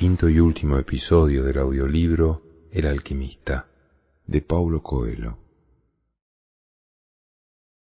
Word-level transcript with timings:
quinto 0.00 0.30
y 0.30 0.40
último 0.40 0.78
episodio 0.78 1.44
del 1.44 1.58
audiolibro 1.58 2.42
El 2.72 2.86
alquimista 2.86 3.68
de 4.26 4.40
Paulo 4.40 4.82
Coelho. 4.82 5.36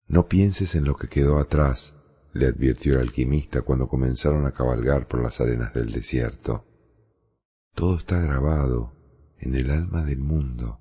No 0.07 0.29
pienses 0.29 0.75
en 0.75 0.85
lo 0.85 0.95
que 0.95 1.09
quedó 1.09 1.37
atrás, 1.37 1.97
le 2.31 2.47
advirtió 2.47 2.93
el 2.93 3.01
alquimista 3.01 3.61
cuando 3.61 3.89
comenzaron 3.89 4.45
a 4.45 4.53
cabalgar 4.53 5.09
por 5.09 5.21
las 5.21 5.41
arenas 5.41 5.73
del 5.73 5.91
desierto. 5.91 6.65
Todo 7.75 7.97
está 7.97 8.21
grabado 8.21 8.93
en 9.37 9.55
el 9.55 9.69
alma 9.69 10.05
del 10.05 10.19
mundo 10.19 10.79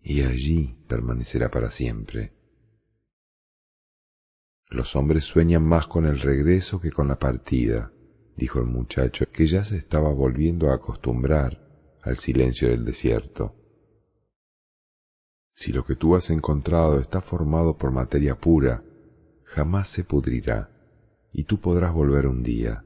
y 0.00 0.22
allí 0.22 0.76
permanecerá 0.86 1.50
para 1.50 1.72
siempre. 1.72 2.34
Los 4.68 4.94
hombres 4.94 5.24
sueñan 5.24 5.64
más 5.64 5.88
con 5.88 6.06
el 6.06 6.20
regreso 6.20 6.80
que 6.80 6.92
con 6.92 7.08
la 7.08 7.18
partida, 7.18 7.92
dijo 8.36 8.58
el 8.58 8.66
muchacho, 8.66 9.24
que 9.32 9.46
ya 9.46 9.64
se 9.64 9.76
estaba 9.76 10.12
volviendo 10.12 10.70
a 10.70 10.74
acostumbrar 10.74 11.98
al 12.02 12.16
silencio 12.16 12.68
del 12.68 12.84
desierto. 12.84 13.54
Si 15.54 15.72
lo 15.72 15.84
que 15.84 15.96
tú 15.96 16.16
has 16.16 16.30
encontrado 16.30 16.98
está 16.98 17.20
formado 17.20 17.76
por 17.76 17.92
materia 17.92 18.34
pura, 18.34 18.84
jamás 19.44 19.88
se 19.88 20.02
pudrirá, 20.02 20.70
y 21.32 21.44
tú 21.44 21.60
podrás 21.60 21.92
volver 21.92 22.26
un 22.26 22.42
día. 22.42 22.84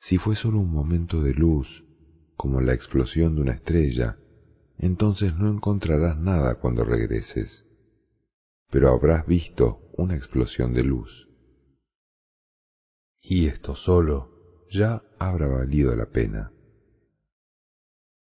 Si 0.00 0.18
fue 0.18 0.34
solo 0.34 0.58
un 0.58 0.72
momento 0.72 1.22
de 1.22 1.34
luz, 1.34 1.84
como 2.36 2.60
la 2.60 2.74
explosión 2.74 3.36
de 3.36 3.42
una 3.42 3.52
estrella, 3.52 4.18
entonces 4.78 5.36
no 5.36 5.48
encontrarás 5.48 6.18
nada 6.18 6.56
cuando 6.56 6.84
regreses, 6.84 7.66
pero 8.70 8.88
habrás 8.92 9.26
visto 9.26 9.80
una 9.96 10.16
explosión 10.16 10.72
de 10.72 10.82
luz. 10.82 11.28
Y 13.22 13.46
esto 13.46 13.74
solo 13.74 14.33
ya 14.70 15.02
habrá 15.18 15.46
valido 15.46 15.94
la 15.94 16.06
pena. 16.06 16.52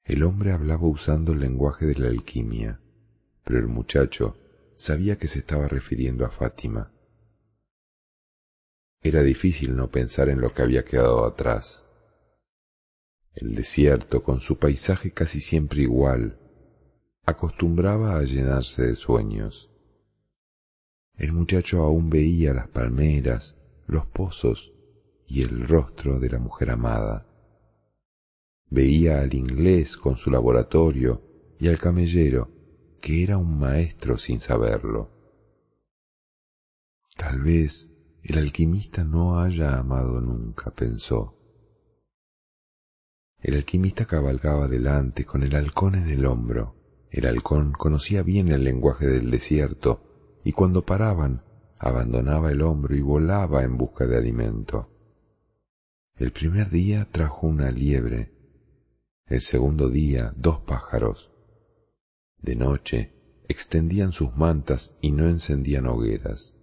El 0.04 0.24
hombre 0.24 0.52
hablaba 0.52 0.88
usando 0.88 1.34
el 1.34 1.40
lenguaje 1.40 1.86
de 1.86 1.96
la 1.96 2.08
alquimia, 2.08 2.82
pero 3.44 3.60
el 3.60 3.68
muchacho 3.68 4.38
sabía 4.76 5.18
que 5.18 5.28
se 5.28 5.40
estaba 5.40 5.68
refiriendo 5.68 6.26
a 6.26 6.30
Fátima. 6.30 6.92
Era 9.02 9.22
difícil 9.22 9.76
no 9.76 9.92
pensar 9.92 10.30
en 10.30 10.42
lo 10.42 10.54
que 10.54 10.62
había 10.62 10.84
quedado 10.84 11.26
atrás. 11.26 11.86
El 13.34 13.56
desierto, 13.56 14.24
con 14.24 14.40
su 14.40 14.58
paisaje 14.58 15.12
casi 15.12 15.40
siempre 15.40 15.84
igual, 15.84 16.40
acostumbraba 17.24 18.18
a 18.18 18.24
llenarse 18.24 18.88
de 18.88 18.96
sueños. 18.96 19.70
El 21.16 21.32
muchacho 21.34 21.84
aún 21.84 22.10
veía 22.10 22.54
las 22.54 22.68
palmeras, 22.68 23.56
los 23.86 24.06
pozos 24.08 24.74
y 25.30 25.44
el 25.44 25.68
rostro 25.68 26.20
de 26.20 26.30
la 26.30 26.40
mujer 26.40 26.72
amada. 26.72 27.28
Veía 28.70 29.22
al 29.22 29.34
inglés 29.36 29.96
con 29.96 30.18
su 30.18 30.32
laboratorio 30.32 31.22
y 31.60 31.68
al 31.68 31.78
camellero, 31.78 32.52
que 33.00 33.24
era 33.24 33.38
un 33.38 33.60
maestro 33.60 34.18
sin 34.18 34.40
saberlo. 34.40 35.12
Tal 37.16 37.42
vez 37.42 37.90
el 38.24 38.40
alquimista 38.40 39.04
no 39.04 39.40
haya 39.40 39.78
amado 39.78 40.20
nunca, 40.20 40.72
pensó. 40.72 41.36
El 43.40 43.56
alquimista 43.56 44.06
cabalgaba 44.06 44.68
delante 44.68 45.26
con 45.26 45.44
el 45.44 45.56
halcón 45.56 45.96
en 45.96 46.10
el 46.10 46.26
hombro. 46.26 46.76
El 47.12 47.28
halcón 47.28 47.72
conocía 47.72 48.24
bien 48.24 48.50
el 48.50 48.64
lenguaje 48.64 49.06
del 49.06 49.30
desierto 49.32 50.40
y 50.44 50.54
cuando 50.54 50.86
paraban 50.86 51.44
abandonaba 51.78 52.52
el 52.52 52.62
hombro 52.62 52.96
y 52.96 53.02
volaba 53.02 53.64
en 53.64 53.78
busca 53.78 54.06
de 54.06 54.18
alimento. 54.18 54.99
El 56.20 56.34
primer 56.34 56.70
día 56.70 57.08
trajo 57.10 57.48
una 57.48 57.72
liebre, 57.72 58.34
el 59.28 59.40
segundo 59.40 59.88
día 59.88 60.34
dos 60.36 60.60
pájaros. 60.60 61.32
De 62.42 62.58
noche 62.58 63.14
extendían 63.48 64.12
sus 64.12 64.36
mantas 64.36 64.98
y 65.00 65.12
no 65.14 65.30
encendían 65.30 65.88
hogueras. 65.88 66.58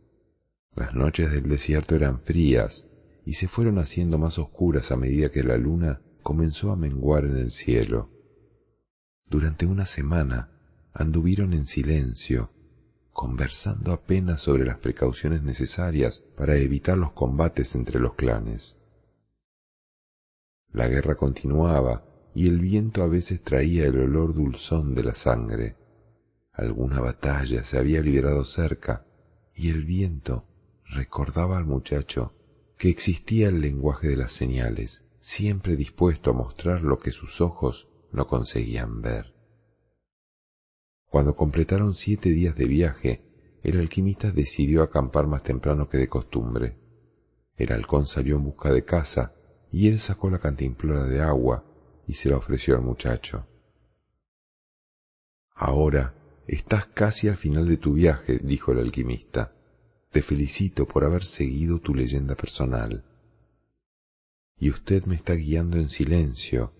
Las 0.74 0.94
noches 0.94 1.30
del 1.30 1.48
desierto 1.48 1.94
eran 1.94 2.20
frías 2.20 2.86
y 3.24 3.32
se 3.32 3.48
fueron 3.48 3.78
haciendo 3.78 4.18
más 4.18 4.38
oscuras 4.38 4.92
a 4.92 4.96
medida 4.96 5.30
que 5.30 5.42
la 5.42 5.56
luna 5.56 6.02
comenzó 6.22 6.70
a 6.70 6.76
menguar 6.76 7.24
en 7.24 7.38
el 7.38 7.50
cielo. 7.50 8.10
Durante 9.24 9.64
una 9.64 9.86
semana 9.86 10.50
anduvieron 10.92 11.54
en 11.54 11.66
silencio, 11.66 12.50
conversando 13.10 13.92
apenas 13.92 14.42
sobre 14.42 14.66
las 14.66 14.76
precauciones 14.80 15.42
necesarias 15.42 16.26
para 16.36 16.56
evitar 16.56 16.98
los 16.98 17.12
combates 17.12 17.74
entre 17.74 18.00
los 18.00 18.16
clanes. 18.16 18.76
La 20.76 20.88
guerra 20.88 21.14
continuaba 21.14 22.04
y 22.34 22.48
el 22.48 22.60
viento 22.60 23.02
a 23.02 23.06
veces 23.06 23.40
traía 23.40 23.86
el 23.86 23.98
olor 23.98 24.34
dulzón 24.34 24.94
de 24.94 25.04
la 25.04 25.14
sangre. 25.14 25.74
Alguna 26.52 27.00
batalla 27.00 27.64
se 27.64 27.78
había 27.78 28.02
librado 28.02 28.44
cerca 28.44 29.06
y 29.54 29.70
el 29.70 29.86
viento 29.86 30.44
recordaba 30.84 31.56
al 31.56 31.64
muchacho 31.64 32.34
que 32.76 32.90
existía 32.90 33.48
el 33.48 33.62
lenguaje 33.62 34.08
de 34.08 34.18
las 34.18 34.32
señales, 34.32 35.02
siempre 35.18 35.76
dispuesto 35.76 36.28
a 36.28 36.34
mostrar 36.34 36.82
lo 36.82 36.98
que 36.98 37.10
sus 37.10 37.40
ojos 37.40 37.88
no 38.12 38.26
conseguían 38.26 39.00
ver. 39.00 39.34
Cuando 41.06 41.34
completaron 41.36 41.94
siete 41.94 42.28
días 42.28 42.54
de 42.54 42.66
viaje, 42.66 43.22
el 43.62 43.78
alquimista 43.78 44.30
decidió 44.30 44.82
acampar 44.82 45.26
más 45.26 45.42
temprano 45.42 45.88
que 45.88 45.96
de 45.96 46.08
costumbre. 46.08 46.76
El 47.56 47.72
halcón 47.72 48.06
salió 48.06 48.36
en 48.36 48.44
busca 48.44 48.70
de 48.70 48.84
casa 48.84 49.35
y 49.76 49.88
él 49.88 49.98
sacó 49.98 50.30
la 50.30 50.38
cantimplora 50.38 51.04
de 51.04 51.20
agua 51.20 51.62
y 52.06 52.14
se 52.14 52.30
la 52.30 52.38
ofreció 52.38 52.76
al 52.76 52.80
muchacho. 52.80 53.46
Ahora 55.54 56.14
estás 56.46 56.86
casi 56.86 57.28
al 57.28 57.36
final 57.36 57.68
de 57.68 57.76
tu 57.76 57.92
viaje, 57.92 58.38
dijo 58.42 58.72
el 58.72 58.78
alquimista. 58.78 59.52
Te 60.10 60.22
felicito 60.22 60.88
por 60.88 61.04
haber 61.04 61.24
seguido 61.24 61.78
tu 61.78 61.94
leyenda 61.94 62.36
personal. 62.36 63.04
Y 64.58 64.70
usted 64.70 65.04
me 65.04 65.14
está 65.14 65.34
guiando 65.34 65.76
en 65.76 65.90
silencio, 65.90 66.72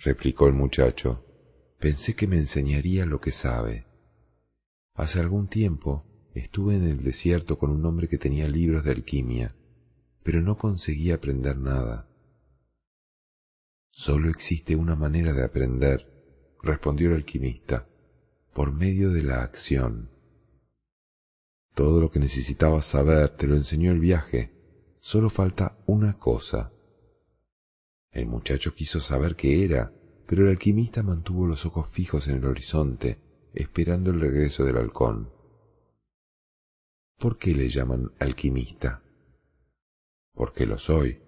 replicó 0.00 0.48
el 0.48 0.54
muchacho. 0.54 1.24
Pensé 1.78 2.16
que 2.16 2.26
me 2.26 2.38
enseñaría 2.38 3.06
lo 3.06 3.20
que 3.20 3.30
sabe. 3.30 3.86
Hace 4.94 5.20
algún 5.20 5.46
tiempo 5.46 6.04
estuve 6.34 6.74
en 6.74 6.82
el 6.82 7.04
desierto 7.04 7.60
con 7.60 7.70
un 7.70 7.86
hombre 7.86 8.08
que 8.08 8.18
tenía 8.18 8.48
libros 8.48 8.82
de 8.82 8.90
alquimia, 8.90 9.54
pero 10.24 10.42
no 10.42 10.56
conseguí 10.56 11.12
aprender 11.12 11.58
nada. 11.58 12.08
Solo 13.96 14.28
existe 14.28 14.74
una 14.74 14.96
manera 14.96 15.32
de 15.32 15.44
aprender, 15.44 16.04
respondió 16.60 17.08
el 17.10 17.14
alquimista, 17.14 17.86
por 18.52 18.72
medio 18.72 19.12
de 19.12 19.22
la 19.22 19.44
acción. 19.44 20.10
Todo 21.74 22.00
lo 22.00 22.10
que 22.10 22.18
necesitabas 22.18 22.86
saber 22.86 23.36
te 23.36 23.46
lo 23.46 23.54
enseñó 23.54 23.92
el 23.92 24.00
viaje, 24.00 24.50
solo 24.98 25.30
falta 25.30 25.78
una 25.86 26.18
cosa. 26.18 26.72
El 28.10 28.26
muchacho 28.26 28.74
quiso 28.74 29.00
saber 29.00 29.36
qué 29.36 29.64
era, 29.64 29.92
pero 30.26 30.42
el 30.42 30.50
alquimista 30.50 31.04
mantuvo 31.04 31.46
los 31.46 31.64
ojos 31.64 31.88
fijos 31.88 32.26
en 32.26 32.38
el 32.38 32.46
horizonte, 32.46 33.20
esperando 33.54 34.10
el 34.10 34.20
regreso 34.20 34.64
del 34.64 34.76
halcón. 34.76 35.32
¿Por 37.16 37.38
qué 37.38 37.54
le 37.54 37.68
llaman 37.68 38.10
alquimista? 38.18 39.04
Porque 40.32 40.66
lo 40.66 40.80
soy, 40.80 41.23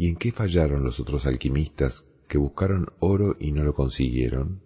¿Y 0.00 0.08
en 0.08 0.16
qué 0.16 0.32
fallaron 0.32 0.82
los 0.82 0.98
otros 0.98 1.26
alquimistas 1.26 2.06
que 2.26 2.38
buscaron 2.38 2.86
oro 3.00 3.36
y 3.38 3.52
no 3.52 3.64
lo 3.64 3.74
consiguieron? 3.74 4.62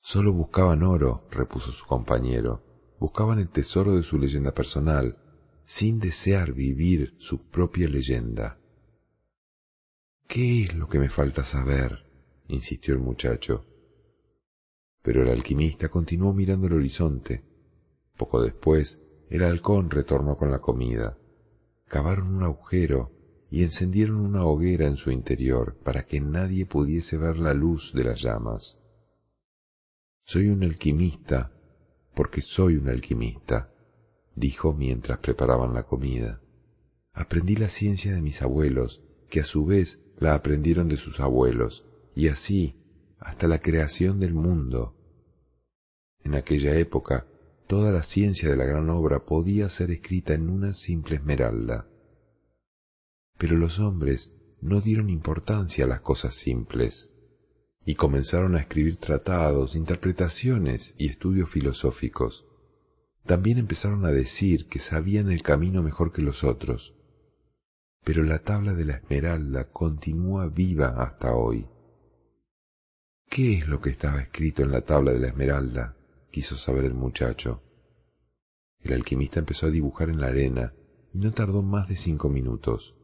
Solo 0.00 0.32
buscaban 0.32 0.84
oro, 0.84 1.26
repuso 1.32 1.72
su 1.72 1.84
compañero, 1.84 2.62
buscaban 3.00 3.40
el 3.40 3.48
tesoro 3.48 3.96
de 3.96 4.04
su 4.04 4.18
leyenda 4.18 4.54
personal, 4.54 5.18
sin 5.64 5.98
desear 5.98 6.52
vivir 6.52 7.16
su 7.18 7.40
propia 7.40 7.88
leyenda. 7.88 8.60
¿Qué 10.28 10.62
es 10.62 10.74
lo 10.76 10.86
que 10.86 11.00
me 11.00 11.08
falta 11.08 11.42
saber? 11.42 12.06
insistió 12.46 12.94
el 12.94 13.00
muchacho. 13.00 13.66
Pero 15.02 15.22
el 15.22 15.28
alquimista 15.28 15.88
continuó 15.88 16.32
mirando 16.32 16.68
el 16.68 16.74
horizonte. 16.74 17.44
Poco 18.16 18.42
después, 18.42 19.02
el 19.28 19.42
halcón 19.42 19.90
retornó 19.90 20.36
con 20.36 20.52
la 20.52 20.60
comida. 20.60 21.18
Cavaron 21.88 22.32
un 22.32 22.44
agujero 22.44 23.15
y 23.56 23.62
encendieron 23.62 24.16
una 24.18 24.44
hoguera 24.44 24.86
en 24.86 24.98
su 24.98 25.10
interior 25.10 25.78
para 25.82 26.04
que 26.04 26.20
nadie 26.20 26.66
pudiese 26.66 27.16
ver 27.16 27.38
la 27.38 27.54
luz 27.54 27.94
de 27.94 28.04
las 28.04 28.20
llamas. 28.20 28.78
Soy 30.26 30.48
un 30.48 30.62
alquimista 30.62 31.52
porque 32.14 32.42
soy 32.42 32.76
un 32.76 32.90
alquimista, 32.90 33.72
dijo 34.34 34.74
mientras 34.74 35.20
preparaban 35.20 35.72
la 35.72 35.84
comida. 35.84 36.42
Aprendí 37.14 37.56
la 37.56 37.70
ciencia 37.70 38.12
de 38.12 38.20
mis 38.20 38.42
abuelos, 38.42 39.02
que 39.30 39.40
a 39.40 39.44
su 39.44 39.64
vez 39.64 40.02
la 40.18 40.34
aprendieron 40.34 40.88
de 40.88 40.98
sus 40.98 41.18
abuelos, 41.20 41.86
y 42.14 42.28
así 42.28 42.76
hasta 43.18 43.48
la 43.48 43.62
creación 43.62 44.20
del 44.20 44.34
mundo. 44.34 44.94
En 46.22 46.34
aquella 46.34 46.76
época, 46.76 47.26
toda 47.66 47.90
la 47.90 48.02
ciencia 48.02 48.50
de 48.50 48.56
la 48.58 48.66
gran 48.66 48.90
obra 48.90 49.24
podía 49.24 49.70
ser 49.70 49.90
escrita 49.92 50.34
en 50.34 50.50
una 50.50 50.74
simple 50.74 51.16
esmeralda 51.16 51.88
pero 53.38 53.56
los 53.56 53.78
hombres 53.78 54.32
no 54.60 54.80
dieron 54.80 55.10
importancia 55.10 55.84
a 55.84 55.88
las 55.88 56.00
cosas 56.00 56.34
simples 56.34 57.10
y 57.84 57.94
comenzaron 57.94 58.56
a 58.56 58.60
escribir 58.60 58.96
tratados, 58.96 59.76
interpretaciones 59.76 60.94
y 60.98 61.08
estudios 61.08 61.48
filosóficos. 61.48 62.44
También 63.24 63.58
empezaron 63.58 64.04
a 64.04 64.10
decir 64.10 64.66
que 64.66 64.80
sabían 64.80 65.30
el 65.30 65.42
camino 65.42 65.82
mejor 65.82 66.12
que 66.12 66.20
los 66.20 66.42
otros. 66.42 66.96
Pero 68.02 68.24
la 68.24 68.40
tabla 68.40 68.74
de 68.74 68.86
la 68.86 68.94
Esmeralda 68.94 69.70
continúa 69.70 70.48
viva 70.48 70.88
hasta 71.00 71.32
hoy. 71.34 71.68
¿Qué 73.28 73.54
es 73.54 73.68
lo 73.68 73.80
que 73.80 73.90
estaba 73.90 74.20
escrito 74.20 74.62
en 74.62 74.72
la 74.72 74.80
tabla 74.80 75.12
de 75.12 75.20
la 75.20 75.28
Esmeralda? 75.28 75.96
quiso 76.32 76.56
saber 76.56 76.84
el 76.84 76.94
muchacho. 76.94 77.62
El 78.80 78.94
alquimista 78.94 79.38
empezó 79.38 79.66
a 79.66 79.70
dibujar 79.70 80.10
en 80.10 80.20
la 80.20 80.26
arena 80.26 80.74
y 81.12 81.18
no 81.18 81.32
tardó 81.32 81.62
más 81.62 81.88
de 81.88 81.96
cinco 81.96 82.28
minutos. 82.28 82.95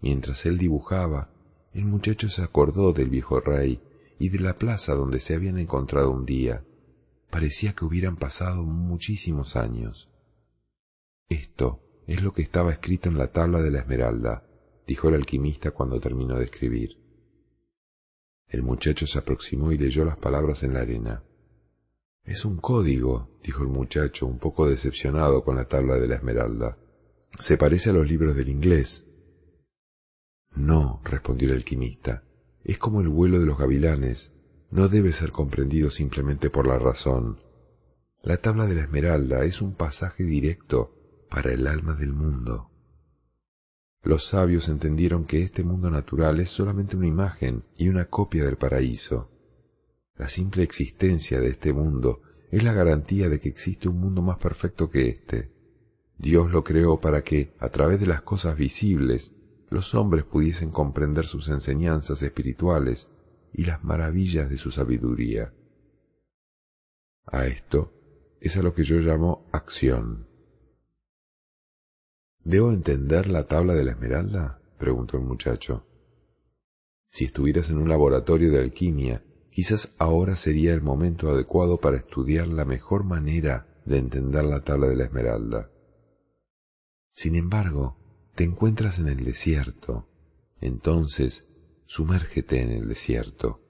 Mientras 0.00 0.44
él 0.46 0.58
dibujaba, 0.58 1.30
el 1.72 1.84
muchacho 1.84 2.28
se 2.28 2.42
acordó 2.42 2.92
del 2.92 3.10
viejo 3.10 3.40
rey 3.40 3.80
y 4.18 4.28
de 4.28 4.40
la 4.40 4.54
plaza 4.54 4.94
donde 4.94 5.18
se 5.18 5.34
habían 5.34 5.58
encontrado 5.58 6.10
un 6.10 6.24
día. 6.24 6.64
Parecía 7.30 7.74
que 7.74 7.84
hubieran 7.84 8.16
pasado 8.16 8.62
muchísimos 8.62 9.56
años. 9.56 10.08
Esto 11.28 11.80
es 12.06 12.22
lo 12.22 12.32
que 12.32 12.42
estaba 12.42 12.72
escrito 12.72 13.08
en 13.08 13.18
la 13.18 13.32
tabla 13.32 13.60
de 13.60 13.70
la 13.70 13.80
Esmeralda, 13.80 14.44
dijo 14.86 15.08
el 15.08 15.16
alquimista 15.16 15.70
cuando 15.72 15.98
terminó 16.00 16.38
de 16.38 16.44
escribir. 16.44 16.98
El 18.48 18.62
muchacho 18.62 19.06
se 19.06 19.18
aproximó 19.18 19.72
y 19.72 19.78
leyó 19.78 20.04
las 20.04 20.18
palabras 20.18 20.62
en 20.62 20.74
la 20.74 20.80
arena. 20.80 21.24
Es 22.24 22.44
un 22.44 22.58
código, 22.58 23.38
dijo 23.42 23.62
el 23.62 23.68
muchacho, 23.68 24.26
un 24.26 24.38
poco 24.38 24.68
decepcionado 24.68 25.42
con 25.42 25.56
la 25.56 25.66
tabla 25.66 25.96
de 25.96 26.06
la 26.06 26.16
Esmeralda. 26.16 26.78
Se 27.38 27.58
parece 27.58 27.90
a 27.90 27.94
los 27.94 28.06
libros 28.06 28.36
del 28.36 28.48
inglés. 28.48 29.04
No, 30.54 31.00
respondió 31.04 31.48
el 31.48 31.56
alquimista, 31.56 32.22
es 32.62 32.78
como 32.78 33.00
el 33.00 33.08
vuelo 33.08 33.40
de 33.40 33.46
los 33.46 33.58
gavilanes, 33.58 34.32
no 34.70 34.88
debe 34.88 35.12
ser 35.12 35.30
comprendido 35.30 35.90
simplemente 35.90 36.50
por 36.50 36.66
la 36.66 36.78
razón. 36.78 37.40
La 38.22 38.38
tabla 38.38 38.66
de 38.66 38.74
la 38.74 38.82
Esmeralda 38.82 39.44
es 39.44 39.60
un 39.60 39.74
pasaje 39.74 40.24
directo 40.24 41.26
para 41.28 41.52
el 41.52 41.66
alma 41.66 41.94
del 41.94 42.12
mundo. 42.12 42.70
Los 44.02 44.26
sabios 44.26 44.68
entendieron 44.68 45.24
que 45.24 45.42
este 45.42 45.64
mundo 45.64 45.90
natural 45.90 46.38
es 46.40 46.50
solamente 46.50 46.96
una 46.96 47.06
imagen 47.06 47.64
y 47.76 47.88
una 47.88 48.06
copia 48.06 48.44
del 48.44 48.56
paraíso. 48.56 49.30
La 50.16 50.28
simple 50.28 50.62
existencia 50.62 51.40
de 51.40 51.48
este 51.48 51.72
mundo 51.72 52.22
es 52.50 52.62
la 52.62 52.72
garantía 52.72 53.28
de 53.28 53.40
que 53.40 53.48
existe 53.48 53.88
un 53.88 53.98
mundo 53.98 54.22
más 54.22 54.38
perfecto 54.38 54.88
que 54.88 55.08
este. 55.08 55.50
Dios 56.18 56.50
lo 56.50 56.62
creó 56.62 57.00
para 57.00 57.22
que, 57.22 57.54
a 57.58 57.68
través 57.70 57.98
de 57.98 58.06
las 58.06 58.22
cosas 58.22 58.56
visibles, 58.56 59.34
los 59.74 59.94
hombres 59.94 60.24
pudiesen 60.24 60.70
comprender 60.70 61.26
sus 61.26 61.48
enseñanzas 61.48 62.22
espirituales 62.22 63.10
y 63.52 63.64
las 63.64 63.84
maravillas 63.84 64.48
de 64.48 64.56
su 64.56 64.70
sabiduría. 64.70 65.52
A 67.26 67.46
esto 67.46 67.92
es 68.40 68.56
a 68.56 68.62
lo 68.62 68.72
que 68.72 68.84
yo 68.84 69.00
llamo 69.00 69.48
acción. 69.52 70.28
¿Debo 72.44 72.72
entender 72.72 73.26
la 73.26 73.48
tabla 73.48 73.74
de 73.74 73.84
la 73.84 73.92
esmeralda? 73.92 74.60
preguntó 74.78 75.16
el 75.16 75.24
muchacho. 75.24 75.86
Si 77.10 77.24
estuvieras 77.24 77.70
en 77.70 77.78
un 77.78 77.88
laboratorio 77.88 78.50
de 78.52 78.60
alquimia, 78.60 79.24
quizás 79.50 79.94
ahora 79.98 80.36
sería 80.36 80.72
el 80.72 80.82
momento 80.82 81.30
adecuado 81.30 81.78
para 81.78 81.96
estudiar 81.96 82.46
la 82.46 82.64
mejor 82.64 83.02
manera 83.04 83.82
de 83.86 83.98
entender 83.98 84.44
la 84.44 84.62
tabla 84.62 84.88
de 84.88 84.96
la 84.96 85.04
esmeralda. 85.04 85.70
Sin 87.12 87.34
embargo, 87.34 88.03
te 88.34 88.44
encuentras 88.44 88.98
en 88.98 89.08
el 89.08 89.24
desierto, 89.24 90.08
entonces 90.60 91.46
sumérgete 91.86 92.60
en 92.60 92.70
el 92.70 92.88
desierto. 92.88 93.60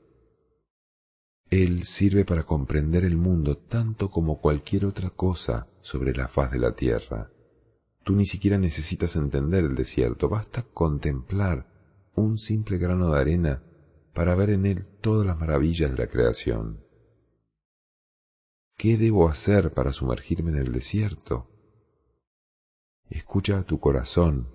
Él 1.50 1.84
sirve 1.84 2.25
para 2.25 2.44
comprender 2.44 3.05
el 3.05 3.16
mundo 3.16 3.58
tanto 3.58 4.11
como 4.11 4.40
cualquier 4.40 4.87
otra 4.87 5.11
cosa 5.11 5.69
sobre 5.82 6.14
la 6.14 6.28
faz 6.28 6.50
de 6.50 6.58
la 6.58 6.75
tierra. 6.75 7.31
Tú 8.05 8.14
ni 8.14 8.26
siquiera 8.26 8.58
necesitas 8.58 9.16
entender 9.16 9.64
el 9.64 9.75
desierto, 9.75 10.28
basta 10.28 10.62
contemplar 10.62 11.66
un 12.14 12.38
simple 12.38 12.78
grano 12.78 13.12
de 13.12 13.20
arena 13.20 13.62
para 14.14 14.34
ver 14.34 14.50
en 14.50 14.66
él 14.66 14.87
todas 15.00 15.26
las 15.26 15.38
maravillas 15.38 15.90
de 15.90 15.99
la 15.99 16.06
creación. 16.06 16.84
¿Qué 18.76 18.96
debo 18.96 19.28
hacer 19.28 19.72
para 19.72 19.93
sumergirme 19.93 20.52
en 20.52 20.58
el 20.58 20.72
desierto? 20.72 21.49
Escucha 23.11 23.58
a 23.58 23.62
tu 23.62 23.78
corazón, 23.78 24.49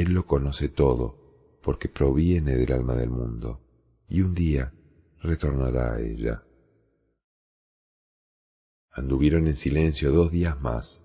Él 0.00 0.14
lo 0.14 0.24
conoce 0.24 0.70
todo, 0.70 1.58
porque 1.62 1.90
proviene 1.90 2.56
del 2.56 2.72
alma 2.72 2.94
del 2.94 3.10
mundo, 3.10 3.60
y 4.08 4.22
un 4.22 4.32
día 4.34 4.72
retornará 5.20 5.92
a 5.92 6.00
ella. 6.00 6.42
Anduvieron 8.90 9.46
en 9.46 9.56
silencio 9.56 10.10
dos 10.10 10.30
días 10.30 10.58
más. 10.58 11.04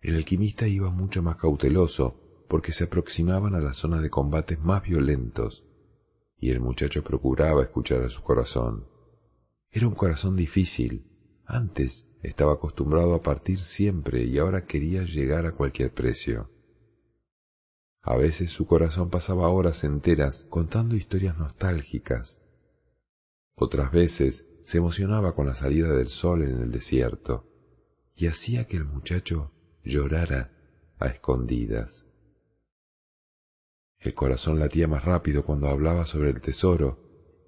El 0.00 0.14
alquimista 0.14 0.68
iba 0.68 0.90
mucho 0.90 1.24
más 1.24 1.38
cauteloso, 1.38 2.44
porque 2.48 2.70
se 2.70 2.84
aproximaban 2.84 3.56
a 3.56 3.60
la 3.60 3.74
zona 3.74 4.00
de 4.00 4.10
combates 4.10 4.60
más 4.60 4.84
violentos, 4.84 5.64
y 6.38 6.50
el 6.50 6.60
muchacho 6.60 7.02
procuraba 7.02 7.64
escuchar 7.64 8.04
a 8.04 8.08
su 8.08 8.22
corazón. 8.22 8.86
Era 9.72 9.88
un 9.88 9.96
corazón 9.96 10.36
difícil. 10.36 11.10
Antes 11.46 12.06
estaba 12.22 12.52
acostumbrado 12.52 13.16
a 13.16 13.22
partir 13.22 13.58
siempre 13.58 14.22
y 14.22 14.38
ahora 14.38 14.64
quería 14.64 15.02
llegar 15.02 15.46
a 15.46 15.52
cualquier 15.56 15.92
precio. 15.92 16.48
A 18.08 18.14
veces 18.14 18.52
su 18.52 18.66
corazón 18.66 19.10
pasaba 19.10 19.48
horas 19.48 19.82
enteras 19.82 20.46
contando 20.48 20.94
historias 20.94 21.36
nostálgicas. 21.38 22.38
Otras 23.56 23.90
veces 23.90 24.46
se 24.62 24.78
emocionaba 24.78 25.34
con 25.34 25.48
la 25.48 25.56
salida 25.56 25.92
del 25.92 26.06
sol 26.06 26.42
en 26.42 26.62
el 26.62 26.70
desierto 26.70 27.50
y 28.14 28.28
hacía 28.28 28.68
que 28.68 28.76
el 28.76 28.84
muchacho 28.84 29.50
llorara 29.82 30.52
a 31.00 31.08
escondidas. 31.08 32.06
El 33.98 34.14
corazón 34.14 34.60
latía 34.60 34.86
más 34.86 35.04
rápido 35.04 35.44
cuando 35.44 35.66
hablaba 35.66 36.06
sobre 36.06 36.30
el 36.30 36.40
tesoro 36.40 37.00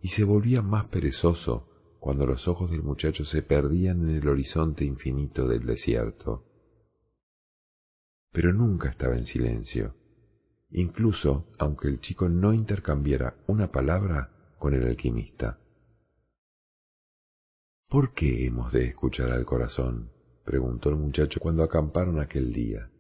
y 0.03 0.09
se 0.09 0.25
volvía 0.25 0.61
más 0.61 0.89
perezoso 0.89 1.69
cuando 2.01 2.27
los 2.27 2.49
ojos 2.49 2.73
del 2.73 2.83
muchacho 2.83 3.25
se 3.25 3.43
perdían 3.43 4.09
en 4.09 4.17
el 4.17 4.29
horizonte 4.29 4.85
infinito 4.85 5.47
del 5.47 5.65
desierto. 5.65 6.45
Pero 8.33 8.53
nunca 8.53 8.89
estaba 8.89 9.17
en 9.17 9.25
silencio, 9.25 9.95
incluso 10.71 11.47
aunque 11.59 11.89
el 11.89 12.01
chico 12.01 12.29
no 12.29 12.53
intercambiara 12.53 13.37
una 13.47 13.71
palabra 13.71 14.31
con 14.59 14.75
el 14.75 14.87
alquimista. 14.87 15.59
¿Por 17.89 18.13
qué 18.13 18.47
hemos 18.47 18.73
de 18.73 18.85
escuchar 18.85 19.31
al 19.31 19.47
corazón? 19.47 20.11
preguntó 20.45 20.91
el 20.91 20.97
muchacho 20.97 21.41
cuando 21.41 21.63
acamparon 21.63 22.21
aquel 22.21 22.53
día. 22.53 22.91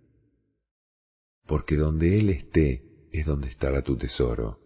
Porque 1.46 1.76
donde 1.76 2.18
él 2.18 2.30
esté 2.30 3.08
es 3.12 3.26
donde 3.26 3.48
estará 3.48 3.82
tu 3.82 3.96
tesoro. 3.96 4.60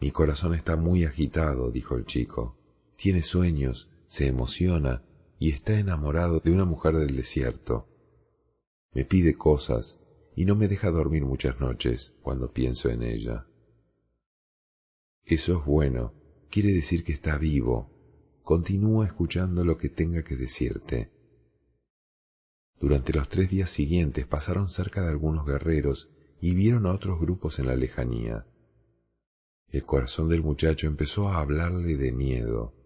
Mi 0.00 0.12
corazón 0.12 0.54
está 0.54 0.76
muy 0.76 1.04
agitado, 1.04 1.70
dijo 1.70 1.96
el 1.96 2.04
chico. 2.04 2.56
Tiene 2.96 3.22
sueños, 3.22 3.90
se 4.06 4.26
emociona 4.26 5.02
y 5.38 5.50
está 5.50 5.78
enamorado 5.78 6.40
de 6.40 6.50
una 6.50 6.64
mujer 6.64 6.94
del 6.96 7.16
desierto. 7.16 7.88
Me 8.92 9.04
pide 9.04 9.34
cosas 9.34 10.00
y 10.38 10.44
no 10.44 10.54
me 10.54 10.68
deja 10.68 10.92
dormir 10.92 11.24
muchas 11.24 11.60
noches 11.60 12.14
cuando 12.22 12.52
pienso 12.52 12.90
en 12.90 13.02
ella. 13.02 13.48
Eso 15.24 15.58
es 15.58 15.64
bueno, 15.64 16.14
quiere 16.48 16.72
decir 16.72 17.02
que 17.02 17.12
está 17.12 17.36
vivo. 17.36 17.90
Continúa 18.44 19.04
escuchando 19.04 19.64
lo 19.64 19.76
que 19.76 19.88
tenga 19.88 20.22
que 20.22 20.36
decirte. 20.36 21.10
Durante 22.78 23.12
los 23.12 23.28
tres 23.28 23.50
días 23.50 23.68
siguientes 23.68 24.28
pasaron 24.28 24.70
cerca 24.70 25.02
de 25.02 25.08
algunos 25.08 25.44
guerreros 25.44 26.08
y 26.40 26.54
vieron 26.54 26.86
a 26.86 26.92
otros 26.92 27.18
grupos 27.18 27.58
en 27.58 27.66
la 27.66 27.74
lejanía. 27.74 28.46
El 29.70 29.82
corazón 29.82 30.28
del 30.28 30.44
muchacho 30.44 30.86
empezó 30.86 31.30
a 31.30 31.40
hablarle 31.40 31.96
de 31.96 32.12
miedo. 32.12 32.76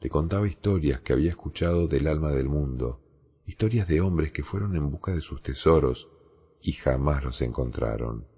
Le 0.00 0.08
contaba 0.08 0.48
historias 0.48 1.02
que 1.02 1.12
había 1.12 1.28
escuchado 1.28 1.86
del 1.86 2.06
alma 2.06 2.32
del 2.32 2.48
mundo, 2.48 3.04
historias 3.44 3.86
de 3.88 4.00
hombres 4.00 4.32
que 4.32 4.42
fueron 4.42 4.74
en 4.74 4.90
busca 4.90 5.12
de 5.12 5.20
sus 5.20 5.42
tesoros 5.42 6.08
y 6.62 6.72
jamás 6.72 7.24
los 7.24 7.42
encontraron. 7.42 8.28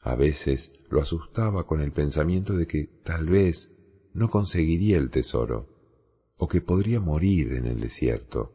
A 0.00 0.14
veces 0.14 0.72
lo 0.88 1.00
asustaba 1.00 1.66
con 1.66 1.80
el 1.80 1.92
pensamiento 1.92 2.54
de 2.54 2.66
que 2.66 2.90
tal 3.02 3.26
vez 3.26 3.72
no 4.12 4.30
conseguiría 4.30 4.98
el 4.98 5.10
tesoro, 5.10 5.68
o 6.36 6.48
que 6.48 6.60
podría 6.60 7.00
morir 7.00 7.52
en 7.52 7.66
el 7.66 7.80
desierto. 7.80 8.54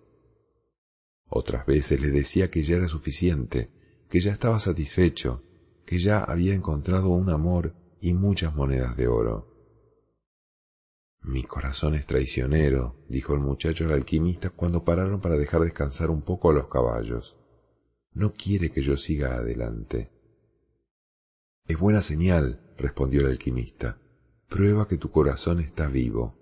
Otras 1.27 1.65
veces 1.65 2.01
le 2.01 2.09
decía 2.09 2.49
que 2.49 2.63
ya 2.63 2.77
era 2.77 2.87
suficiente, 2.87 3.71
que 4.09 4.19
ya 4.19 4.31
estaba 4.31 4.59
satisfecho, 4.59 5.43
que 5.85 5.99
ya 5.99 6.23
había 6.23 6.53
encontrado 6.53 7.09
un 7.09 7.29
amor 7.29 7.75
y 7.99 8.13
muchas 8.13 8.55
monedas 8.55 8.95
de 8.97 9.07
oro. 9.07 9.47
Mi 11.21 11.43
corazón 11.43 11.95
es 11.95 12.05
traicionero, 12.05 12.97
dijo 13.07 13.33
el 13.33 13.41
muchacho 13.41 13.85
al 13.85 13.91
alquimista 13.91 14.49
cuando 14.49 14.83
pararon 14.83 15.21
para 15.21 15.37
dejar 15.37 15.61
descansar 15.61 16.09
un 16.09 16.23
poco 16.23 16.49
a 16.49 16.53
los 16.53 16.67
caballos. 16.67 17.40
No 18.13 18.33
quiere 18.33 18.71
que 18.71 18.81
yo 18.81 18.97
siga 18.97 19.35
adelante. 19.35 20.11
Es 21.65 21.79
buena 21.79 22.01
señal, 22.01 22.59
respondió 22.77 23.21
el 23.21 23.27
alquimista. 23.27 24.01
Prueba 24.49 24.87
que 24.87 24.97
tu 24.97 25.09
corazón 25.09 25.61
está 25.61 25.87
vivo. 25.87 26.37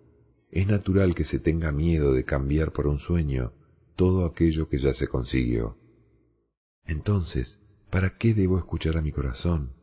Es 0.49 0.65
natural 0.65 1.13
que 1.13 1.23
se 1.23 1.37
tenga 1.37 1.71
miedo 1.71 2.13
de 2.13 2.25
cambiar 2.25 2.71
por 2.71 2.87
un 2.87 2.97
sueño 2.97 3.53
todo 3.95 4.25
aquello 4.25 4.67
que 4.67 4.79
ya 4.79 4.95
se 4.95 5.07
consiguió. 5.07 5.77
Entonces, 6.85 7.59
¿para 7.91 8.17
qué 8.17 8.33
debo 8.33 8.57
escuchar 8.57 8.97
a 8.97 9.01
mi 9.03 9.11
corazón? 9.11 9.75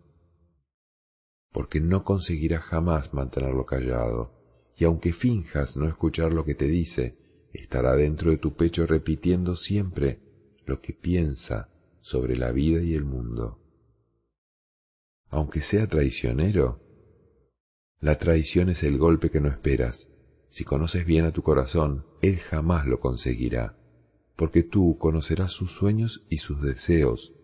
Porque 1.52 1.80
no 1.80 2.02
conseguirás 2.02 2.64
jamás 2.64 3.14
mantenerlo 3.14 3.64
callado, 3.64 4.32
y 4.76 4.84
aunque 4.84 5.12
finjas 5.12 5.76
no 5.76 5.86
escuchar 5.86 6.32
lo 6.32 6.44
que 6.44 6.56
te 6.56 6.66
dice, 6.66 7.16
estará 7.52 7.94
dentro 7.94 8.32
de 8.32 8.38
tu 8.38 8.56
pecho 8.56 8.86
repitiendo 8.86 9.54
siempre 9.54 10.20
lo 10.64 10.80
que 10.80 10.92
piensa 10.92 11.70
sobre 12.06 12.36
la 12.36 12.52
vida 12.52 12.80
y 12.82 12.94
el 12.94 13.04
mundo. 13.04 13.58
Aunque 15.28 15.60
sea 15.60 15.86
traicionero, 15.88 16.80
la 18.00 18.16
traición 18.18 18.68
es 18.68 18.84
el 18.84 18.98
golpe 18.98 19.30
que 19.30 19.40
no 19.40 19.48
esperas. 19.48 20.08
Si 20.48 20.62
conoces 20.64 21.04
bien 21.04 21.24
a 21.24 21.32
tu 21.32 21.42
corazón, 21.42 22.06
él 22.22 22.38
jamás 22.38 22.86
lo 22.86 23.00
conseguirá 23.00 23.76
porque 24.36 24.62
tú 24.62 24.98
conocerás 24.98 25.50
sus 25.50 25.72
sueños 25.72 26.26
y 26.28 26.36
sus 26.36 26.60
deseos, 26.62 27.34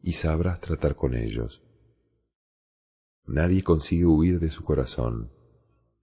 y 0.00 0.12
sabrás 0.12 0.60
tratar 0.60 0.94
con 0.94 1.14
ellos. 1.14 1.62
Nadie 3.26 3.64
consigue 3.64 4.06
huir 4.06 4.38
de 4.38 4.50
su 4.50 4.62
corazón. 4.62 5.32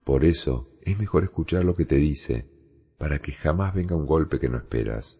Por 0.04 0.24
eso 0.24 0.70
es 0.82 0.98
mejor 0.98 1.24
escuchar 1.24 1.64
lo 1.64 1.74
que 1.74 1.86
te 1.86 1.96
dice, 1.96 2.46
para 2.98 3.18
que 3.18 3.32
jamás 3.32 3.74
venga 3.74 3.96
un 3.96 4.04
golpe 4.04 4.38
que 4.38 4.50
no 4.50 4.58
esperas. 4.58 5.18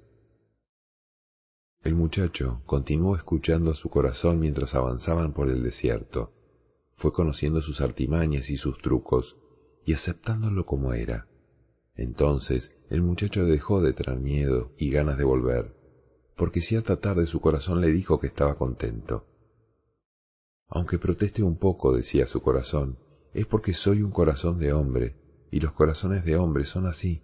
El 1.85 1.95
muchacho 1.95 2.63
continuó 2.65 3.15
escuchando 3.15 3.71
a 3.71 3.75
su 3.75 3.91
corazón 3.91 4.41
mientras 4.41 4.75
avanzaban 4.75 5.35
por 5.35 5.51
el 5.51 5.63
desierto. 5.63 6.33
Fue 6.97 7.13
conociendo 7.13 7.61
sus 7.61 7.83
artimañas 7.83 8.49
y 8.49 8.57
sus 8.57 8.79
trucos, 8.79 9.37
y 9.85 9.93
aceptándolo 9.93 10.65
como 10.65 10.95
era. 10.95 11.29
Entonces 11.95 12.75
el 12.89 13.03
muchacho 13.03 13.45
dejó 13.45 13.83
de 13.83 13.93
tener 13.93 14.19
miedo 14.19 14.73
y 14.79 14.89
ganas 14.89 15.19
de 15.19 15.25
volver, 15.25 15.77
porque 16.37 16.63
cierta 16.63 17.01
tarde 17.01 17.27
su 17.27 17.43
corazón 17.43 17.83
le 17.83 17.93
dijo 17.93 18.19
que 18.19 18.29
estaba 18.29 18.55
contento. 18.55 19.27
Aunque 20.69 20.99
proteste 20.99 21.43
un 21.43 21.59
poco, 21.59 21.95
decía 21.95 22.27
su 22.27 22.41
corazón, 22.41 22.99
es 23.35 23.45
porque 23.45 23.75
soy 23.75 24.01
un 24.01 24.11
corazón 24.11 24.59
de 24.59 24.73
hombre, 24.73 25.17
y 25.51 25.61
los 25.61 25.73
corazones 25.73 26.25
de 26.25 26.37
hombre 26.37 26.65
son 26.65 26.87
así. 26.87 27.23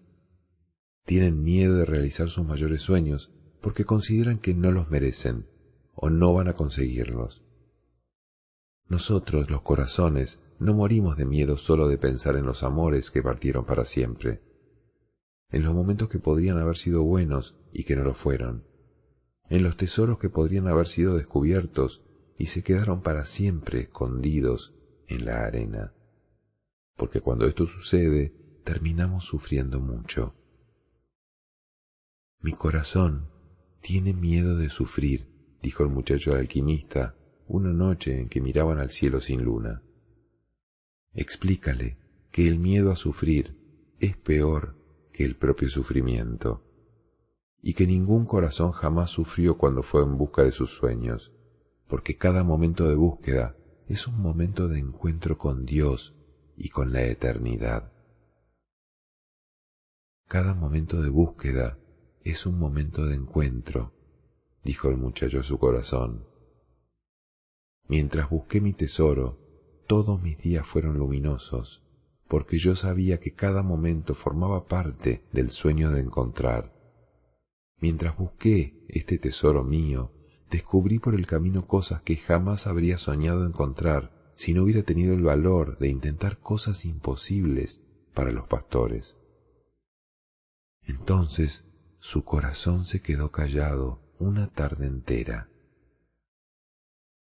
Tienen 1.07 1.43
miedo 1.43 1.79
de 1.79 1.87
realizar 1.87 2.29
sus 2.29 2.45
mayores 2.45 2.83
sueños 2.83 3.33
porque 3.61 3.85
consideran 3.85 4.39
que 4.39 4.55
no 4.55 4.71
los 4.71 4.91
merecen 4.91 5.47
o 5.95 6.11
no 6.11 6.33
van 6.33 6.49
a 6.49 6.55
conseguirlos. 6.55 7.43
Nosotros, 8.89 9.51
los 9.51 9.63
corazones, 9.63 10.41
no 10.59 10.75
morimos 10.75 11.17
de 11.17 11.25
miedo 11.25 11.57
solo 11.57 11.89
de 11.89 11.99
pensar 11.99 12.37
en 12.37 12.47
los 12.47 12.63
amores 12.63 13.11
que 13.11 13.23
partieron 13.23 13.65
para 13.65 13.85
siempre 13.85 14.41
en 15.51 15.65
los 15.65 15.75
momentos 15.75 16.09
que 16.09 16.19
podrían 16.19 16.59
haber 16.59 16.77
sido 16.77 17.03
buenos 17.03 17.57
y 17.73 17.85
que 17.85 17.97
no 17.97 18.05
lo 18.05 18.15
fueron, 18.15 18.65
en 19.49 19.63
los 19.63 19.77
tesoros 19.77 20.19
que 20.19 20.31
podrían 20.31 20.69
haber 20.69 20.87
sido 20.87 21.17
descubiertos 21.17 22.03
y 22.39 22.47
se 22.47 22.63
quedaron 22.63 23.03
para 23.03 23.25
siempre 23.25 23.81
escondidos 23.81 24.75
en 25.09 25.25
la 25.25 25.45
arena. 25.45 25.93
Porque 26.97 27.21
cuando 27.21 27.47
esto 27.47 27.67
sucede, 27.67 28.33
terminamos 28.65 29.25
sufriendo 29.25 29.81
mucho. 29.81 30.35
Mi 32.41 32.53
corazón 32.53 33.29
tiene 33.81 34.13
miedo 34.13 34.57
de 34.57 34.69
sufrir, 34.69 35.27
dijo 35.63 35.83
el 35.83 35.91
muchacho 35.91 36.35
alquimista 36.35 37.17
una 37.47 37.73
noche 37.73 38.21
en 38.21 38.29
que 38.29 38.41
miraban 38.41 38.79
al 38.79 38.91
cielo 38.91 39.21
sin 39.21 39.43
luna. 39.43 39.83
Explícale 41.13 41.99
que 42.31 42.47
el 42.47 42.59
miedo 42.59 42.93
a 42.93 42.97
sufrir 42.97 43.57
es 43.99 44.17
peor 44.17 44.77
el 45.25 45.37
propio 45.37 45.69
sufrimiento, 45.69 46.65
y 47.61 47.75
que 47.75 47.87
ningún 47.87 48.25
corazón 48.25 48.73
jamás 48.73 49.11
sufrió 49.11 49.59
cuando 49.59 49.83
fue 49.83 50.03
en 50.03 50.17
busca 50.17 50.43
de 50.43 50.53
sus 50.53 50.71
sueños, 50.71 51.33
porque 51.87 52.17
cada 52.17 52.43
momento 52.43 52.89
de 52.89 52.95
búsqueda 52.95 53.57
es 53.89 54.07
un 54.07 54.23
momento 54.23 54.69
de 54.69 54.79
encuentro 54.79 55.37
con 55.37 55.67
Dios 55.67 56.15
y 56.57 56.69
con 56.69 56.93
la 56.93 57.03
eternidad. 57.03 57.93
Cada 60.29 60.55
momento 60.55 61.03
de 61.03 61.11
búsqueda 61.11 61.80
es 62.23 62.47
un 62.47 62.59
momento 62.59 63.07
de 63.07 63.17
encuentro, 63.17 63.93
dijo 64.63 64.89
el 64.89 64.97
muchacho 64.97 65.41
a 65.41 65.43
su 65.43 65.59
corazón. 65.59 66.27
Mientras 67.89 68.29
busqué 68.29 68.61
mi 68.61 68.73
tesoro, 68.73 69.39
todos 69.87 70.23
mis 70.23 70.39
días 70.39 70.67
fueron 70.67 70.99
luminosos, 70.99 71.83
porque 72.29 72.59
yo 72.59 72.77
sabía 72.77 73.19
que 73.19 73.35
cada 73.35 73.63
momento 73.63 74.15
formaba 74.15 74.67
parte 74.67 75.25
del 75.33 75.51
sueño 75.51 75.91
de 75.91 76.01
encontrar. 76.01 76.73
Mientras 77.81 78.17
busqué 78.17 78.85
este 78.89 79.19
tesoro 79.19 79.65
mío, 79.65 80.13
descubrí 80.51 80.99
por 80.99 81.15
el 81.15 81.27
camino 81.27 81.67
cosas 81.67 82.03
que 82.03 82.17
jamás 82.17 82.67
habría 82.67 82.99
soñado 82.99 83.47
encontrar 83.47 84.33
si 84.35 84.53
no 84.53 84.63
hubiera 84.63 84.83
tenido 84.83 85.15
el 85.15 85.23
valor 85.23 85.79
de 85.79 85.89
intentar 85.89 86.39
cosas 86.39 86.85
imposibles 86.85 87.83
para 88.15 88.31
los 88.31 88.47
pastores. 88.47 89.17
Entonces 90.85 91.70
su 92.01 92.25
corazón 92.25 92.87
se 92.87 93.03
quedó 93.03 93.31
callado 93.31 94.01
una 94.19 94.49
tarde 94.49 94.87
entera. 94.87 95.51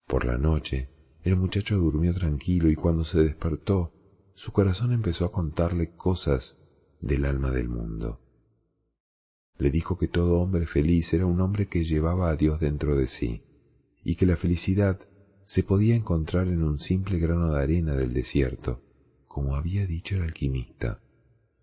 Por 0.06 0.24
la 0.24 0.38
noche, 0.38 0.90
el 1.22 1.36
muchacho 1.36 1.78
durmió 1.78 2.12
tranquilo 2.12 2.68
y 2.68 2.74
cuando 2.74 3.04
se 3.04 3.20
despertó 3.20 3.92
su 4.34 4.52
corazón 4.52 4.92
empezó 4.92 5.24
a 5.24 5.32
contarle 5.32 5.94
cosas 5.94 6.58
del 7.00 7.24
alma 7.24 7.52
del 7.52 7.68
mundo. 7.68 8.20
Le 9.56 9.70
dijo 9.70 9.96
que 9.96 10.08
todo 10.08 10.40
hombre 10.40 10.66
feliz 10.66 11.14
era 11.14 11.26
un 11.26 11.40
hombre 11.40 11.68
que 11.68 11.84
llevaba 11.84 12.28
a 12.28 12.36
Dios 12.36 12.60
dentro 12.60 12.96
de 12.96 13.06
sí, 13.06 13.44
y 14.04 14.16
que 14.16 14.26
la 14.26 14.36
felicidad 14.36 15.00
se 15.46 15.62
podía 15.62 15.94
encontrar 15.94 16.48
en 16.48 16.62
un 16.62 16.78
simple 16.78 17.18
grano 17.18 17.52
de 17.52 17.62
arena 17.62 17.94
del 17.94 18.12
desierto, 18.12 18.82
como 19.28 19.54
había 19.54 19.86
dicho 19.86 20.16
el 20.16 20.22
alquimista, 20.22 21.00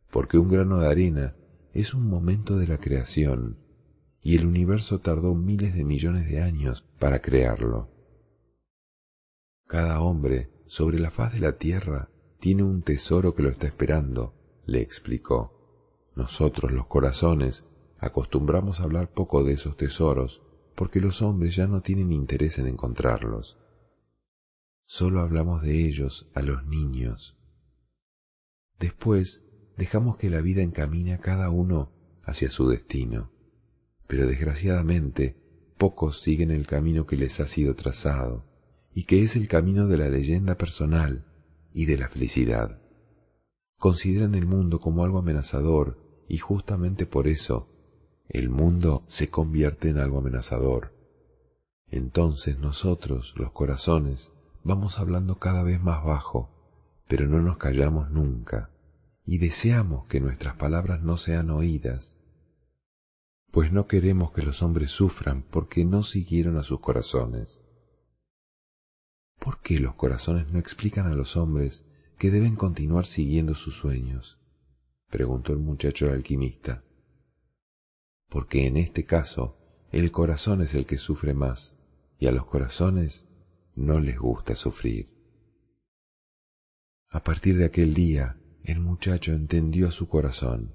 porque 0.10 0.38
un 0.38 0.48
grano 0.48 0.79
de 0.79 0.88
arena 0.88 1.36
es 1.73 1.93
un 1.93 2.07
momento 2.07 2.57
de 2.57 2.67
la 2.67 2.77
creación, 2.77 3.57
y 4.21 4.37
el 4.37 4.45
universo 4.45 4.99
tardó 4.99 5.33
miles 5.35 5.73
de 5.73 5.83
millones 5.83 6.29
de 6.29 6.41
años 6.41 6.87
para 6.99 7.19
crearlo. 7.19 7.89
Cada 9.67 9.99
hombre 10.01 10.51
sobre 10.67 10.99
la 10.99 11.09
faz 11.09 11.33
de 11.33 11.39
la 11.39 11.57
tierra 11.57 12.09
tiene 12.39 12.63
un 12.63 12.83
tesoro 12.83 13.33
que 13.33 13.41
lo 13.43 13.49
está 13.49 13.67
esperando, 13.67 14.35
le 14.65 14.81
explicó. 14.81 16.11
Nosotros, 16.15 16.71
los 16.71 16.85
corazones, 16.85 17.65
acostumbramos 17.97 18.79
a 18.79 18.83
hablar 18.83 19.11
poco 19.11 19.43
de 19.43 19.53
esos 19.53 19.75
tesoros 19.75 20.43
porque 20.75 21.01
los 21.01 21.21
hombres 21.21 21.55
ya 21.55 21.67
no 21.67 21.81
tienen 21.81 22.11
interés 22.11 22.59
en 22.59 22.67
encontrarlos. 22.67 23.57
Solo 24.85 25.21
hablamos 25.21 25.63
de 25.63 25.87
ellos 25.87 26.29
a 26.33 26.41
los 26.41 26.65
niños. 26.65 27.37
Después 28.79 29.43
dejamos 29.77 30.17
que 30.17 30.29
la 30.29 30.41
vida 30.41 30.61
encamine 30.61 31.13
a 31.13 31.19
cada 31.19 31.49
uno 31.49 31.91
hacia 32.23 32.49
su 32.49 32.67
destino, 32.69 33.31
pero 34.07 34.27
desgraciadamente 34.27 35.37
pocos 35.77 36.21
siguen 36.21 36.51
el 36.51 36.67
camino 36.67 37.05
que 37.05 37.17
les 37.17 37.39
ha 37.39 37.47
sido 37.47 37.75
trazado, 37.75 38.45
y 38.93 39.03
que 39.03 39.23
es 39.23 39.35
el 39.35 39.47
camino 39.47 39.87
de 39.87 39.97
la 39.97 40.09
leyenda 40.09 40.55
personal 40.55 41.25
y 41.73 41.85
de 41.85 41.97
la 41.97 42.09
felicidad. 42.09 42.79
Consideran 43.77 44.35
el 44.35 44.45
mundo 44.45 44.79
como 44.79 45.03
algo 45.03 45.17
amenazador 45.17 45.97
y 46.27 46.37
justamente 46.37 47.05
por 47.05 47.27
eso 47.27 47.69
el 48.29 48.49
mundo 48.49 49.03
se 49.07 49.29
convierte 49.29 49.89
en 49.89 49.97
algo 49.97 50.19
amenazador. 50.19 50.93
Entonces 51.87 52.57
nosotros, 52.59 53.33
los 53.35 53.51
corazones, 53.51 54.31
vamos 54.63 54.99
hablando 54.99 55.37
cada 55.37 55.63
vez 55.63 55.81
más 55.81 56.03
bajo, 56.03 56.49
pero 57.07 57.27
no 57.27 57.41
nos 57.41 57.57
callamos 57.57 58.09
nunca, 58.09 58.71
y 59.25 59.37
deseamos 59.37 60.07
que 60.07 60.19
nuestras 60.19 60.55
palabras 60.55 61.01
no 61.01 61.17
sean 61.17 61.49
oídas, 61.49 62.17
pues 63.51 63.71
no 63.71 63.87
queremos 63.87 64.31
que 64.31 64.41
los 64.41 64.61
hombres 64.63 64.91
sufran 64.91 65.43
porque 65.43 65.85
no 65.85 66.03
siguieron 66.03 66.57
a 66.57 66.63
sus 66.63 66.79
corazones. 66.79 67.61
¿Por 69.39 69.61
qué 69.61 69.79
los 69.79 69.95
corazones 69.95 70.51
no 70.51 70.59
explican 70.59 71.07
a 71.07 71.15
los 71.15 71.37
hombres 71.37 71.85
que 72.17 72.31
deben 72.31 72.55
continuar 72.55 73.05
siguiendo 73.05 73.53
sus 73.53 73.77
sueños? 73.77 74.39
preguntó 75.09 75.53
el 75.53 75.59
muchacho 75.59 76.09
alquimista. 76.09 76.83
Porque 78.29 78.65
en 78.65 78.77
este 78.77 79.05
caso 79.05 79.57
el 79.91 80.11
corazón 80.11 80.61
es 80.61 80.73
el 80.73 80.87
que 80.87 80.97
sufre 80.97 81.35
más, 81.35 81.77
y 82.17 82.25
a 82.25 82.31
los 82.31 82.47
corazones 82.47 83.27
no 83.75 83.99
les 83.99 84.17
gusta 84.17 84.55
sufrir. 84.55 85.13
A 87.09 87.23
partir 87.23 87.57
de 87.57 87.65
aquel 87.65 87.93
día, 87.93 88.39
el 88.63 88.79
muchacho 88.79 89.34
entendió 89.34 89.88
a 89.88 89.91
su 89.91 90.08
corazón, 90.08 90.74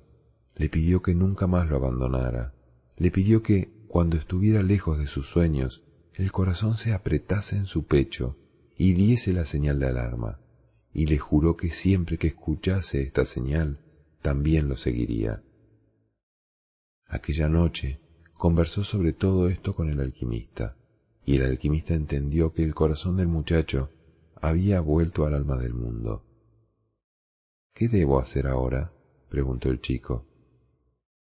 le 0.57 0.68
pidió 0.68 1.00
que 1.00 1.14
nunca 1.14 1.47
más 1.47 1.68
lo 1.68 1.76
abandonara, 1.76 2.52
le 2.97 3.11
pidió 3.11 3.42
que, 3.42 3.71
cuando 3.88 4.16
estuviera 4.16 4.62
lejos 4.62 4.99
de 4.99 5.07
sus 5.07 5.26
sueños, 5.26 5.83
el 6.14 6.33
corazón 6.33 6.76
se 6.76 6.92
apretase 6.92 7.57
en 7.57 7.66
su 7.66 7.87
pecho 7.87 8.37
y 8.76 8.92
diese 8.92 9.33
la 9.33 9.47
señal 9.47 9.78
de 9.78 9.87
alarma, 9.87 10.40
y 10.92 11.07
le 11.07 11.18
juró 11.18 11.57
que 11.57 11.71
siempre 11.71 12.18
que 12.18 12.28
escuchase 12.28 13.02
esta 13.02 13.25
señal, 13.25 13.78
también 14.21 14.68
lo 14.68 14.76
seguiría. 14.76 15.42
Aquella 17.07 17.49
noche 17.49 18.00
conversó 18.35 18.85
sobre 18.85 19.12
todo 19.12 19.49
esto 19.49 19.75
con 19.75 19.88
el 19.88 20.00
alquimista, 20.00 20.76
y 21.25 21.37
el 21.37 21.45
alquimista 21.45 21.95
entendió 21.95 22.52
que 22.52 22.64
el 22.64 22.75
corazón 22.75 23.16
del 23.16 23.28
muchacho 23.28 23.90
había 24.40 24.80
vuelto 24.80 25.25
al 25.25 25.35
alma 25.35 25.57
del 25.57 25.75
mundo. 25.75 26.25
¿Qué 27.78 27.88
debo 27.88 28.18
hacer 28.18 28.49
ahora? 28.49 28.92
preguntó 29.28 29.70
el 29.70 29.80
chico. 29.80 30.26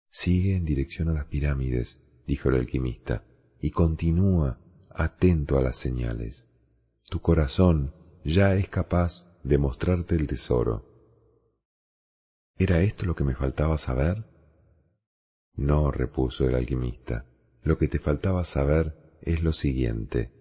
Sigue 0.09 0.55
en 0.55 0.63
dirección 0.63 1.09
a 1.09 1.13
las 1.13 1.25
pirámides, 1.25 1.99
dijo 2.25 2.47
el 2.47 2.55
alquimista, 2.55 3.25
y 3.59 3.71
continúa 3.71 4.57
atento 4.89 5.57
a 5.57 5.61
las 5.61 5.75
señales. 5.75 6.47
Tu 7.09 7.19
corazón 7.19 7.93
ya 8.23 8.55
es 8.55 8.69
capaz 8.69 9.27
de 9.43 9.57
mostrarte 9.57 10.15
el 10.15 10.25
tesoro. 10.25 10.85
¿Era 12.57 12.81
esto 12.81 13.05
lo 13.05 13.13
que 13.13 13.25
me 13.25 13.35
faltaba 13.35 13.77
saber? 13.77 14.23
No, 15.53 15.91
repuso 15.91 16.47
el 16.47 16.55
alquimista, 16.55 17.25
lo 17.61 17.77
que 17.77 17.89
te 17.89 17.99
faltaba 17.99 18.45
saber 18.45 19.19
es 19.21 19.43
lo 19.43 19.51
siguiente. 19.51 20.31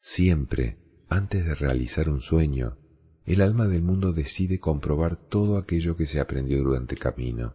Siempre, 0.00 0.78
antes 1.08 1.46
de 1.46 1.56
realizar 1.56 2.08
un 2.08 2.20
sueño, 2.20 2.78
el 3.24 3.40
alma 3.40 3.68
del 3.68 3.82
mundo 3.82 4.12
decide 4.12 4.58
comprobar 4.58 5.16
todo 5.16 5.56
aquello 5.56 5.96
que 5.96 6.06
se 6.06 6.20
aprendió 6.20 6.62
durante 6.62 6.94
el 6.94 7.00
camino. 7.00 7.54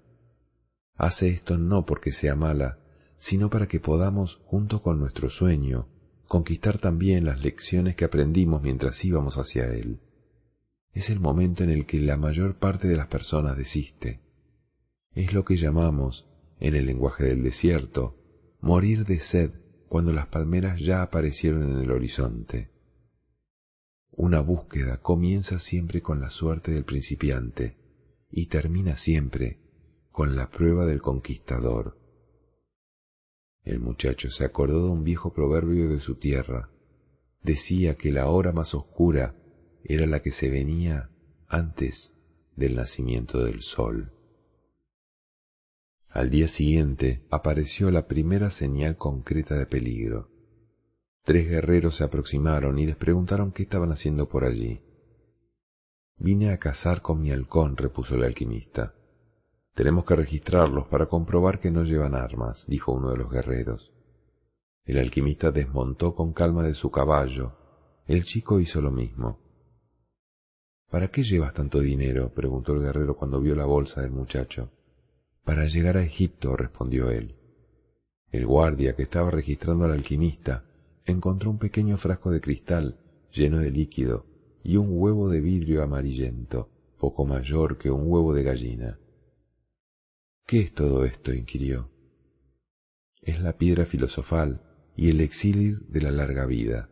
Hace 0.95 1.29
esto 1.29 1.57
no 1.57 1.85
porque 1.85 2.11
sea 2.11 2.35
mala, 2.35 2.79
sino 3.19 3.49
para 3.49 3.67
que 3.67 3.79
podamos, 3.79 4.41
junto 4.45 4.81
con 4.81 4.99
nuestro 4.99 5.29
sueño, 5.29 5.87
conquistar 6.27 6.77
también 6.77 7.25
las 7.25 7.43
lecciones 7.43 7.95
que 7.95 8.05
aprendimos 8.05 8.61
mientras 8.61 9.03
íbamos 9.03 9.37
hacia 9.37 9.67
él. 9.67 9.99
Es 10.93 11.09
el 11.09 11.19
momento 11.19 11.63
en 11.63 11.69
el 11.69 11.85
que 11.85 11.99
la 11.99 12.17
mayor 12.17 12.57
parte 12.57 12.87
de 12.87 12.97
las 12.97 13.07
personas 13.07 13.57
desiste. 13.57 14.21
Es 15.13 15.33
lo 15.33 15.45
que 15.45 15.57
llamamos, 15.57 16.27
en 16.59 16.75
el 16.75 16.85
lenguaje 16.85 17.25
del 17.25 17.43
desierto, 17.43 18.15
morir 18.61 19.05
de 19.05 19.19
sed 19.19 19.51
cuando 19.87 20.13
las 20.13 20.27
palmeras 20.27 20.79
ya 20.79 21.01
aparecieron 21.01 21.63
en 21.63 21.79
el 21.79 21.91
horizonte. 21.91 22.71
Una 24.19 24.41
búsqueda 24.41 24.97
comienza 24.97 25.59
siempre 25.59 26.01
con 26.01 26.19
la 26.19 26.31
suerte 26.31 26.71
del 26.71 26.85
principiante 26.85 27.77
y 28.31 28.47
termina 28.47 28.97
siempre 28.97 29.59
con 30.11 30.35
la 30.35 30.49
prueba 30.49 30.87
del 30.87 31.03
conquistador. 31.03 31.99
El 33.63 33.79
muchacho 33.79 34.31
se 34.31 34.43
acordó 34.43 34.85
de 34.85 34.89
un 34.89 35.03
viejo 35.03 35.33
proverbio 35.33 35.89
de 35.89 35.99
su 35.99 36.15
tierra. 36.15 36.71
Decía 37.43 37.93
que 37.93 38.11
la 38.11 38.25
hora 38.25 38.51
más 38.53 38.73
oscura 38.73 39.35
era 39.83 40.07
la 40.07 40.23
que 40.23 40.31
se 40.31 40.49
venía 40.49 41.11
antes 41.47 42.11
del 42.55 42.75
nacimiento 42.75 43.43
del 43.43 43.61
sol. 43.61 44.13
Al 46.09 46.31
día 46.31 46.47
siguiente 46.47 47.23
apareció 47.29 47.91
la 47.91 48.07
primera 48.07 48.49
señal 48.49 48.97
concreta 48.97 49.53
de 49.53 49.67
peligro. 49.67 50.31
Tres 51.27 51.45
guerreros 51.45 51.97
se 51.97 52.05
aproximaron 52.05 52.79
y 52.79 52.85
les 52.85 52.95
preguntaron 52.95 53.51
qué 53.51 53.63
estaban 53.63 53.91
haciendo 53.91 54.29
por 54.29 54.45
allí. 54.45 54.81
Vine 56.15 56.51
a 56.51 56.57
cazar 56.57 57.01
con 57.01 57.19
mi 57.19 57.31
halcón, 57.31 57.75
repuso 57.75 58.15
el 58.15 58.23
alquimista. 58.23 58.95
Tenemos 59.75 60.05
que 60.05 60.15
registrarlos 60.15 60.87
para 60.87 61.07
comprobar 61.07 61.59
que 61.59 61.69
no 61.69 61.83
llevan 61.83 62.15
armas, 62.15 62.65
dijo 62.69 62.93
uno 62.93 63.09
de 63.11 63.17
los 63.17 63.29
guerreros. 63.29 63.91
El 64.85 64.99
alquimista 64.99 65.51
desmontó 65.51 66.15
con 66.15 66.31
calma 66.31 66.63
de 66.63 66.73
su 66.73 66.91
caballo. 66.91 67.57
El 68.07 68.23
chico 68.23 68.61
hizo 68.61 68.79
lo 68.79 68.91
mismo. 68.91 69.37
¿Para 70.89 71.09
qué 71.09 71.23
llevas 71.23 71.53
tanto 71.53 71.81
dinero? 71.81 72.33
preguntó 72.33 72.71
el 72.71 72.83
guerrero 72.83 73.17
cuando 73.17 73.41
vio 73.41 73.53
la 73.53 73.65
bolsa 73.65 74.01
del 74.01 74.11
muchacho. 74.11 74.71
Para 75.43 75.65
llegar 75.65 75.97
a 75.97 76.03
Egipto, 76.03 76.55
respondió 76.55 77.11
él. 77.11 77.35
El 78.31 78.45
guardia 78.45 78.95
que 78.95 79.03
estaba 79.03 79.29
registrando 79.29 79.83
al 79.83 79.91
alquimista 79.91 80.63
encontró 81.07 81.49
un 81.49 81.57
pequeño 81.57 81.97
frasco 81.97 82.31
de 82.31 82.41
cristal 82.41 82.99
lleno 83.31 83.59
de 83.59 83.71
líquido 83.71 84.25
y 84.63 84.77
un 84.77 84.87
huevo 84.91 85.29
de 85.29 85.41
vidrio 85.41 85.81
amarillento, 85.81 86.69
poco 86.99 87.25
mayor 87.25 87.77
que 87.77 87.89
un 87.89 88.03
huevo 88.05 88.33
de 88.33 88.43
gallina. 88.43 88.99
¿Qué 90.45 90.61
es 90.61 90.73
todo 90.73 91.05
esto? 91.05 91.33
inquirió. 91.33 91.89
Es 93.21 93.41
la 93.41 93.57
piedra 93.57 93.85
filosofal 93.85 94.61
y 94.95 95.09
el 95.09 95.21
exilio 95.21 95.79
de 95.87 96.01
la 96.01 96.11
larga 96.11 96.45
vida. 96.45 96.89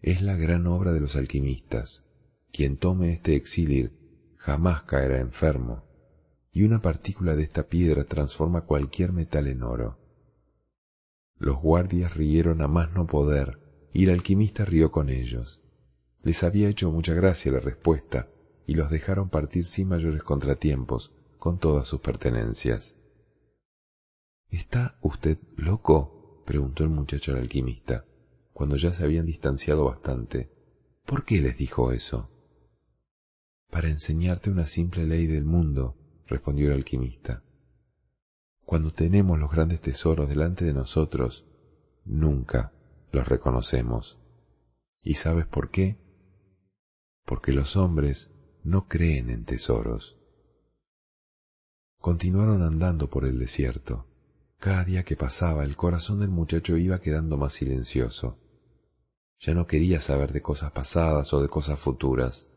Es 0.00 0.22
la 0.22 0.36
gran 0.36 0.66
obra 0.66 0.92
de 0.92 1.00
los 1.00 1.16
alquimistas. 1.16 2.04
Quien 2.52 2.76
tome 2.76 3.12
este 3.12 3.34
exilio 3.34 3.90
jamás 4.36 4.82
caerá 4.82 5.20
enfermo 5.20 5.84
y 6.52 6.64
una 6.64 6.80
partícula 6.80 7.36
de 7.36 7.42
esta 7.42 7.68
piedra 7.68 8.04
transforma 8.04 8.62
cualquier 8.62 9.12
metal 9.12 9.46
en 9.46 9.62
oro. 9.62 9.98
Los 11.38 11.60
guardias 11.60 12.16
rieron 12.16 12.62
a 12.62 12.68
más 12.68 12.92
no 12.92 13.06
poder, 13.06 13.58
y 13.92 14.04
el 14.04 14.10
alquimista 14.10 14.64
rió 14.64 14.90
con 14.90 15.08
ellos. 15.08 15.60
Les 16.22 16.42
había 16.42 16.68
hecho 16.68 16.90
mucha 16.90 17.14
gracia 17.14 17.52
la 17.52 17.60
respuesta, 17.60 18.28
y 18.66 18.74
los 18.74 18.90
dejaron 18.90 19.30
partir 19.30 19.64
sin 19.64 19.88
mayores 19.88 20.22
contratiempos, 20.22 21.12
con 21.38 21.58
todas 21.58 21.86
sus 21.86 22.00
pertenencias. 22.00 22.96
¿Está 24.50 24.98
usted 25.00 25.38
loco? 25.56 26.42
preguntó 26.44 26.82
el 26.82 26.90
muchacho 26.90 27.32
al 27.32 27.38
alquimista, 27.38 28.04
cuando 28.52 28.76
ya 28.76 28.92
se 28.92 29.04
habían 29.04 29.26
distanciado 29.26 29.84
bastante. 29.84 30.50
¿Por 31.06 31.24
qué 31.24 31.40
les 31.40 31.56
dijo 31.56 31.92
eso? 31.92 32.30
Para 33.70 33.88
enseñarte 33.88 34.50
una 34.50 34.66
simple 34.66 35.06
ley 35.06 35.26
del 35.26 35.44
mundo, 35.44 35.96
respondió 36.26 36.68
el 36.68 36.74
alquimista. 36.74 37.42
Cuando 38.68 38.92
tenemos 38.92 39.38
los 39.38 39.50
grandes 39.50 39.80
tesoros 39.80 40.28
delante 40.28 40.66
de 40.66 40.74
nosotros, 40.74 41.46
nunca 42.04 42.74
los 43.12 43.26
reconocemos. 43.26 44.18
¿Y 45.02 45.14
sabes 45.14 45.46
por 45.46 45.70
qué? 45.70 45.96
Porque 47.24 47.54
los 47.54 47.76
hombres 47.76 48.30
no 48.64 48.86
creen 48.86 49.30
en 49.30 49.46
tesoros. 49.46 50.18
Continuaron 51.98 52.60
andando 52.60 53.08
por 53.08 53.24
el 53.24 53.38
desierto. 53.38 54.04
Cada 54.58 54.84
día 54.84 55.02
que 55.02 55.16
pasaba 55.16 55.64
el 55.64 55.74
corazón 55.74 56.20
del 56.20 56.28
muchacho 56.28 56.76
iba 56.76 57.00
quedando 57.00 57.38
más 57.38 57.54
silencioso. 57.54 58.38
Ya 59.40 59.54
no 59.54 59.66
quería 59.66 59.98
saber 59.98 60.34
de 60.34 60.42
cosas 60.42 60.72
pasadas 60.72 61.32
o 61.32 61.40
de 61.40 61.48
cosas 61.48 61.78
futuras. 61.80 62.50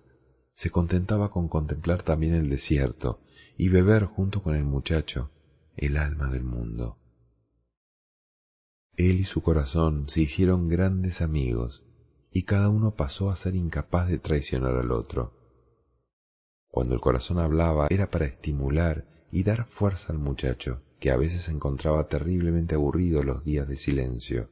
Se 0.56 0.71
contentaba 0.71 1.32
con 1.32 1.47
contemplar 1.47 2.04
también 2.04 2.34
el 2.34 2.50
desierto 2.50 3.21
y 3.56 3.69
beber 3.69 4.04
junto 4.04 4.43
con 4.43 4.58
el 4.58 4.65
muchacho 4.65 5.32
el 5.78 5.98
alma 5.98 6.30
del 6.30 6.44
mundo. 6.44 6.98
Él 8.98 9.20
y 9.20 9.24
su 9.24 9.42
corazón 9.42 10.10
se 10.10 10.22
hicieron 10.22 10.68
grandes 10.68 11.22
amigos 11.22 11.84
y 12.32 12.44
cada 12.44 12.70
uno 12.70 12.96
pasó 12.96 13.30
a 13.30 13.36
ser 13.36 13.56
incapaz 13.56 14.08
de 14.08 14.20
traicionar 14.20 14.76
al 14.76 14.92
otro. 14.92 15.34
Cuando 16.68 16.96
el 16.96 17.02
corazón 17.02 17.40
hablaba 17.40 17.88
era 17.90 18.10
para 18.10 18.26
estimular 18.26 19.28
y 19.32 19.44
dar 19.44 19.66
fuerza 19.66 20.14
al 20.14 20.20
muchacho, 20.20 20.84
que 21.00 21.12
a 21.12 21.18
veces 21.18 21.44
se 21.44 21.52
encontraba 21.52 22.08
terriblemente 22.08 22.76
aburrido 22.76 23.24
los 23.24 23.44
días 23.44 23.68
de 23.68 23.76
silencio. 23.76 24.50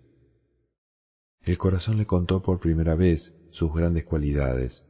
El 1.41 1.58
corazón 1.58 1.97
le 1.97 2.05
contó 2.05 2.41
por 2.41 2.60
primera 2.60 2.95
vez 2.95 3.36
sus 3.51 3.73
grandes 3.73 4.05
cualidades, 4.05 4.86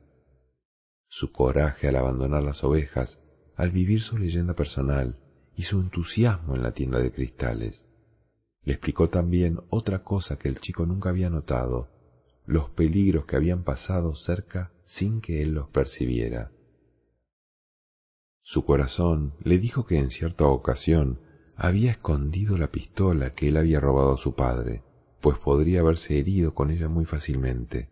su 1.08 1.32
coraje 1.32 1.88
al 1.88 1.96
abandonar 1.96 2.44
las 2.44 2.64
ovejas 2.64 3.22
al 3.56 3.72
vivir 3.72 4.02
su 4.02 4.18
leyenda 4.18 4.56
personal 4.56 5.20
y 5.60 5.64
su 5.64 5.82
entusiasmo 5.82 6.56
en 6.56 6.64
la 6.64 6.72
tienda 6.72 7.00
de 7.00 7.12
cristales. 7.12 7.86
Le 8.64 8.76
explicó 8.76 9.10
también 9.10 9.60
otra 9.70 10.06
cosa 10.06 10.40
que 10.40 10.48
el 10.48 10.62
chico 10.62 10.86
nunca 10.86 11.10
había 11.10 11.30
notado, 11.30 11.90
los 12.46 12.70
peligros 12.70 13.26
que 13.26 13.36
habían 13.36 13.66
pasado 13.66 14.16
cerca 14.16 14.72
sin 14.86 15.20
que 15.20 15.42
él 15.42 15.56
los 15.56 15.68
percibiera. 15.68 16.54
Su 18.42 18.64
corazón 18.64 19.34
le 19.44 19.58
dijo 19.58 19.86
que 19.86 19.98
en 19.98 20.12
cierta 20.12 20.46
ocasión 20.46 21.20
había 21.58 21.92
escondido 21.92 22.58
la 22.58 22.72
pistola 22.72 23.32
que 23.32 23.50
él 23.50 23.58
había 23.58 23.82
robado 23.82 24.14
a 24.14 24.18
su 24.18 24.36
padre, 24.36 24.82
pues 25.20 25.40
podría 25.40 25.82
haberse 25.82 26.18
herido 26.18 26.54
con 26.54 26.72
ella 26.72 26.88
muy 26.88 27.04
fácilmente 27.04 27.90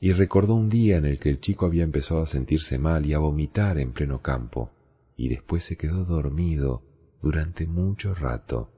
y 0.00 0.12
recordó 0.12 0.54
un 0.54 0.68
día 0.68 0.98
en 0.98 1.06
el 1.06 1.18
que 1.18 1.30
el 1.30 1.40
chico 1.40 1.66
había 1.66 1.82
empezado 1.82 2.22
a 2.22 2.26
sentirse 2.26 2.78
mal 2.78 3.06
y 3.06 3.14
a 3.14 3.18
vomitar 3.18 3.78
en 3.78 3.92
pleno 3.92 4.20
campo, 4.22 4.70
y 5.18 5.28
después 5.28 5.64
se 5.64 5.76
quedó 5.76 6.04
dormido 6.04 6.84
durante 7.20 7.66
mucho 7.66 8.14
rato. 8.14 8.72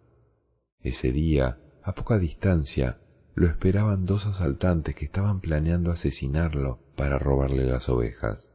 Ese 0.80 1.12
día, 1.12 1.60
a 1.84 1.94
poca 1.94 2.18
distancia, 2.18 2.98
lo 3.34 3.46
esperaban 3.46 4.06
dos 4.06 4.26
asaltantes 4.26 4.94
que 4.94 5.04
estaban 5.04 5.40
planeando 5.40 5.92
asesinarlo 5.92 6.80
para 6.96 7.18
robarle 7.18 7.66
las 7.66 7.90
ovejas. 7.90 8.50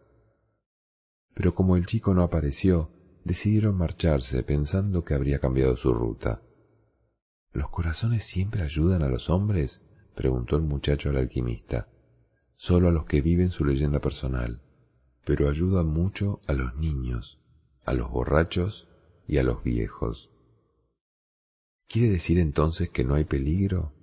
Pero 1.36 1.54
como 1.54 1.78
el 1.78 1.86
chico 1.86 2.16
no 2.16 2.24
apareció, 2.24 2.90
decidieron 3.24 3.78
marcharse 3.78 4.42
pensando 4.42 5.04
que 5.04 5.14
habría 5.14 5.38
cambiado 5.38 5.78
su 5.78 5.94
ruta. 5.94 6.42
¿Los 7.54 7.70
corazones 7.70 8.24
siempre 8.24 8.64
ayudan 8.64 9.04
a 9.04 9.10
los 9.10 9.30
hombres? 9.30 9.84
preguntó 10.16 10.56
el 10.56 10.64
muchacho 10.64 11.10
al 11.10 11.18
alquimista. 11.18 11.88
solo 12.56 12.88
a 12.88 12.92
los 12.92 13.06
que 13.06 13.22
viven 13.22 13.52
su 13.52 13.64
leyenda 13.64 14.00
personal, 14.00 14.64
pero 15.24 15.50
ayuda 15.50 15.84
mucho 15.84 16.40
a 16.48 16.54
los 16.54 16.74
niños, 16.76 17.40
a 17.86 17.94
los 17.94 18.10
borrachos 18.10 18.88
y 19.28 19.38
a 19.38 19.44
los 19.44 19.64
viejos. 19.64 20.30
¿Quiere 21.88 22.10
decir 22.10 22.40
entonces 22.40 22.90
que 22.90 23.04
no 23.04 23.16
hay 23.16 23.26
peligro? 23.26 23.94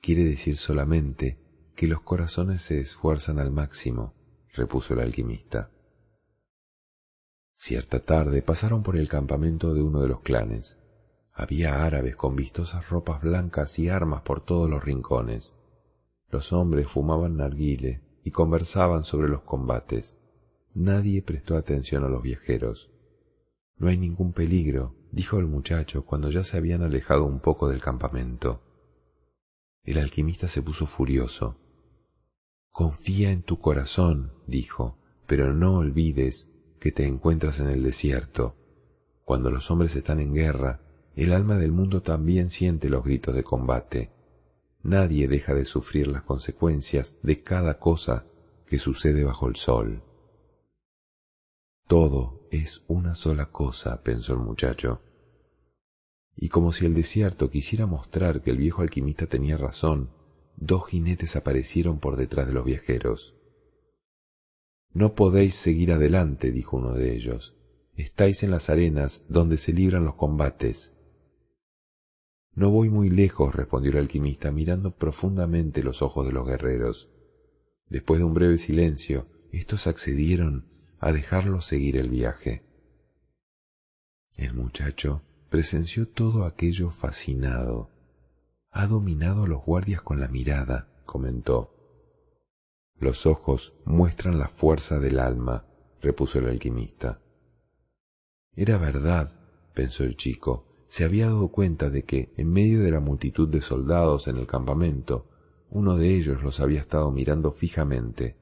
Quiere 0.00 0.24
decir 0.24 0.56
solamente 0.56 1.38
que 1.74 1.86
los 1.86 2.02
corazones 2.02 2.62
se 2.62 2.80
esfuerzan 2.80 3.38
al 3.38 3.50
máximo, 3.50 4.14
repuso 4.52 4.94
el 4.94 5.00
alquimista. 5.00 5.70
Cierta 7.56 8.00
tarde 8.00 8.42
pasaron 8.42 8.82
por 8.82 8.96
el 8.96 9.08
campamento 9.08 9.72
de 9.72 9.82
uno 9.82 10.00
de 10.00 10.08
los 10.08 10.20
clanes. 10.20 10.78
Había 11.32 11.84
árabes 11.84 12.16
con 12.16 12.34
vistosas 12.34 12.88
ropas 12.88 13.22
blancas 13.22 13.78
y 13.78 13.88
armas 13.88 14.22
por 14.22 14.44
todos 14.44 14.68
los 14.68 14.84
rincones. 14.84 15.54
Los 16.30 16.52
hombres 16.52 16.88
fumaban 16.88 17.36
narguile 17.36 18.02
y 18.24 18.30
conversaban 18.30 19.04
sobre 19.04 19.28
los 19.28 19.42
combates. 19.42 20.16
Nadie 20.78 21.22
prestó 21.22 21.56
atención 21.56 22.04
a 22.04 22.08
los 22.08 22.20
viajeros. 22.20 22.90
No 23.78 23.88
hay 23.88 23.96
ningún 23.96 24.34
peligro, 24.34 24.94
dijo 25.10 25.38
el 25.38 25.46
muchacho 25.46 26.04
cuando 26.04 26.28
ya 26.28 26.44
se 26.44 26.58
habían 26.58 26.82
alejado 26.82 27.24
un 27.24 27.40
poco 27.40 27.70
del 27.70 27.80
campamento. 27.80 28.60
El 29.84 29.96
alquimista 29.96 30.48
se 30.48 30.60
puso 30.60 30.84
furioso. 30.84 31.56
Confía 32.70 33.30
en 33.30 33.40
tu 33.40 33.58
corazón, 33.58 34.34
dijo, 34.46 34.98
pero 35.26 35.54
no 35.54 35.78
olvides 35.78 36.50
que 36.78 36.92
te 36.92 37.06
encuentras 37.06 37.58
en 37.60 37.70
el 37.70 37.82
desierto. 37.82 38.54
Cuando 39.24 39.50
los 39.50 39.70
hombres 39.70 39.96
están 39.96 40.20
en 40.20 40.34
guerra, 40.34 40.82
el 41.14 41.32
alma 41.32 41.56
del 41.56 41.72
mundo 41.72 42.02
también 42.02 42.50
siente 42.50 42.90
los 42.90 43.02
gritos 43.02 43.34
de 43.34 43.44
combate. 43.44 44.10
Nadie 44.82 45.26
deja 45.26 45.54
de 45.54 45.64
sufrir 45.64 46.06
las 46.06 46.24
consecuencias 46.24 47.16
de 47.22 47.42
cada 47.42 47.78
cosa 47.78 48.26
que 48.66 48.78
sucede 48.78 49.24
bajo 49.24 49.48
el 49.48 49.56
sol. 49.56 50.02
Todo 51.86 52.48
es 52.50 52.82
una 52.88 53.14
sola 53.14 53.52
cosa, 53.52 54.02
pensó 54.02 54.32
el 54.32 54.40
muchacho. 54.40 55.02
Y 56.34 56.48
como 56.48 56.72
si 56.72 56.84
el 56.84 56.94
desierto 56.94 57.48
quisiera 57.48 57.86
mostrar 57.86 58.42
que 58.42 58.50
el 58.50 58.58
viejo 58.58 58.82
alquimista 58.82 59.28
tenía 59.28 59.56
razón, 59.56 60.10
dos 60.56 60.86
jinetes 60.86 61.36
aparecieron 61.36 62.00
por 62.00 62.16
detrás 62.16 62.48
de 62.48 62.54
los 62.54 62.64
viajeros. 62.64 63.36
No 64.92 65.14
podéis 65.14 65.54
seguir 65.54 65.92
adelante, 65.92 66.50
dijo 66.50 66.76
uno 66.76 66.92
de 66.92 67.14
ellos. 67.14 67.56
Estáis 67.94 68.42
en 68.42 68.50
las 68.50 68.68
arenas 68.68 69.24
donde 69.28 69.56
se 69.56 69.72
libran 69.72 70.04
los 70.04 70.16
combates. 70.16 70.92
No 72.52 72.70
voy 72.70 72.90
muy 72.90 73.10
lejos, 73.10 73.54
respondió 73.54 73.92
el 73.92 73.98
alquimista, 73.98 74.50
mirando 74.50 74.96
profundamente 74.96 75.84
los 75.84 76.02
ojos 76.02 76.26
de 76.26 76.32
los 76.32 76.48
guerreros. 76.48 77.10
Después 77.88 78.18
de 78.18 78.24
un 78.24 78.34
breve 78.34 78.58
silencio, 78.58 79.28
estos 79.52 79.86
accedieron 79.86 80.75
a 80.98 81.12
dejarlo 81.12 81.60
seguir 81.60 81.96
el 81.96 82.08
viaje. 82.08 82.62
El 84.36 84.54
muchacho 84.54 85.22
presenció 85.50 86.08
todo 86.08 86.44
aquello 86.44 86.90
fascinado. 86.90 87.90
Ha 88.70 88.86
dominado 88.86 89.44
a 89.44 89.48
los 89.48 89.64
guardias 89.64 90.02
con 90.02 90.20
la 90.20 90.28
mirada, 90.28 90.88
comentó. 91.06 91.72
Los 92.98 93.26
ojos 93.26 93.74
muestran 93.84 94.38
la 94.38 94.48
fuerza 94.48 94.98
del 94.98 95.18
alma, 95.18 95.66
repuso 96.00 96.38
el 96.38 96.48
alquimista. 96.48 97.20
Era 98.54 98.78
verdad, 98.78 99.32
pensó 99.74 100.04
el 100.04 100.16
chico, 100.16 100.86
se 100.88 101.04
había 101.04 101.26
dado 101.26 101.48
cuenta 101.48 101.90
de 101.90 102.04
que, 102.04 102.32
en 102.36 102.50
medio 102.50 102.82
de 102.82 102.90
la 102.90 103.00
multitud 103.00 103.48
de 103.48 103.60
soldados 103.60 104.28
en 104.28 104.36
el 104.36 104.46
campamento, 104.46 105.28
uno 105.68 105.96
de 105.96 106.14
ellos 106.14 106.42
los 106.42 106.60
había 106.60 106.80
estado 106.80 107.10
mirando 107.10 107.52
fijamente 107.52 108.36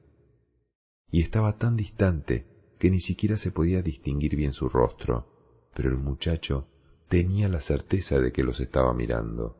y 1.11 1.21
estaba 1.21 1.57
tan 1.57 1.75
distante 1.75 2.45
que 2.79 2.89
ni 2.89 2.99
siquiera 2.99 3.37
se 3.37 3.51
podía 3.51 3.81
distinguir 3.81 4.35
bien 4.35 4.53
su 4.53 4.69
rostro, 4.69 5.69
pero 5.73 5.89
el 5.89 5.97
muchacho 5.97 6.67
tenía 7.07 7.49
la 7.49 7.61
certeza 7.61 8.19
de 8.19 8.31
que 8.31 8.43
los 8.43 8.59
estaba 8.59 8.93
mirando. 8.93 9.57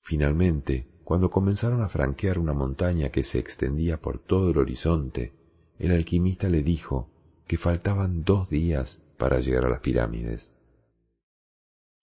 Finalmente, 0.00 0.86
cuando 1.04 1.30
comenzaron 1.30 1.82
a 1.82 1.88
franquear 1.88 2.38
una 2.38 2.52
montaña 2.52 3.10
que 3.10 3.22
se 3.22 3.38
extendía 3.38 4.00
por 4.00 4.18
todo 4.18 4.50
el 4.50 4.58
horizonte, 4.58 5.32
el 5.78 5.92
alquimista 5.92 6.48
le 6.48 6.62
dijo 6.62 7.10
que 7.46 7.56
faltaban 7.56 8.24
dos 8.24 8.48
días 8.50 9.02
para 9.16 9.40
llegar 9.40 9.64
a 9.64 9.70
las 9.70 9.80
pirámides. 9.80 10.54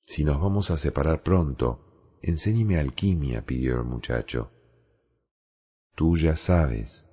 Si 0.02 0.24
nos 0.24 0.40
vamos 0.40 0.72
a 0.72 0.78
separar 0.78 1.24
pronto, 1.24 2.18
enséñeme 2.22 2.78
alquimia, 2.78 3.46
pidió 3.46 3.76
el 3.76 3.84
muchacho. 3.84 4.52
Tú 5.96 6.18
ya 6.18 6.36
sabes, 6.36 7.05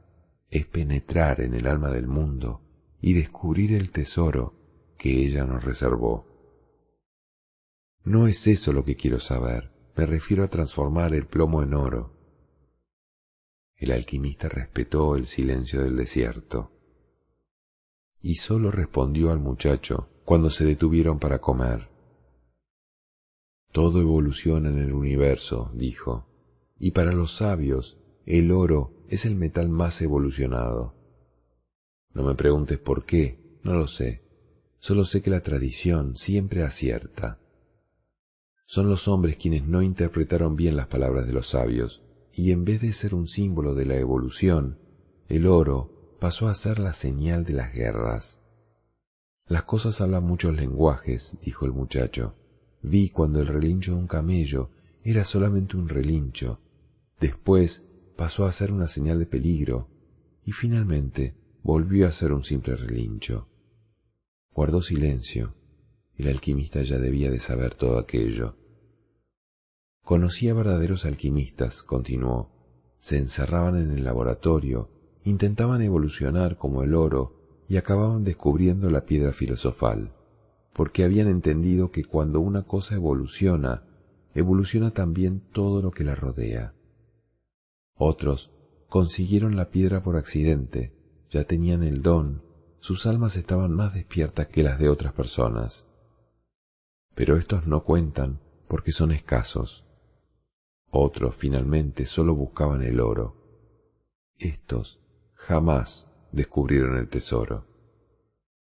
es 0.53 0.67
penetrar 0.67 1.41
en 1.41 1.55
el 1.55 1.67
alma 1.67 1.91
del 1.91 2.07
mundo 2.07 2.61
y 3.01 3.15
descubrir 3.15 3.73
el 3.73 3.91
tesoro 3.91 4.55
que 4.99 5.25
ella 5.25 5.45
nos 5.45 5.65
reservó. 5.65 6.27
No 8.05 8.27
es 8.27 8.47
eso 8.47 8.75
lo 8.75 8.85
que 8.85 8.95
quiero 8.95 9.19
saber, 9.19 9.73
me 9.97 10.05
refiero 10.05 10.45
a 10.45 10.49
transformar 10.49 11.15
el 11.15 11.27
plomo 11.27 11.63
en 11.63 11.73
oro. 11.73 12.13
El 13.77 13.93
alquimista 13.93 14.51
respetó 14.51 15.17
el 15.17 15.27
silencio 15.27 15.83
del 15.83 15.97
desierto 15.97 16.71
y 18.21 18.35
sólo 18.35 18.71
respondió 18.71 19.33
al 19.33 19.41
muchacho 19.41 20.11
cuando 20.27 20.51
se 20.51 20.67
detuvieron 20.67 21.19
para 21.19 21.41
comer. 21.41 21.89
Todo 23.73 24.03
evoluciona 24.03 24.69
en 24.69 24.79
el 24.79 24.93
universo, 24.93 25.71
dijo, 25.73 26.27
y 26.79 26.91
para 26.91 27.13
los 27.13 27.37
sabios 27.37 28.02
el 28.27 28.51
oro 28.53 28.93
es 29.09 29.27
el 29.27 29.37
metal 29.37 29.69
más 29.69 30.01
evolucionado. 30.01 30.95
No 32.15 32.23
me 32.23 32.35
preguntes 32.35 32.79
por 32.79 33.05
qué, 33.05 33.59
no 33.63 33.75
lo 33.75 33.87
sé. 33.87 34.23
Solo 34.79 35.05
sé 35.05 35.23
que 35.23 35.31
la 35.31 35.41
tradición 35.41 36.17
siempre 36.17 36.63
acierta. 36.63 37.39
Son 38.67 38.89
los 38.89 39.09
hombres 39.09 39.37
quienes 39.37 39.67
no 39.67 39.83
interpretaron 39.83 40.57
bien 40.57 40.77
las 40.77 40.87
palabras 40.87 41.27
de 41.27 41.33
los 41.33 41.49
sabios, 41.49 42.03
y 42.33 42.53
en 42.53 42.65
vez 42.65 42.81
de 42.81 42.93
ser 42.93 43.15
un 43.15 43.29
símbolo 43.29 43.75
de 43.75 43.87
la 43.87 43.97
evolución, 43.97 44.79
el 45.29 45.47
oro 45.47 46.17
pasó 46.21 46.49
a 46.49 46.55
ser 46.55 46.79
la 46.79 46.93
señal 46.93 47.45
de 47.45 47.53
las 47.53 47.73
guerras. 47.73 48.41
Las 49.47 49.65
cosas 49.65 50.01
hablan 50.01 50.25
muchos 50.25 50.55
lenguajes, 50.55 51.37
dijo 51.43 51.67
el 51.67 51.73
muchacho. 51.73 52.35
Vi 52.81 53.11
cuando 53.11 53.41
el 53.41 53.47
relincho 53.47 53.93
de 53.93 53.99
un 53.99 54.07
camello 54.07 54.71
era 55.05 55.25
solamente 55.25 55.77
un 55.77 55.89
relincho. 55.89 56.61
Después 57.21 57.85
pasó 58.17 58.45
a 58.45 58.53
ser 58.53 58.73
una 58.73 58.89
señal 58.89 59.19
de 59.19 59.27
peligro 59.27 59.89
y 60.45 60.53
finalmente 60.53 61.35
volvió 61.63 62.07
a 62.09 62.13
ser 62.13 62.33
un 62.33 62.45
simple 62.45 62.77
relincho. 62.77 63.49
Guardó 64.53 64.83
silencio. 64.83 65.55
El 66.17 66.29
alquimista 66.29 66.83
ya 66.83 66.99
debía 66.99 67.31
de 67.31 67.39
saber 67.39 67.75
todo 67.75 67.99
aquello. 67.99 68.57
Conocía 70.05 70.53
verdaderos 70.53 71.05
alquimistas, 71.05 71.83
continuó. 71.83 72.51
Se 72.99 73.19
encerraban 73.19 73.77
en 73.77 73.91
el 73.93 74.05
laboratorio, 74.05 74.91
intentaban 75.25 75.81
evolucionar 75.81 76.59
como 76.59 76.83
el 76.83 76.95
oro 76.95 77.65
y 77.69 77.77
acababan 77.77 78.25
descubriendo 78.25 78.91
la 78.91 79.07
piedra 79.07 79.33
filosofal, 79.33 80.13
porque 80.73 81.05
habían 81.05 81.29
entendido 81.29 81.91
que 81.91 82.05
cuando 82.05 82.41
una 82.41 82.63
cosa 82.65 82.97
evoluciona, 82.97 83.85
evoluciona 84.35 84.91
también 84.91 85.41
todo 85.53 85.81
lo 85.83 85.91
que 85.91 86.05
la 86.05 86.15
rodea. 86.15 86.75
Otros 88.05 88.51
consiguieron 88.89 89.55
la 89.55 89.71
piedra 89.71 90.03
por 90.03 90.17
accidente, 90.17 90.93
ya 91.31 91.45
tenían 91.45 91.85
el 91.85 92.03
don, 92.03 92.43
sus 92.81 93.07
almas 93.07 93.37
estaban 93.37 93.73
más 93.73 93.95
despiertas 93.95 94.49
que 94.49 94.65
las 94.65 94.81
de 94.81 94.89
otras 94.89 95.13
personas. 95.13 95.87
Pero 97.15 97.37
estos 97.37 97.69
no 97.69 97.85
cuentan 97.85 98.41
porque 98.67 98.91
son 98.91 99.13
escasos. 99.13 99.85
Otros 100.91 101.37
finalmente 101.37 102.05
solo 102.05 102.35
buscaban 102.35 102.83
el 102.83 102.99
oro. 102.99 103.37
Estos 104.37 104.99
jamás 105.35 106.11
descubrieron 106.33 106.99
el 106.99 107.09
tesoro. 107.09 107.69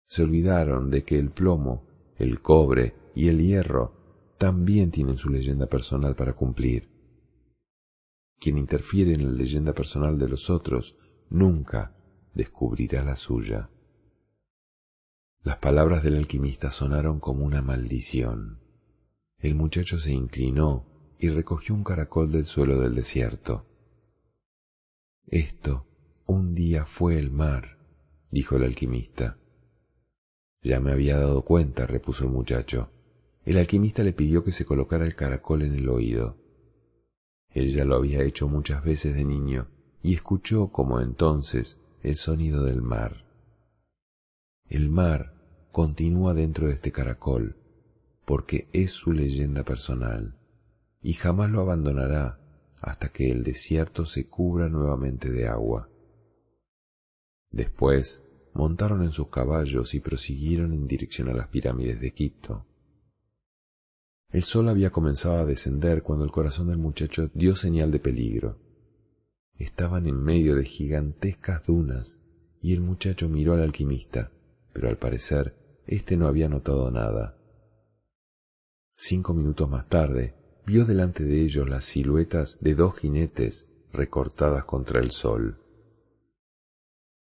Se 0.06 0.22
olvidaron 0.22 0.92
de 0.92 1.04
que 1.04 1.18
el 1.18 1.32
plomo, 1.32 1.88
el 2.20 2.42
cobre 2.44 2.94
y 3.16 3.30
el 3.30 3.40
hierro 3.40 4.36
también 4.38 4.92
tienen 4.92 5.18
su 5.18 5.32
leyenda 5.32 5.66
personal 5.66 6.16
para 6.16 6.34
cumplir 6.34 6.91
quien 8.42 8.58
interfiere 8.58 9.14
en 9.14 9.24
la 9.24 9.32
leyenda 9.32 9.72
personal 9.74 10.18
de 10.18 10.28
los 10.28 10.50
otros 10.50 10.98
nunca 11.30 11.96
descubrirá 12.34 13.04
la 13.04 13.16
suya. 13.16 13.70
Las 15.44 15.58
palabras 15.58 16.02
del 16.02 16.16
alquimista 16.16 16.72
sonaron 16.72 17.20
como 17.20 17.46
una 17.46 17.62
maldición. 17.62 18.60
El 19.38 19.54
muchacho 19.54 20.00
se 20.00 20.12
inclinó 20.12 20.88
y 21.20 21.30
recogió 21.30 21.76
un 21.76 21.84
caracol 21.84 22.32
del 22.32 22.46
suelo 22.46 22.80
del 22.80 22.96
desierto. 22.96 23.68
Esto 25.28 25.86
un 26.26 26.56
día 26.56 26.86
fue 26.86 27.20
el 27.20 27.30
mar, 27.30 27.78
dijo 28.32 28.56
el 28.56 28.64
alquimista. 28.64 29.38
Ya 30.64 30.80
me 30.80 30.92
había 30.92 31.18
dado 31.18 31.44
cuenta, 31.44 31.86
repuso 31.86 32.24
el 32.24 32.32
muchacho. 32.32 32.90
El 33.46 33.58
alquimista 33.58 34.02
le 34.02 34.14
pidió 34.14 34.44
que 34.44 34.52
se 34.52 34.66
colocara 34.66 35.06
el 35.06 35.16
caracol 35.16 35.62
en 35.62 35.76
el 35.76 35.90
oído. 35.90 36.41
Él 37.54 37.74
ya 37.74 37.86
lo 37.86 37.96
había 37.96 38.24
hecho 38.24 38.48
muchas 38.48 38.84
veces 38.84 39.16
de 39.16 39.26
niño, 39.26 39.68
y 40.02 40.16
escuchó 40.16 40.70
como 40.70 41.00
entonces 41.00 41.80
el 42.04 42.16
sonido 42.16 42.64
del 42.64 42.82
mar. 42.82 43.26
El 44.70 44.90
mar 44.90 45.34
continúa 45.72 46.34
dentro 46.34 46.68
de 46.68 46.74
este 46.74 46.92
caracol, 46.92 47.58
porque 48.26 48.68
es 48.74 48.92
su 48.92 49.12
leyenda 49.12 49.64
personal, 49.64 50.38
y 51.02 51.14
jamás 51.14 51.50
lo 51.50 51.62
abandonará 51.62 52.40
hasta 52.80 53.10
que 53.10 53.30
el 53.30 53.44
desierto 53.44 54.06
se 54.06 54.28
cubra 54.28 54.70
nuevamente 54.70 55.30
de 55.30 55.48
agua. 55.48 55.90
Después 57.52 58.24
montaron 58.54 59.04
en 59.04 59.12
sus 59.12 59.28
caballos 59.28 59.94
y 59.94 60.00
prosiguieron 60.00 60.74
en 60.74 60.88
dirección 60.88 61.30
a 61.30 61.34
las 61.34 61.48
pirámides 61.50 62.00
de 62.00 62.08
Egipto. 62.08 62.66
El 64.32 64.44
sol 64.44 64.70
había 64.70 64.92
comenzado 64.92 65.40
a 65.40 65.46
descender 65.46 66.04
cuando 66.04 66.24
el 66.24 66.32
corazón 66.32 66.70
del 66.70 66.78
muchacho 66.78 67.30
dio 67.34 67.56
señal 67.56 67.92
de 67.92 68.00
peligro. 68.00 68.58
Estaban 69.58 70.08
en 70.08 70.24
medio 70.24 70.56
de 70.56 70.64
gigantescas 70.64 71.66
dunas 71.66 72.22
y 72.62 72.74
el 72.74 72.80
muchacho 72.80 73.28
miró 73.28 73.54
al 73.54 73.62
alquimista, 73.62 74.32
pero 74.72 74.88
al 74.88 74.98
parecer 74.98 75.82
éste 75.86 76.16
no 76.16 76.28
había 76.28 76.48
notado 76.48 76.90
nada. 76.92 77.38
Cinco 78.96 79.34
minutos 79.34 79.70
más 79.70 79.90
tarde, 79.90 80.36
vio 80.66 80.86
delante 80.86 81.26
de 81.26 81.42
ellos 81.42 81.68
las 81.68 81.84
siluetas 81.84 82.58
de 82.62 82.76
dos 82.76 82.96
jinetes 82.96 83.68
recortadas 83.92 84.64
contra 84.64 85.02
el 85.02 85.12
sol. 85.12 85.58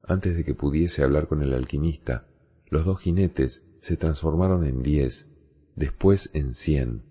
Antes 0.03 0.37
de 0.37 0.45
que 0.45 0.55
pudiese 0.55 1.03
hablar 1.03 1.29
con 1.29 1.43
el 1.43 1.53
alquimista, 1.53 2.27
los 2.69 2.87
dos 2.87 3.01
jinetes 3.01 3.67
se 3.81 3.99
transformaron 3.99 4.64
en 4.64 4.83
diez, 4.83 5.29
después 5.77 6.31
en 6.35 6.55
cien, 6.55 7.03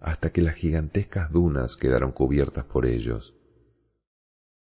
hasta 0.00 0.32
que 0.32 0.42
las 0.42 0.56
gigantescas 0.56 1.32
dunas 1.32 1.76
quedaron 1.76 2.12
cubiertas 2.12 2.64
por 2.64 2.86
ellos. 2.86 3.36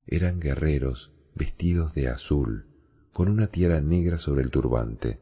Eran 0.07 0.41
guerreros 0.41 1.13
vestidos 1.35 1.95
de 1.95 2.09
azul, 2.09 2.67
con 3.13 3.29
una 3.29 3.47
tierra 3.47 3.81
negra 3.81 4.19
sobre 4.19 4.43
el 4.43 4.51
turbante. 4.51 5.21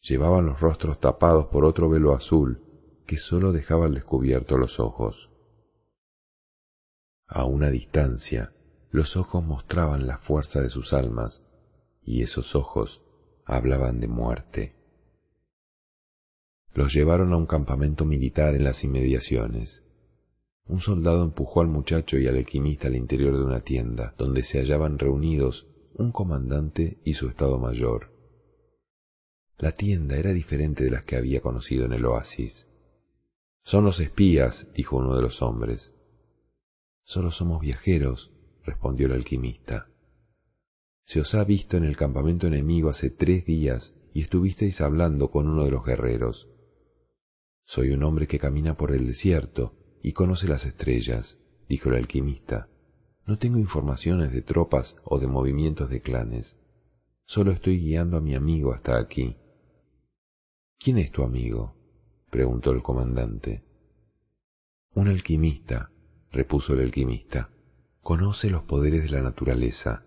Llevaban 0.00 0.46
los 0.46 0.60
rostros 0.60 1.00
tapados 1.00 1.46
por 1.46 1.64
otro 1.64 1.88
velo 1.88 2.14
azul 2.14 2.62
que 3.06 3.16
sólo 3.16 3.52
dejaba 3.52 3.86
al 3.86 3.94
descubierto 3.94 4.56
los 4.56 4.80
ojos. 4.80 5.30
A 7.26 7.44
una 7.44 7.70
distancia, 7.70 8.52
los 8.90 9.16
ojos 9.16 9.44
mostraban 9.44 10.06
la 10.06 10.18
fuerza 10.18 10.60
de 10.60 10.70
sus 10.70 10.92
almas 10.92 11.44
y 12.02 12.22
esos 12.22 12.54
ojos 12.54 13.02
hablaban 13.44 14.00
de 14.00 14.08
muerte. 14.08 14.83
Los 16.74 16.92
llevaron 16.92 17.32
a 17.32 17.36
un 17.36 17.46
campamento 17.46 18.04
militar 18.04 18.56
en 18.56 18.64
las 18.64 18.82
inmediaciones. 18.82 19.84
Un 20.66 20.80
soldado 20.80 21.22
empujó 21.22 21.60
al 21.60 21.68
muchacho 21.68 22.18
y 22.18 22.26
al 22.26 22.36
alquimista 22.36 22.88
al 22.88 22.96
interior 22.96 23.36
de 23.36 23.44
una 23.44 23.60
tienda, 23.60 24.14
donde 24.18 24.42
se 24.42 24.58
hallaban 24.58 24.98
reunidos 24.98 25.68
un 25.94 26.10
comandante 26.10 26.98
y 27.04 27.12
su 27.12 27.28
estado 27.28 27.60
mayor. 27.60 28.12
La 29.56 29.70
tienda 29.70 30.16
era 30.16 30.32
diferente 30.32 30.82
de 30.82 30.90
las 30.90 31.04
que 31.04 31.14
había 31.14 31.40
conocido 31.40 31.84
en 31.84 31.92
el 31.92 32.04
oasis. 32.06 32.68
Son 33.62 33.84
los 33.84 34.00
espías, 34.00 34.66
dijo 34.74 34.96
uno 34.96 35.14
de 35.14 35.22
los 35.22 35.42
hombres. 35.42 35.94
Solo 37.04 37.30
somos 37.30 37.60
viajeros, 37.60 38.32
respondió 38.64 39.06
el 39.06 39.12
alquimista. 39.12 39.90
Se 41.04 41.20
os 41.20 41.36
ha 41.36 41.44
visto 41.44 41.76
en 41.76 41.84
el 41.84 41.96
campamento 41.96 42.48
enemigo 42.48 42.90
hace 42.90 43.10
tres 43.10 43.44
días 43.44 43.94
y 44.12 44.22
estuvisteis 44.22 44.80
hablando 44.80 45.30
con 45.30 45.48
uno 45.48 45.64
de 45.64 45.70
los 45.70 45.84
guerreros. 45.84 46.48
Soy 47.64 47.90
un 47.90 48.02
hombre 48.02 48.26
que 48.26 48.38
camina 48.38 48.76
por 48.76 48.92
el 48.92 49.06
desierto 49.06 49.74
y 50.02 50.12
conoce 50.12 50.46
las 50.48 50.66
estrellas, 50.66 51.38
dijo 51.68 51.88
el 51.88 51.96
alquimista. 51.96 52.68
No 53.26 53.38
tengo 53.38 53.58
informaciones 53.58 54.32
de 54.32 54.42
tropas 54.42 54.96
o 55.02 55.18
de 55.18 55.26
movimientos 55.26 55.88
de 55.88 56.02
clanes. 56.02 56.58
Solo 57.24 57.52
estoy 57.52 57.80
guiando 57.80 58.18
a 58.18 58.20
mi 58.20 58.34
amigo 58.34 58.74
hasta 58.74 58.98
aquí. 58.98 59.36
¿Quién 60.78 60.98
es 60.98 61.10
tu 61.10 61.22
amigo? 61.22 61.74
preguntó 62.30 62.72
el 62.72 62.82
comandante. 62.82 63.64
Un 64.94 65.08
alquimista, 65.08 65.90
repuso 66.30 66.74
el 66.74 66.80
alquimista, 66.80 67.50
conoce 68.02 68.50
los 68.50 68.64
poderes 68.64 69.04
de 69.04 69.10
la 69.10 69.22
naturaleza 69.22 70.04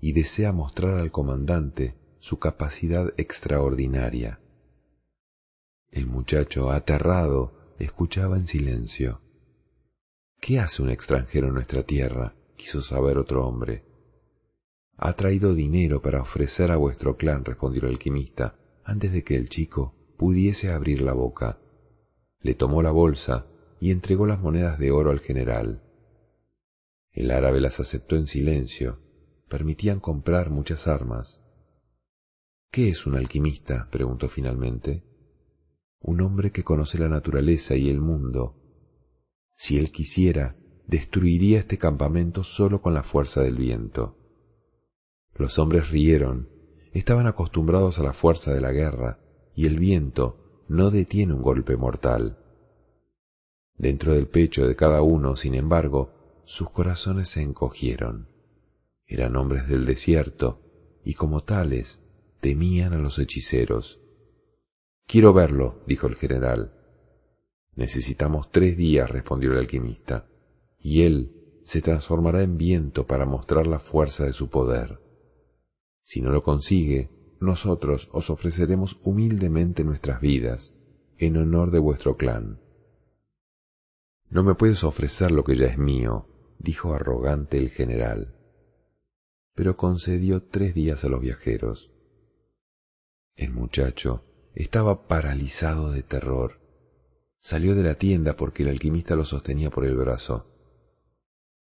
y 0.00 0.12
desea 0.12 0.52
mostrar 0.52 0.96
al 0.96 1.10
comandante 1.10 1.94
su 2.20 2.38
capacidad 2.38 3.12
extraordinaria. 3.18 4.40
El 5.90 6.06
muchacho, 6.06 6.70
aterrado, 6.70 7.74
escuchaba 7.78 8.36
en 8.36 8.46
silencio. 8.46 9.20
¿Qué 10.40 10.60
hace 10.60 10.82
un 10.82 10.90
extranjero 10.90 11.48
en 11.48 11.54
nuestra 11.54 11.82
tierra? 11.82 12.36
quiso 12.56 12.80
saber 12.80 13.18
otro 13.18 13.46
hombre. 13.46 13.84
Ha 14.96 15.14
traído 15.14 15.54
dinero 15.54 16.00
para 16.00 16.22
ofrecer 16.22 16.70
a 16.70 16.76
vuestro 16.76 17.16
clan, 17.16 17.44
respondió 17.44 17.82
el 17.82 17.88
alquimista, 17.88 18.54
antes 18.84 19.12
de 19.12 19.24
que 19.24 19.34
el 19.34 19.48
chico 19.48 19.94
pudiese 20.16 20.70
abrir 20.70 21.00
la 21.00 21.12
boca. 21.12 21.58
Le 22.40 22.54
tomó 22.54 22.82
la 22.82 22.90
bolsa 22.90 23.46
y 23.80 23.90
entregó 23.90 24.26
las 24.26 24.40
monedas 24.40 24.78
de 24.78 24.92
oro 24.92 25.10
al 25.10 25.20
general. 25.20 25.82
El 27.12 27.32
árabe 27.32 27.60
las 27.60 27.80
aceptó 27.80 28.16
en 28.16 28.28
silencio. 28.28 29.00
Permitían 29.48 29.98
comprar 29.98 30.50
muchas 30.50 30.86
armas. 30.86 31.42
¿Qué 32.70 32.90
es 32.90 33.06
un 33.06 33.16
alquimista? 33.16 33.88
preguntó 33.90 34.28
finalmente. 34.28 35.09
Un 36.00 36.20
hombre 36.22 36.50
que 36.50 36.64
conoce 36.64 36.98
la 36.98 37.08
naturaleza 37.08 37.76
y 37.76 37.88
el 37.90 38.00
mundo. 38.00 38.56
Si 39.56 39.78
él 39.78 39.92
quisiera, 39.92 40.56
destruiría 40.86 41.60
este 41.60 41.78
campamento 41.78 42.42
solo 42.42 42.80
con 42.80 42.94
la 42.94 43.02
fuerza 43.02 43.42
del 43.42 43.56
viento. 43.56 44.16
Los 45.34 45.58
hombres 45.58 45.90
rieron. 45.90 46.48
Estaban 46.92 47.26
acostumbrados 47.26 47.98
a 47.98 48.02
la 48.02 48.12
fuerza 48.12 48.52
de 48.52 48.60
la 48.60 48.72
guerra, 48.72 49.20
y 49.54 49.66
el 49.66 49.78
viento 49.78 50.64
no 50.68 50.90
detiene 50.90 51.34
un 51.34 51.42
golpe 51.42 51.76
mortal. 51.76 52.38
Dentro 53.76 54.14
del 54.14 54.26
pecho 54.26 54.66
de 54.66 54.76
cada 54.76 55.02
uno, 55.02 55.36
sin 55.36 55.54
embargo, 55.54 56.42
sus 56.44 56.70
corazones 56.70 57.28
se 57.28 57.42
encogieron. 57.42 58.28
Eran 59.06 59.36
hombres 59.36 59.68
del 59.68 59.86
desierto 59.86 60.60
y 61.04 61.14
como 61.14 61.42
tales 61.42 62.00
temían 62.40 62.92
a 62.92 62.98
los 62.98 63.18
hechiceros. 63.18 63.99
Quiero 65.10 65.32
verlo, 65.32 65.82
dijo 65.88 66.06
el 66.06 66.14
general. 66.14 66.72
Necesitamos 67.74 68.52
tres 68.52 68.76
días, 68.76 69.10
respondió 69.10 69.50
el 69.50 69.58
alquimista, 69.58 70.30
y 70.78 71.02
él 71.02 71.60
se 71.64 71.82
transformará 71.82 72.44
en 72.44 72.56
viento 72.56 73.08
para 73.08 73.26
mostrar 73.26 73.66
la 73.66 73.80
fuerza 73.80 74.24
de 74.24 74.32
su 74.32 74.50
poder. 74.50 75.00
Si 76.02 76.20
no 76.20 76.30
lo 76.30 76.44
consigue, 76.44 77.10
nosotros 77.40 78.08
os 78.12 78.30
ofreceremos 78.30 79.00
humildemente 79.02 79.82
nuestras 79.82 80.20
vidas 80.20 80.74
en 81.18 81.38
honor 81.38 81.72
de 81.72 81.80
vuestro 81.80 82.16
clan. 82.16 82.60
No 84.28 84.44
me 84.44 84.54
puedes 84.54 84.84
ofrecer 84.84 85.32
lo 85.32 85.42
que 85.42 85.56
ya 85.56 85.66
es 85.66 85.76
mío, 85.76 86.28
dijo 86.60 86.94
arrogante 86.94 87.58
el 87.58 87.70
general, 87.70 88.36
pero 89.56 89.76
concedió 89.76 90.40
tres 90.44 90.72
días 90.72 91.02
a 91.02 91.08
los 91.08 91.20
viajeros. 91.20 91.90
El 93.34 93.50
muchacho 93.50 94.29
estaba 94.54 95.06
paralizado 95.06 95.90
de 95.90 96.02
terror. 96.02 96.60
Salió 97.38 97.74
de 97.74 97.82
la 97.82 97.94
tienda 97.94 98.36
porque 98.36 98.62
el 98.62 98.68
alquimista 98.68 99.16
lo 99.16 99.24
sostenía 99.24 99.70
por 99.70 99.84
el 99.84 99.96
brazo. 99.96 100.46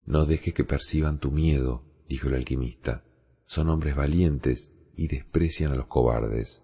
No 0.05 0.25
dejes 0.25 0.55
que 0.55 0.65
perciban 0.65 1.19
tu 1.19 1.33
miedo, 1.33 1.85
dijo 2.09 2.29
el 2.29 2.35
alquimista. 2.35 3.05
Son 3.47 3.69
hombres 3.69 3.97
valientes 3.97 4.71
y 4.97 5.09
desprecian 5.09 5.73
a 5.73 5.77
los 5.77 5.87
cobardes. 5.87 6.63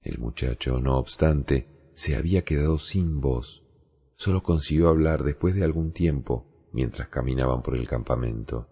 El 0.00 0.18
muchacho, 0.18 0.80
no 0.80 0.98
obstante, 0.98 1.68
se 1.94 2.16
había 2.16 2.42
quedado 2.42 2.78
sin 2.78 3.20
voz 3.20 3.62
solo 4.22 4.40
consiguió 4.40 4.88
hablar 4.88 5.24
después 5.24 5.56
de 5.56 5.64
algún 5.64 5.90
tiempo 5.92 6.46
mientras 6.70 7.08
caminaban 7.08 7.60
por 7.60 7.76
el 7.76 7.88
campamento. 7.88 8.68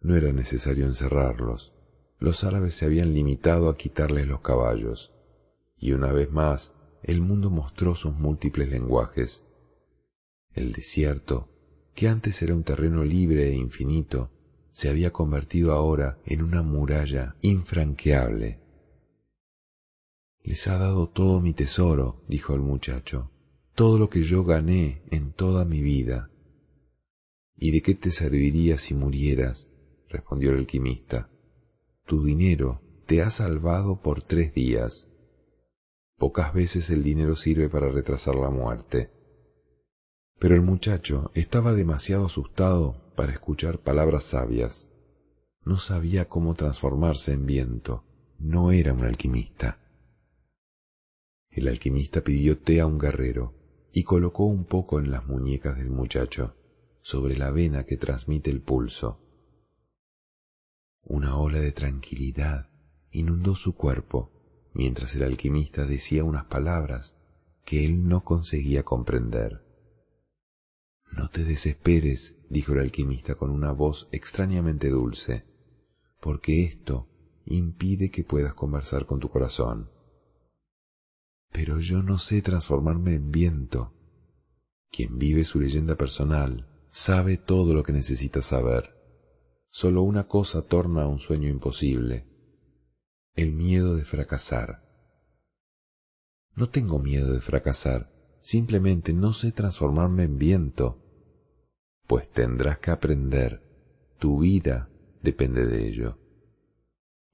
No 0.00 0.16
era 0.16 0.32
necesario 0.32 0.86
encerrarlos. 0.86 1.74
Los 2.22 2.44
árabes 2.44 2.74
se 2.74 2.84
habían 2.84 3.14
limitado 3.14 3.68
a 3.68 3.76
quitarles 3.76 4.28
los 4.28 4.42
caballos. 4.42 5.12
Y 5.76 5.90
una 5.90 6.12
vez 6.12 6.30
más, 6.30 6.72
el 7.02 7.20
mundo 7.20 7.50
mostró 7.50 7.96
sus 7.96 8.14
múltiples 8.14 8.68
lenguajes. 8.68 9.42
El 10.54 10.72
desierto, 10.72 11.48
que 11.96 12.06
antes 12.06 12.40
era 12.40 12.54
un 12.54 12.62
terreno 12.62 13.02
libre 13.02 13.48
e 13.48 13.56
infinito, 13.56 14.30
se 14.70 14.88
había 14.88 15.10
convertido 15.10 15.72
ahora 15.72 16.20
en 16.24 16.44
una 16.44 16.62
muralla 16.62 17.34
infranqueable. 17.40 18.60
Les 20.44 20.68
ha 20.68 20.78
dado 20.78 21.08
todo 21.08 21.40
mi 21.40 21.54
tesoro, 21.54 22.22
dijo 22.28 22.54
el 22.54 22.60
muchacho 22.60 23.32
todo 23.74 23.98
lo 23.98 24.08
que 24.08 24.22
yo 24.22 24.44
gané 24.44 25.02
en 25.10 25.32
toda 25.32 25.64
mi 25.64 25.82
vida. 25.82 26.30
¿Y 27.56 27.72
de 27.72 27.82
qué 27.82 27.96
te 27.96 28.12
serviría 28.12 28.78
si 28.78 28.94
murieras? 28.94 29.70
respondió 30.08 30.52
el 30.52 30.58
alquimista. 30.58 31.31
Tu 32.06 32.24
dinero 32.24 32.80
te 33.06 33.22
ha 33.22 33.30
salvado 33.30 34.00
por 34.00 34.22
tres 34.22 34.54
días. 34.54 35.08
Pocas 36.16 36.52
veces 36.52 36.90
el 36.90 37.02
dinero 37.02 37.36
sirve 37.36 37.68
para 37.68 37.88
retrasar 37.88 38.34
la 38.36 38.50
muerte. 38.50 39.10
Pero 40.38 40.54
el 40.54 40.62
muchacho 40.62 41.30
estaba 41.34 41.72
demasiado 41.72 42.26
asustado 42.26 43.12
para 43.16 43.32
escuchar 43.32 43.78
palabras 43.78 44.24
sabias. 44.24 44.88
No 45.64 45.78
sabía 45.78 46.28
cómo 46.28 46.54
transformarse 46.54 47.32
en 47.32 47.46
viento. 47.46 48.04
No 48.38 48.72
era 48.72 48.92
un 48.92 49.04
alquimista. 49.04 49.78
El 51.50 51.68
alquimista 51.68 52.22
pidió 52.22 52.58
té 52.58 52.80
a 52.80 52.86
un 52.86 52.98
guerrero 52.98 53.54
y 53.92 54.04
colocó 54.04 54.46
un 54.46 54.64
poco 54.64 54.98
en 54.98 55.10
las 55.10 55.26
muñecas 55.26 55.76
del 55.76 55.90
muchacho, 55.90 56.56
sobre 57.02 57.36
la 57.36 57.50
vena 57.50 57.84
que 57.84 57.96
transmite 57.96 58.50
el 58.50 58.62
pulso. 58.62 59.21
Una 61.04 61.36
ola 61.36 61.60
de 61.60 61.72
tranquilidad 61.72 62.70
inundó 63.10 63.56
su 63.56 63.74
cuerpo 63.74 64.30
mientras 64.72 65.14
el 65.16 65.24
alquimista 65.24 65.84
decía 65.84 66.24
unas 66.24 66.46
palabras 66.46 67.16
que 67.64 67.84
él 67.84 68.08
no 68.08 68.24
conseguía 68.24 68.82
comprender. 68.82 69.64
No 71.10 71.28
te 71.28 71.44
desesperes, 71.44 72.36
dijo 72.48 72.72
el 72.72 72.80
alquimista 72.80 73.34
con 73.34 73.50
una 73.50 73.72
voz 73.72 74.08
extrañamente 74.12 74.88
dulce, 74.88 75.44
porque 76.20 76.64
esto 76.64 77.08
impide 77.44 78.10
que 78.10 78.24
puedas 78.24 78.54
conversar 78.54 79.04
con 79.04 79.20
tu 79.20 79.28
corazón. 79.28 79.90
Pero 81.50 81.80
yo 81.80 82.02
no 82.02 82.18
sé 82.18 82.40
transformarme 82.40 83.14
en 83.14 83.30
viento. 83.30 83.92
Quien 84.90 85.18
vive 85.18 85.44
su 85.44 85.60
leyenda 85.60 85.96
personal 85.96 86.68
sabe 86.90 87.36
todo 87.36 87.74
lo 87.74 87.82
que 87.82 87.92
necesita 87.92 88.40
saber. 88.40 89.01
Solo 89.74 90.02
una 90.02 90.24
cosa 90.24 90.60
torna 90.60 91.04
a 91.04 91.06
un 91.06 91.18
sueño 91.18 91.48
imposible, 91.48 92.26
el 93.34 93.54
miedo 93.54 93.96
de 93.96 94.04
fracasar. 94.04 94.84
No 96.54 96.68
tengo 96.68 96.98
miedo 96.98 97.32
de 97.32 97.40
fracasar, 97.40 98.12
simplemente 98.42 99.14
no 99.14 99.32
sé 99.32 99.50
transformarme 99.50 100.24
en 100.24 100.36
viento, 100.36 100.98
pues 102.06 102.28
tendrás 102.28 102.80
que 102.80 102.90
aprender, 102.90 103.62
tu 104.18 104.40
vida 104.40 104.90
depende 105.22 105.64
de 105.64 105.88
ello. 105.88 106.18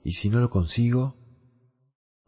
Y 0.04 0.12
si 0.12 0.30
no 0.30 0.38
lo 0.38 0.48
consigo, 0.48 1.16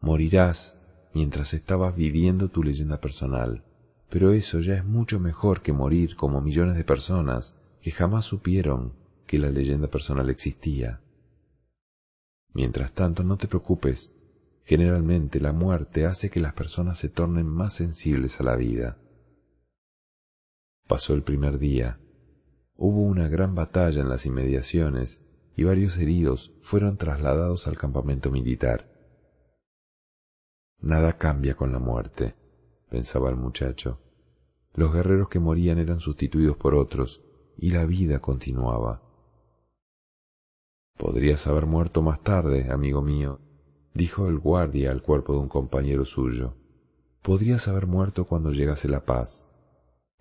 morirás 0.01 0.75
mientras 1.13 1.53
estabas 1.53 1.95
viviendo 1.95 2.49
tu 2.49 2.63
leyenda 2.63 2.99
personal, 2.99 3.63
pero 4.09 4.33
eso 4.33 4.59
ya 4.59 4.73
es 4.73 4.83
mucho 4.83 5.21
mejor 5.21 5.61
que 5.61 5.71
morir 5.71 6.17
como 6.17 6.41
millones 6.41 6.75
de 6.75 6.83
personas 6.83 7.55
que 7.79 7.91
jamás 7.91 8.25
supieron 8.25 8.99
que 9.31 9.39
la 9.39 9.49
leyenda 9.49 9.87
personal 9.87 10.29
existía. 10.29 10.99
Mientras 12.53 12.91
tanto, 12.91 13.23
no 13.23 13.37
te 13.37 13.47
preocupes, 13.47 14.11
generalmente 14.65 15.39
la 15.39 15.53
muerte 15.53 16.05
hace 16.05 16.29
que 16.29 16.41
las 16.41 16.53
personas 16.53 16.97
se 16.97 17.07
tornen 17.07 17.47
más 17.47 17.71
sensibles 17.71 18.41
a 18.41 18.43
la 18.43 18.57
vida. 18.57 18.97
Pasó 20.85 21.13
el 21.13 21.23
primer 21.23 21.59
día, 21.59 21.97
hubo 22.75 23.03
una 23.03 23.29
gran 23.29 23.55
batalla 23.55 24.01
en 24.01 24.09
las 24.09 24.25
inmediaciones 24.25 25.23
y 25.55 25.63
varios 25.63 25.97
heridos 25.97 26.53
fueron 26.61 26.97
trasladados 26.97 27.67
al 27.67 27.77
campamento 27.77 28.31
militar. 28.31 28.91
Nada 30.81 31.17
cambia 31.17 31.55
con 31.55 31.71
la 31.71 31.79
muerte, 31.79 32.35
pensaba 32.89 33.29
el 33.29 33.37
muchacho. 33.37 34.01
Los 34.73 34.91
guerreros 34.93 35.29
que 35.29 35.39
morían 35.39 35.79
eran 35.79 36.01
sustituidos 36.01 36.57
por 36.57 36.75
otros 36.75 37.23
y 37.55 37.71
la 37.71 37.85
vida 37.85 38.19
continuaba. 38.19 39.07
Podrías 40.97 41.47
haber 41.47 41.65
muerto 41.65 42.01
más 42.01 42.21
tarde, 42.21 42.71
amigo 42.71 43.01
mío, 43.01 43.39
dijo 43.93 44.27
el 44.27 44.39
guardia 44.39 44.91
al 44.91 45.01
cuerpo 45.01 45.33
de 45.33 45.39
un 45.39 45.49
compañero 45.49 46.05
suyo. 46.05 46.55
Podrías 47.21 47.67
haber 47.67 47.87
muerto 47.87 48.25
cuando 48.25 48.51
llegase 48.51 48.87
la 48.87 49.05
paz 49.05 49.47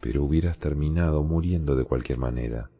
pero 0.00 0.24
hubieras 0.24 0.58
terminado 0.58 1.22
muriendo 1.22 1.76
de 1.76 1.84
cualquier 1.84 2.18
manera. 2.18 2.70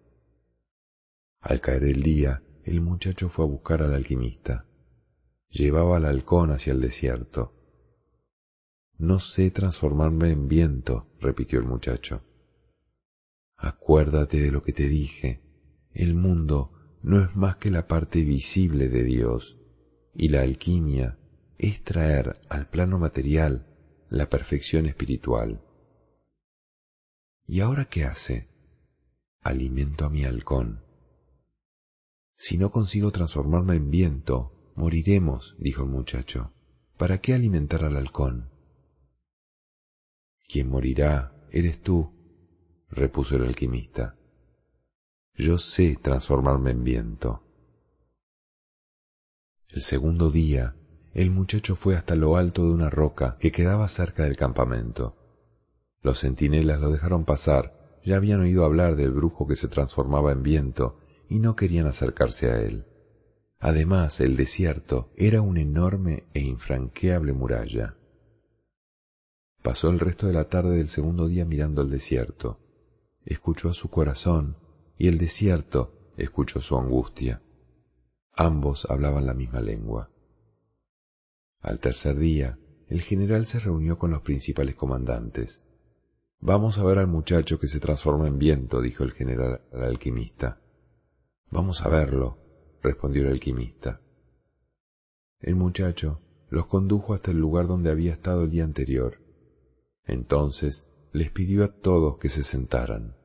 Al 1.40 1.60
caer 1.60 1.84
el 1.84 2.02
día, 2.02 2.42
el 2.64 2.80
muchacho 2.80 3.28
fue 3.28 3.44
a 3.44 3.48
buscar 3.48 3.82
al 3.82 3.94
alquimista. 3.94 4.66
Llevaba 5.50 5.98
al 5.98 6.06
halcón 6.06 6.50
hacia 6.50 6.72
el 6.72 6.80
desierto. 6.80 7.54
No 8.98 9.18
sé 9.18 9.50
transformarme 9.50 10.30
en 10.30 10.48
viento, 10.48 11.08
repitió 11.20 11.58
el 11.58 11.66
muchacho. 11.66 12.22
Acuérdate 13.56 14.40
de 14.40 14.50
lo 14.50 14.62
que 14.62 14.72
te 14.72 14.88
dije. 14.88 15.42
El 15.92 16.14
mundo 16.14 16.72
no 17.02 17.22
es 17.22 17.36
más 17.36 17.56
que 17.56 17.70
la 17.70 17.86
parte 17.86 18.22
visible 18.22 18.88
de 18.88 19.04
Dios, 19.04 19.58
y 20.14 20.28
la 20.28 20.42
alquimia 20.42 21.18
es 21.58 21.82
traer 21.82 22.40
al 22.48 22.68
plano 22.68 22.98
material 22.98 23.66
la 24.08 24.28
perfección 24.28 24.86
espiritual. 24.86 25.62
¿Y 27.46 27.60
ahora 27.60 27.86
qué 27.86 28.04
hace? 28.04 28.48
Alimento 29.40 30.04
a 30.04 30.10
mi 30.10 30.24
halcón. 30.24 30.84
Si 32.36 32.58
no 32.58 32.70
consigo 32.70 33.10
transformarme 33.12 33.76
en 33.76 33.90
viento, 33.90 34.72
moriremos, 34.76 35.56
dijo 35.58 35.82
el 35.82 35.90
muchacho. 35.90 36.52
¿Para 36.96 37.20
qué 37.20 37.34
alimentar 37.34 37.84
al 37.84 37.96
halcón? 37.96 38.50
Quien 40.48 40.68
morirá 40.68 41.32
eres 41.50 41.80
tú, 41.80 42.12
repuso 42.90 43.36
el 43.36 43.44
alquimista. 43.44 44.19
Yo 45.34 45.58
sé 45.58 45.98
transformarme 46.00 46.70
en 46.72 46.84
viento. 46.84 47.42
El 49.68 49.82
segundo 49.82 50.30
día, 50.30 50.74
el 51.14 51.30
muchacho 51.30 51.76
fue 51.76 51.96
hasta 51.96 52.14
lo 52.14 52.36
alto 52.36 52.64
de 52.64 52.72
una 52.72 52.90
roca 52.90 53.36
que 53.38 53.52
quedaba 53.52 53.88
cerca 53.88 54.24
del 54.24 54.36
campamento. 54.36 55.16
Los 56.02 56.20
centinelas 56.20 56.80
lo 56.80 56.90
dejaron 56.90 57.24
pasar, 57.24 57.98
ya 58.04 58.16
habían 58.16 58.40
oído 58.40 58.64
hablar 58.64 58.96
del 58.96 59.12
brujo 59.12 59.46
que 59.46 59.56
se 59.56 59.68
transformaba 59.68 60.32
en 60.32 60.42
viento 60.42 60.98
y 61.28 61.38
no 61.38 61.56
querían 61.56 61.86
acercarse 61.86 62.50
a 62.50 62.60
él. 62.60 62.86
Además, 63.58 64.20
el 64.20 64.36
desierto 64.36 65.10
era 65.16 65.42
una 65.42 65.60
enorme 65.60 66.24
e 66.32 66.40
infranqueable 66.40 67.32
muralla. 67.32 67.96
Pasó 69.62 69.90
el 69.90 70.00
resto 70.00 70.26
de 70.26 70.32
la 70.32 70.48
tarde 70.48 70.78
del 70.78 70.88
segundo 70.88 71.28
día 71.28 71.44
mirando 71.44 71.82
el 71.82 71.90
desierto. 71.90 72.58
Escuchó 73.26 73.68
a 73.68 73.74
su 73.74 73.90
corazón 73.90 74.56
y 75.00 75.08
el 75.08 75.16
desierto 75.16 76.12
escuchó 76.18 76.60
su 76.60 76.76
angustia. 76.76 77.40
Ambos 78.36 78.86
hablaban 78.90 79.24
la 79.24 79.32
misma 79.32 79.62
lengua. 79.62 80.10
Al 81.62 81.80
tercer 81.80 82.18
día, 82.18 82.58
el 82.86 83.00
general 83.00 83.46
se 83.46 83.60
reunió 83.60 83.96
con 83.96 84.10
los 84.10 84.20
principales 84.20 84.74
comandantes. 84.74 85.64
Vamos 86.38 86.76
a 86.76 86.84
ver 86.84 86.98
al 86.98 87.06
muchacho 87.06 87.58
que 87.58 87.66
se 87.66 87.80
transforma 87.80 88.28
en 88.28 88.38
viento, 88.38 88.82
dijo 88.82 89.02
el 89.02 89.12
general 89.12 89.62
al 89.72 89.84
alquimista. 89.84 90.60
Vamos 91.50 91.80
a 91.80 91.88
verlo, 91.88 92.36
respondió 92.82 93.22
el 93.22 93.32
alquimista. 93.32 94.02
El 95.38 95.56
muchacho 95.56 96.20
los 96.50 96.66
condujo 96.66 97.14
hasta 97.14 97.30
el 97.30 97.38
lugar 97.38 97.68
donde 97.68 97.90
había 97.90 98.12
estado 98.12 98.44
el 98.44 98.50
día 98.50 98.64
anterior. 98.64 99.22
Entonces 100.04 100.86
les 101.12 101.30
pidió 101.30 101.64
a 101.64 101.68
todos 101.68 102.18
que 102.18 102.28
se 102.28 102.42
sentaran. 102.42 103.16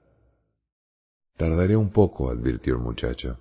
Tardaré 1.37 1.75
un 1.75 1.89
poco, 1.89 2.29
advirtió 2.29 2.75
el 2.75 2.79
muchacho. 2.79 3.39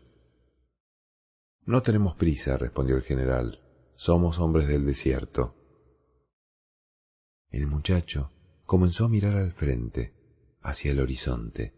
No 1.65 1.83
tenemos 1.83 2.17
prisa, 2.17 2.57
respondió 2.57 2.97
el 2.97 3.03
general. 3.03 3.61
Somos 3.95 4.41
hombres 4.41 4.67
del 4.67 4.85
desierto. 4.85 5.55
El 7.51 7.69
muchacho 7.69 8.33
comenzó 8.67 9.05
a 9.05 9.09
mirar 9.09 9.37
al 9.37 9.53
frente, 9.53 10.13
hacia 10.61 10.91
el 10.91 10.99
horizonte. 10.99 11.73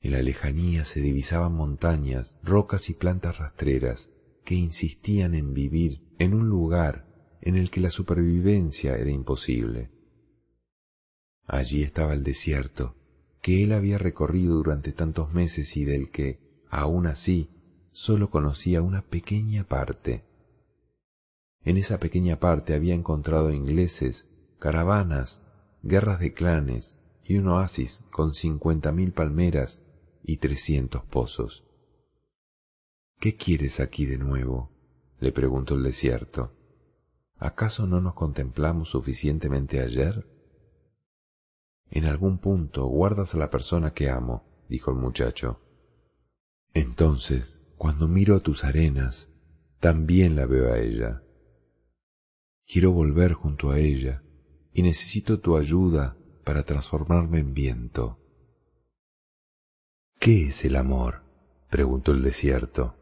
En 0.00 0.12
la 0.12 0.22
lejanía 0.22 0.84
se 0.84 1.00
divisaban 1.00 1.54
montañas, 1.54 2.38
rocas 2.44 2.88
y 2.88 2.94
plantas 2.94 3.38
rastreras 3.38 4.12
que 4.44 4.54
insistían 4.54 5.34
en 5.34 5.54
vivir 5.54 6.14
en 6.20 6.34
un 6.34 6.48
lugar 6.48 7.36
en 7.40 7.56
el 7.56 7.72
que 7.72 7.80
la 7.80 7.90
supervivencia 7.90 8.94
era 8.94 9.10
imposible. 9.10 9.90
Allí 11.46 11.82
estaba 11.82 12.14
el 12.14 12.22
desierto, 12.22 12.94
que 13.40 13.62
él 13.64 13.72
había 13.72 13.98
recorrido 13.98 14.56
durante 14.56 14.92
tantos 14.92 15.32
meses 15.32 15.76
y 15.76 15.84
del 15.84 16.10
que, 16.10 16.40
aún 16.70 17.06
así, 17.06 17.50
sólo 17.92 18.30
conocía 18.30 18.82
una 18.82 19.02
pequeña 19.02 19.64
parte. 19.64 20.24
En 21.64 21.76
esa 21.76 21.98
pequeña 21.98 22.38
parte 22.38 22.74
había 22.74 22.94
encontrado 22.94 23.52
ingleses 23.52 24.30
caravanas, 24.58 25.42
guerras 25.82 26.20
de 26.20 26.32
clanes 26.32 26.96
y 27.24 27.36
un 27.36 27.48
oasis 27.48 28.04
con 28.10 28.34
cincuenta 28.34 28.92
mil 28.92 29.12
palmeras 29.12 29.82
y 30.22 30.38
trescientos 30.38 31.04
pozos. 31.04 31.64
¿Qué 33.20 33.36
quieres 33.36 33.80
aquí 33.80 34.06
de 34.06 34.18
nuevo? 34.18 34.70
le 35.20 35.32
preguntó 35.32 35.74
el 35.74 35.82
desierto. 35.82 36.52
¿Acaso 37.36 37.86
no 37.86 38.00
nos 38.00 38.14
contemplamos 38.14 38.90
suficientemente 38.90 39.80
ayer? 39.80 40.26
En 41.90 42.04
algún 42.04 42.38
punto 42.38 42.86
guardas 42.86 43.34
a 43.34 43.38
la 43.38 43.50
persona 43.50 43.92
que 43.92 44.10
amo, 44.10 44.44
dijo 44.68 44.90
el 44.90 44.96
muchacho. 44.98 45.60
Entonces, 46.74 47.60
cuando 47.76 48.08
miro 48.08 48.36
a 48.36 48.40
tus 48.40 48.64
arenas, 48.64 49.28
también 49.80 50.36
la 50.36 50.46
veo 50.46 50.72
a 50.72 50.78
ella. 50.78 51.22
Quiero 52.66 52.92
volver 52.92 53.32
junto 53.32 53.70
a 53.70 53.78
ella 53.78 54.22
y 54.72 54.82
necesito 54.82 55.40
tu 55.40 55.56
ayuda 55.56 56.16
para 56.44 56.64
transformarme 56.64 57.38
en 57.38 57.54
viento. 57.54 58.18
¿Qué 60.18 60.48
es 60.48 60.64
el 60.64 60.76
amor? 60.76 61.22
preguntó 61.70 62.12
el 62.12 62.22
desierto. 62.22 62.96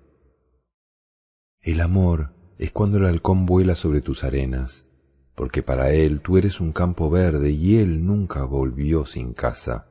El 1.60 1.80
amor 1.80 2.34
es 2.58 2.70
cuando 2.72 2.98
el 2.98 3.06
halcón 3.06 3.46
vuela 3.46 3.74
sobre 3.74 4.00
tus 4.00 4.22
arenas, 4.22 4.85
porque 5.36 5.62
para 5.62 5.92
él 5.92 6.22
tú 6.22 6.38
eres 6.38 6.60
un 6.60 6.72
campo 6.72 7.10
verde 7.10 7.50
y 7.50 7.76
él 7.76 8.06
nunca 8.06 8.44
volvió 8.44 9.04
sin 9.04 9.34
casa. 9.34 9.86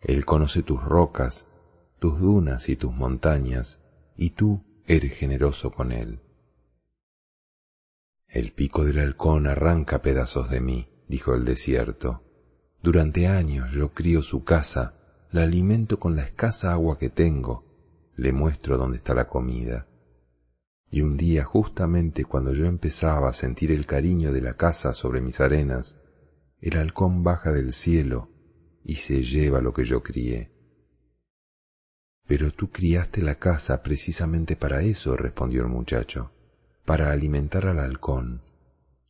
Él 0.00 0.24
conoce 0.24 0.62
tus 0.62 0.82
rocas, 0.82 1.46
tus 1.98 2.18
dunas 2.18 2.70
y 2.70 2.76
tus 2.76 2.92
montañas, 2.92 3.80
y 4.16 4.30
tú 4.30 4.64
eres 4.86 5.12
generoso 5.12 5.70
con 5.70 5.92
él. 5.92 6.20
El 8.28 8.52
pico 8.52 8.84
del 8.84 8.98
halcón 8.98 9.46
arranca 9.46 10.00
pedazos 10.00 10.48
de 10.48 10.60
mí, 10.60 10.88
dijo 11.06 11.34
el 11.34 11.44
desierto. 11.44 12.22
Durante 12.82 13.26
años 13.26 13.70
yo 13.72 13.92
crío 13.92 14.22
su 14.22 14.42
casa, 14.42 14.94
la 15.32 15.42
alimento 15.42 16.00
con 16.00 16.16
la 16.16 16.22
escasa 16.22 16.72
agua 16.72 16.98
que 16.98 17.10
tengo, 17.10 17.66
le 18.16 18.32
muestro 18.32 18.78
dónde 18.78 18.96
está 18.96 19.12
la 19.12 19.28
comida. 19.28 19.86
Y 20.90 21.02
un 21.02 21.16
día, 21.16 21.44
justamente 21.44 22.24
cuando 22.24 22.52
yo 22.52 22.66
empezaba 22.66 23.28
a 23.28 23.32
sentir 23.32 23.70
el 23.70 23.86
cariño 23.86 24.32
de 24.32 24.40
la 24.40 24.54
casa 24.54 24.92
sobre 24.92 25.20
mis 25.20 25.40
arenas, 25.40 25.96
el 26.60 26.76
halcón 26.76 27.22
baja 27.22 27.52
del 27.52 27.72
cielo 27.72 28.28
y 28.84 28.96
se 28.96 29.22
lleva 29.22 29.60
lo 29.60 29.72
que 29.72 29.84
yo 29.84 30.02
crié. 30.02 30.50
Pero 32.26 32.50
tú 32.50 32.70
criaste 32.70 33.22
la 33.22 33.36
casa 33.36 33.82
precisamente 33.82 34.56
para 34.56 34.82
eso, 34.82 35.16
respondió 35.16 35.62
el 35.62 35.68
muchacho, 35.68 36.32
para 36.84 37.12
alimentar 37.12 37.66
al 37.66 37.78
halcón, 37.78 38.42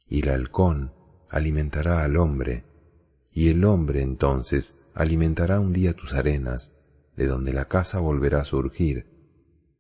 y 0.08 0.20
el 0.20 0.30
halcón 0.30 0.92
alimentará 1.28 2.02
al 2.02 2.16
hombre, 2.16 2.64
y 3.32 3.48
el 3.48 3.64
hombre 3.64 4.02
entonces 4.02 4.76
alimentará 4.94 5.60
un 5.60 5.72
día 5.72 5.94
tus 5.94 6.12
arenas, 6.14 6.74
de 7.16 7.26
donde 7.26 7.52
la 7.52 7.68
casa 7.68 8.00
volverá 8.00 8.40
a 8.40 8.44
surgir. 8.44 9.06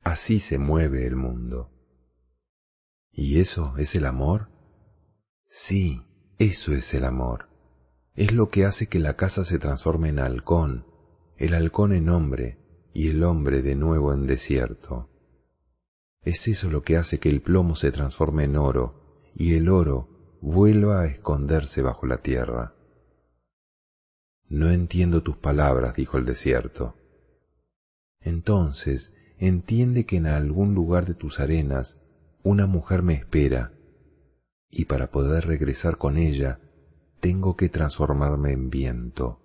Así 0.02 0.40
se 0.40 0.58
mueve 0.58 1.06
el 1.06 1.16
mundo. 1.16 1.70
¿Y 3.20 3.38
eso 3.38 3.74
es 3.76 3.94
el 3.96 4.06
amor? 4.06 4.48
Sí, 5.44 6.06
eso 6.38 6.72
es 6.72 6.94
el 6.94 7.04
amor. 7.04 7.50
Es 8.14 8.32
lo 8.32 8.48
que 8.48 8.64
hace 8.64 8.86
que 8.86 8.98
la 8.98 9.14
casa 9.14 9.44
se 9.44 9.58
transforme 9.58 10.08
en 10.08 10.20
halcón, 10.20 10.86
el 11.36 11.52
halcón 11.52 11.92
en 11.92 12.08
hombre 12.08 12.88
y 12.94 13.10
el 13.10 13.22
hombre 13.22 13.60
de 13.60 13.74
nuevo 13.74 14.14
en 14.14 14.26
desierto. 14.26 15.10
Es 16.22 16.48
eso 16.48 16.70
lo 16.70 16.82
que 16.82 16.96
hace 16.96 17.18
que 17.18 17.28
el 17.28 17.42
plomo 17.42 17.76
se 17.76 17.92
transforme 17.92 18.44
en 18.44 18.56
oro 18.56 19.30
y 19.34 19.54
el 19.54 19.68
oro 19.68 20.38
vuelva 20.40 21.02
a 21.02 21.06
esconderse 21.06 21.82
bajo 21.82 22.06
la 22.06 22.22
tierra. 22.22 22.74
No 24.48 24.70
entiendo 24.70 25.22
tus 25.22 25.36
palabras, 25.36 25.94
dijo 25.94 26.16
el 26.16 26.24
desierto. 26.24 26.96
Entonces 28.20 29.14
entiende 29.36 30.06
que 30.06 30.16
en 30.16 30.26
algún 30.26 30.72
lugar 30.72 31.04
de 31.04 31.12
tus 31.12 31.38
arenas 31.38 31.99
una 32.42 32.66
mujer 32.66 33.02
me 33.02 33.14
espera, 33.14 33.72
y 34.70 34.86
para 34.86 35.10
poder 35.10 35.46
regresar 35.46 35.98
con 35.98 36.16
ella, 36.16 36.60
tengo 37.20 37.56
que 37.56 37.68
transformarme 37.68 38.52
en 38.52 38.70
viento. 38.70 39.40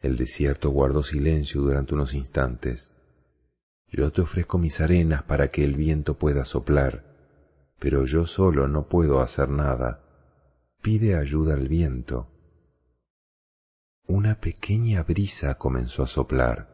El 0.00 0.16
desierto 0.16 0.68
guardó 0.68 1.02
silencio 1.02 1.62
durante 1.62 1.94
unos 1.94 2.12
instantes. 2.12 2.92
Yo 3.88 4.12
te 4.12 4.20
ofrezco 4.20 4.58
mis 4.58 4.80
arenas 4.82 5.22
para 5.22 5.48
que 5.48 5.64
el 5.64 5.76
viento 5.76 6.18
pueda 6.18 6.44
soplar, 6.44 7.04
pero 7.78 8.04
yo 8.04 8.26
solo 8.26 8.68
no 8.68 8.88
puedo 8.88 9.20
hacer 9.20 9.48
nada. 9.48 10.04
Pide 10.82 11.16
ayuda 11.16 11.54
al 11.54 11.68
viento. 11.68 12.30
Una 14.06 14.38
pequeña 14.38 15.02
brisa 15.02 15.54
comenzó 15.54 16.02
a 16.02 16.06
soplar. 16.06 16.68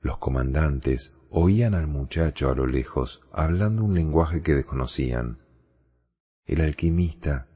Los 0.00 0.18
comandantes 0.18 1.14
oían 1.36 1.74
al 1.74 1.88
muchacho 1.88 2.48
a 2.48 2.54
lo 2.54 2.64
lejos 2.64 3.20
hablando 3.32 3.82
un 3.82 3.92
lenguaje 3.92 4.40
que 4.40 4.54
desconocían. 4.54 5.42
El 6.46 6.60
alquimista 6.60 7.48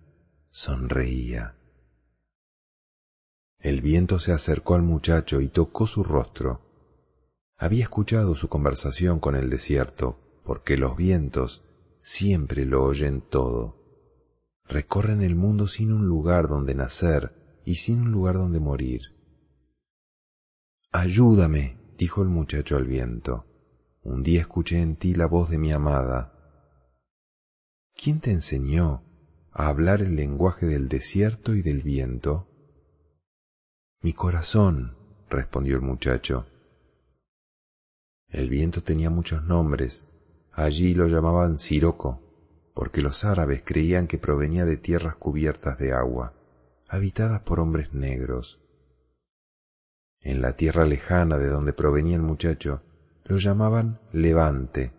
sonreía. 0.50 1.54
El 3.60 3.80
viento 3.80 4.18
se 4.18 4.32
acercó 4.32 4.74
al 4.74 4.82
muchacho 4.82 5.40
y 5.40 5.48
tocó 5.48 5.86
su 5.86 6.02
rostro. 6.02 6.60
Había 7.56 7.84
escuchado 7.84 8.34
su 8.34 8.48
conversación 8.48 9.20
con 9.20 9.36
el 9.36 9.48
desierto, 9.48 10.18
porque 10.42 10.76
los 10.76 10.96
vientos 10.96 11.62
siempre 12.02 12.66
lo 12.66 12.82
oyen 12.82 13.20
todo. 13.20 13.76
Recorren 14.64 15.22
el 15.22 15.36
mundo 15.36 15.68
sin 15.68 15.92
un 15.92 16.08
lugar 16.08 16.48
donde 16.48 16.74
nacer 16.74 17.60
y 17.64 17.76
sin 17.76 18.00
un 18.00 18.10
lugar 18.10 18.34
donde 18.34 18.58
morir. 18.58 19.02
Ayúdame, 20.90 21.76
dijo 21.96 22.22
el 22.22 22.28
muchacho 22.28 22.76
al 22.76 22.84
viento. 22.84 23.44
Un 24.03 24.22
día 24.22 24.40
escuché 24.40 24.80
en 24.80 24.96
ti 24.96 25.14
la 25.14 25.26
voz 25.26 25.51
de 25.51 25.59
mi 25.59 25.72
amada. 25.72 26.32
¿Quién 27.94 28.20
te 28.20 28.30
enseñó 28.30 29.03
a 29.53 29.68
hablar 29.68 30.03
el 30.03 30.14
lenguaje 30.14 30.66
del 30.66 30.88
desierto 30.88 31.55
y 31.55 31.62
del 31.62 31.82
viento? 31.82 32.46
Mi 34.01 34.12
corazón, 34.12 34.96
respondió 35.28 35.74
el 35.74 35.82
muchacho. 35.82 36.46
El 38.28 38.49
viento 38.49 38.82
tenía 38.82 39.11
muchos 39.11 39.42
nombres. 39.42 40.07
Allí 40.53 40.94
lo 40.94 41.09
llamaban 41.09 41.59
Siroco, 41.59 42.20
porque 42.74 43.03
los 43.03 43.24
árabes 43.24 43.62
creían 43.64 44.07
que 44.07 44.18
provenía 44.18 44.64
de 44.64 44.76
tierras 44.76 45.16
cubiertas 45.16 45.78
de 45.78 45.92
agua, 45.92 46.34
habitadas 46.88 47.40
por 47.40 47.59
hombres 47.59 47.92
negros. 47.92 48.61
En 50.20 50.42
la 50.42 50.55
tierra 50.55 50.84
lejana 50.84 51.38
de 51.38 51.49
donde 51.49 51.72
provenía 51.72 52.16
el 52.16 52.22
muchacho, 52.22 52.82
lo 53.28 53.36
llamaban 53.36 54.00
Levante, 54.10 54.92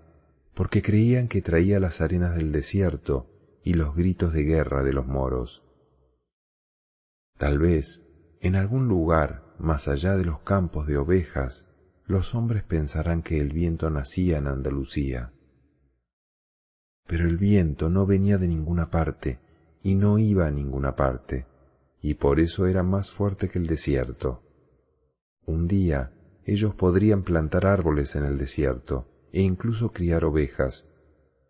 porque 0.53 0.83
creían 0.83 1.27
que 1.27 1.41
traía 1.41 1.79
las 1.79 1.99
arenas 1.99 2.35
del 2.35 2.51
desierto 2.51 3.27
y 3.63 3.73
los 3.73 3.95
gritos 3.95 4.33
de 4.33 4.43
guerra 4.43 4.83
de 4.83 4.93
los 4.93 5.07
moros. 5.07 5.63
Tal 7.37 7.57
vez, 7.57 8.03
en 8.39 8.55
algún 8.55 8.87
lugar 8.87 9.43
más 9.57 9.87
allá 9.87 10.15
de 10.15 10.25
los 10.25 10.41
campos 10.41 10.85
de 10.85 10.97
ovejas, 10.97 11.67
los 12.05 12.35
hombres 12.35 12.63
pensarán 12.63 13.23
que 13.23 13.39
el 13.39 13.51
viento 13.51 13.89
nacía 13.89 14.37
en 14.37 14.47
Andalucía. 14.47 15.33
Pero 17.07 17.27
el 17.27 17.37
viento 17.37 17.89
no 17.89 18.05
venía 18.05 18.37
de 18.37 18.47
ninguna 18.47 18.91
parte 18.91 19.39
y 19.81 19.95
no 19.95 20.19
iba 20.19 20.45
a 20.45 20.51
ninguna 20.51 20.95
parte, 20.95 21.47
y 22.01 22.13
por 22.13 22.39
eso 22.39 22.67
era 22.67 22.83
más 22.83 23.11
fuerte 23.11 23.49
que 23.49 23.57
el 23.57 23.65
desierto. 23.65 24.43
Un 25.45 25.67
día 25.67 26.11
ellos 26.45 26.73
podrían 26.75 27.23
plantar 27.23 27.65
árboles 27.65 28.15
en 28.15 28.25
el 28.25 28.37
desierto 28.37 29.07
e 29.31 29.41
incluso 29.41 29.91
criar 29.91 30.25
ovejas, 30.25 30.89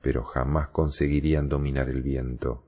pero 0.02 0.24
jamás 0.24 0.70
conseguirían 0.70 1.50
dominar 1.50 1.90
el 1.90 2.02
viento. 2.02 2.64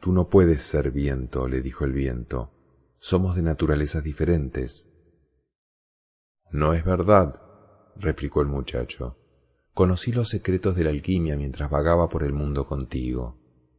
Tú 0.00 0.12
no 0.12 0.28
puedes 0.28 0.62
ser 0.62 0.90
viento, 0.90 1.48
le 1.48 1.62
dijo 1.62 1.84
el 1.84 1.92
viento, 1.92 2.52
somos 2.98 3.36
de 3.36 3.42
naturalezas 3.42 4.04
diferentes. 4.04 4.88
No 6.50 6.74
es 6.74 6.84
verdad, 6.84 7.40
replicó 7.96 8.40
el 8.40 8.48
muchacho. 8.48 9.16
Conocí 9.74 10.12
los 10.12 10.28
secretos 10.28 10.76
de 10.76 10.84
la 10.84 10.90
alquimia 10.90 11.36
mientras 11.36 11.70
vagaba 11.70 12.08
por 12.08 12.22
el 12.22 12.32
mundo 12.32 12.66
contigo. 12.66 13.38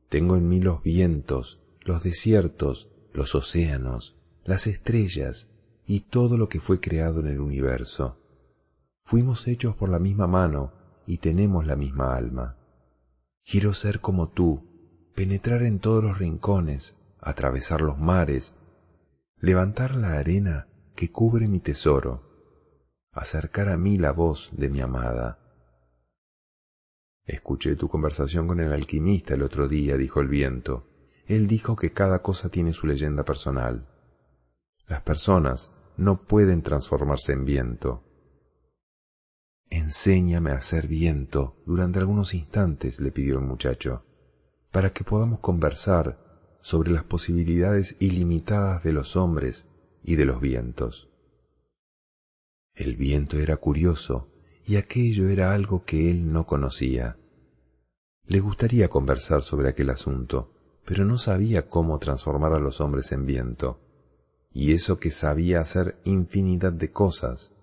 Tengo 0.10 0.38
en 0.38 0.48
mí 0.48 0.62
los 0.62 0.84
vientos, 0.84 1.60
los 1.82 2.04
desiertos, 2.04 2.90
los 3.14 3.34
océanos, 3.36 4.16
las 4.44 4.68
estrellas, 4.68 5.52
y 5.90 6.02
todo 6.02 6.38
lo 6.38 6.50
que 6.50 6.60
fue 6.60 6.82
creado 6.82 7.22
en 7.22 7.28
el 7.28 7.40
universo. 7.40 8.20
Fuimos 9.06 9.48
hechos 9.48 9.74
por 9.78 9.88
la 9.88 10.00
misma 10.00 10.28
mano 10.28 10.74
y 11.08 11.20
tenemos 11.20 11.66
la 11.66 11.78
misma 11.78 12.14
alma. 12.14 12.58
Quiero 13.46 13.74
ser 13.74 14.02
como 14.02 14.30
tú, 14.30 15.12
penetrar 15.16 15.64
en 15.64 15.80
todos 15.80 16.04
los 16.04 16.20
rincones, 16.20 16.98
atravesar 17.22 17.80
los 17.80 17.98
mares, 17.98 18.54
levantar 19.40 19.96
la 19.96 20.20
arena 20.20 20.68
que 20.94 21.10
cubre 21.10 21.48
mi 21.48 21.62
tesoro, 21.62 22.22
acercar 23.14 23.70
a 23.70 23.78
mí 23.78 23.98
la 23.98 24.12
voz 24.12 24.50
de 24.52 24.70
mi 24.70 24.82
amada. 24.82 25.40
Escuché 27.24 27.78
tu 27.78 27.88
conversación 27.88 28.46
con 28.46 28.60
el 28.60 28.74
alquimista 28.74 29.36
el 29.36 29.42
otro 29.42 29.70
día, 29.70 29.96
dijo 29.96 30.20
el 30.20 30.28
viento. 30.28 30.90
Él 31.28 31.48
dijo 31.48 31.78
que 31.78 31.94
cada 31.94 32.22
cosa 32.22 32.50
tiene 32.50 32.74
su 32.74 32.88
leyenda 32.88 33.24
personal. 33.24 33.88
Las 34.88 35.02
personas 35.02 35.72
no 35.98 36.22
pueden 36.24 36.62
transformarse 36.62 37.34
en 37.34 37.44
viento. 37.44 38.04
Enséñame 39.70 40.52
a 40.52 40.62
ser 40.62 40.88
viento 40.88 41.58
durante 41.66 42.00
algunos 42.00 42.34
instantes, 42.34 43.00
le 43.00 43.12
pidió 43.12 43.40
el 43.40 43.46
muchacho, 43.46 44.06
para 44.72 44.94
que 44.94 45.04
podamos 45.04 45.40
conversar 45.40 46.20
sobre 46.62 46.92
las 46.92 47.04
posibilidades 47.04 47.98
ilimitadas 48.00 48.84
de 48.84 48.94
los 48.94 49.16
hombres 49.16 49.68
y 50.04 50.16
de 50.16 50.26
los 50.26 50.40
vientos. 50.40 51.10
El 52.76 52.96
viento 52.96 53.38
era 53.40 53.58
curioso 53.58 54.30
y 54.66 54.76
aquello 54.76 55.28
era 55.30 55.54
algo 55.54 55.84
que 55.84 56.12
él 56.12 56.32
no 56.32 56.46
conocía. 56.46 57.18
Le 58.28 58.40
gustaría 58.40 58.88
conversar 58.88 59.42
sobre 59.42 59.70
aquel 59.70 59.90
asunto, 59.90 60.54
pero 60.86 61.06
no 61.06 61.18
sabía 61.18 61.70
cómo 61.70 61.98
transformar 61.98 62.54
a 62.54 62.60
los 62.60 62.82
hombres 62.82 63.12
en 63.12 63.26
viento 63.26 63.87
y 64.58 64.74
eso 64.74 64.98
que 64.98 65.12
sabía 65.12 65.60
hacer 65.60 66.00
infinidad 66.04 66.74
de 66.74 66.90
cosas. 66.90 67.54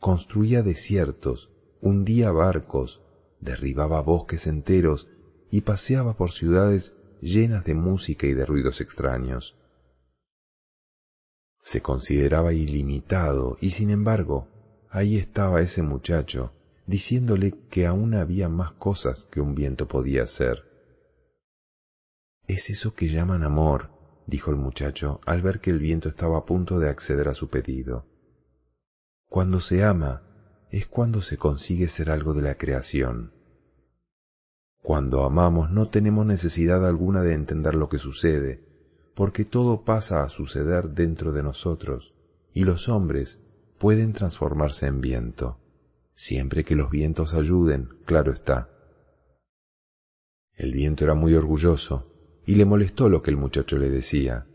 Construía 0.00 0.62
desiertos, 0.62 1.50
hundía 1.82 2.32
barcos, 2.32 3.02
derribaba 3.38 4.00
bosques 4.00 4.46
enteros 4.46 5.06
y 5.50 5.60
paseaba 5.60 6.16
por 6.16 6.30
ciudades 6.30 6.94
llenas 7.20 7.66
de 7.66 7.74
música 7.74 8.26
y 8.26 8.32
de 8.32 8.46
ruidos 8.46 8.80
extraños. 8.80 9.58
Se 11.60 11.82
consideraba 11.82 12.54
ilimitado 12.54 13.58
y 13.60 13.72
sin 13.72 13.90
embargo, 13.90 14.48
ahí 14.88 15.18
estaba 15.18 15.60
ese 15.60 15.82
muchacho, 15.82 16.54
diciéndole 16.86 17.52
que 17.68 17.86
aún 17.86 18.14
había 18.14 18.48
más 18.48 18.72
cosas 18.72 19.26
que 19.30 19.42
un 19.42 19.54
viento 19.54 19.86
podía 19.86 20.22
hacer. 20.22 20.62
Es 22.46 22.70
eso 22.70 22.94
que 22.94 23.08
llaman 23.08 23.42
amor, 23.42 23.93
dijo 24.26 24.50
el 24.50 24.56
muchacho 24.56 25.20
al 25.26 25.42
ver 25.42 25.60
que 25.60 25.70
el 25.70 25.78
viento 25.78 26.08
estaba 26.08 26.38
a 26.38 26.44
punto 26.44 26.78
de 26.78 26.88
acceder 26.88 27.28
a 27.28 27.34
su 27.34 27.48
pedido. 27.48 28.06
Cuando 29.28 29.60
se 29.60 29.84
ama 29.84 30.22
es 30.70 30.86
cuando 30.86 31.20
se 31.20 31.36
consigue 31.36 31.88
ser 31.88 32.10
algo 32.10 32.34
de 32.34 32.42
la 32.42 32.56
creación. 32.56 33.32
Cuando 34.82 35.24
amamos 35.24 35.70
no 35.70 35.88
tenemos 35.88 36.26
necesidad 36.26 36.86
alguna 36.86 37.22
de 37.22 37.34
entender 37.34 37.74
lo 37.74 37.88
que 37.88 37.98
sucede, 37.98 38.64
porque 39.14 39.44
todo 39.44 39.84
pasa 39.84 40.22
a 40.22 40.28
suceder 40.28 40.90
dentro 40.90 41.32
de 41.32 41.42
nosotros, 41.42 42.14
y 42.52 42.64
los 42.64 42.88
hombres 42.88 43.40
pueden 43.78 44.12
transformarse 44.12 44.86
en 44.86 45.00
viento, 45.00 45.58
siempre 46.14 46.64
que 46.64 46.74
los 46.74 46.90
vientos 46.90 47.34
ayuden, 47.34 47.88
claro 48.04 48.32
está. 48.32 48.68
El 50.56 50.72
viento 50.72 51.04
era 51.04 51.14
muy 51.14 51.34
orgulloso, 51.34 52.13
y 52.46 52.56
le 52.56 52.64
molestó 52.64 53.08
lo 53.08 53.22
que 53.22 53.30
el 53.30 53.36
muchacho 53.36 53.78
le 53.78 53.90
decía. 53.90 54.46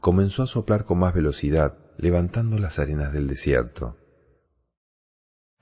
Comenzó 0.00 0.42
a 0.42 0.46
soplar 0.46 0.84
con 0.84 0.98
más 0.98 1.14
velocidad, 1.14 1.78
levantando 1.96 2.58
las 2.58 2.78
arenas 2.78 3.12
del 3.12 3.26
desierto. 3.26 3.96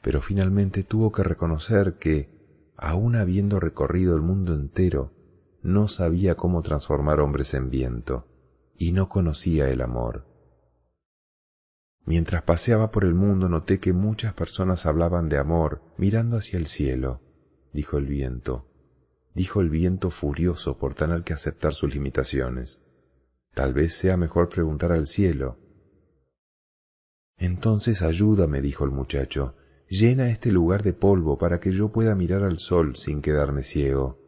Pero 0.02 0.20
finalmente 0.20 0.82
tuvo 0.82 1.10
que 1.10 1.22
reconocer 1.22 1.94
que, 1.94 2.72
aun 2.76 3.16
habiendo 3.16 3.60
recorrido 3.60 4.14
el 4.14 4.22
mundo 4.22 4.54
entero, 4.54 5.12
no 5.62 5.88
sabía 5.88 6.36
cómo 6.36 6.62
transformar 6.62 7.20
hombres 7.20 7.54
en 7.54 7.70
viento, 7.70 8.26
y 8.76 8.92
no 8.92 9.08
conocía 9.08 9.68
el 9.70 9.80
amor. 9.80 10.26
Mientras 12.04 12.42
paseaba 12.42 12.92
por 12.92 13.04
el 13.04 13.14
mundo 13.14 13.48
noté 13.48 13.80
que 13.80 13.92
muchas 13.92 14.32
personas 14.32 14.86
hablaban 14.86 15.28
de 15.28 15.38
amor 15.38 15.82
mirando 15.96 16.36
hacia 16.36 16.58
el 16.58 16.66
cielo, 16.66 17.20
dijo 17.72 17.98
el 17.98 18.06
viento, 18.06 18.65
dijo 19.36 19.60
el 19.60 19.68
viento 19.68 20.10
furioso 20.10 20.78
por 20.78 20.94
tener 20.94 21.22
que 21.22 21.34
aceptar 21.34 21.74
sus 21.74 21.92
limitaciones. 21.94 22.80
Tal 23.52 23.74
vez 23.74 23.92
sea 23.92 24.16
mejor 24.16 24.48
preguntar 24.48 24.92
al 24.92 25.06
cielo. 25.06 25.58
Entonces 27.36 28.00
ayúdame, 28.00 28.62
dijo 28.62 28.86
el 28.86 28.92
muchacho, 28.92 29.54
llena 29.90 30.30
este 30.30 30.50
lugar 30.50 30.82
de 30.82 30.94
polvo 30.94 31.36
para 31.36 31.60
que 31.60 31.70
yo 31.70 31.92
pueda 31.92 32.14
mirar 32.14 32.44
al 32.44 32.56
sol 32.56 32.96
sin 32.96 33.20
quedarme 33.20 33.62
ciego. 33.62 34.18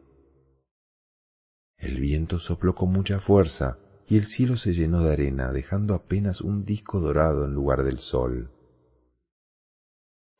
El 1.77 1.99
viento 1.99 2.37
sopló 2.37 2.75
con 2.75 2.91
mucha 2.91 3.19
fuerza 3.19 3.79
y 4.07 4.17
el 4.17 4.25
cielo 4.25 4.57
se 4.57 4.73
llenó 4.73 5.01
de 5.01 5.13
arena, 5.13 5.51
dejando 5.51 5.95
apenas 5.95 6.41
un 6.41 6.65
disco 6.65 6.99
dorado 6.99 7.45
en 7.45 7.55
lugar 7.55 7.83
del 7.83 7.97
sol. 7.97 8.51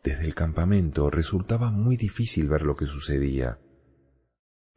Desde 0.04 0.26
el 0.26 0.36
campamento 0.36 1.10
resultaba 1.10 1.72
muy 1.72 1.98
difícil 1.98 2.48
ver 2.48 2.62
lo 2.62 2.76
que 2.76 2.86
sucedía. 2.86 3.58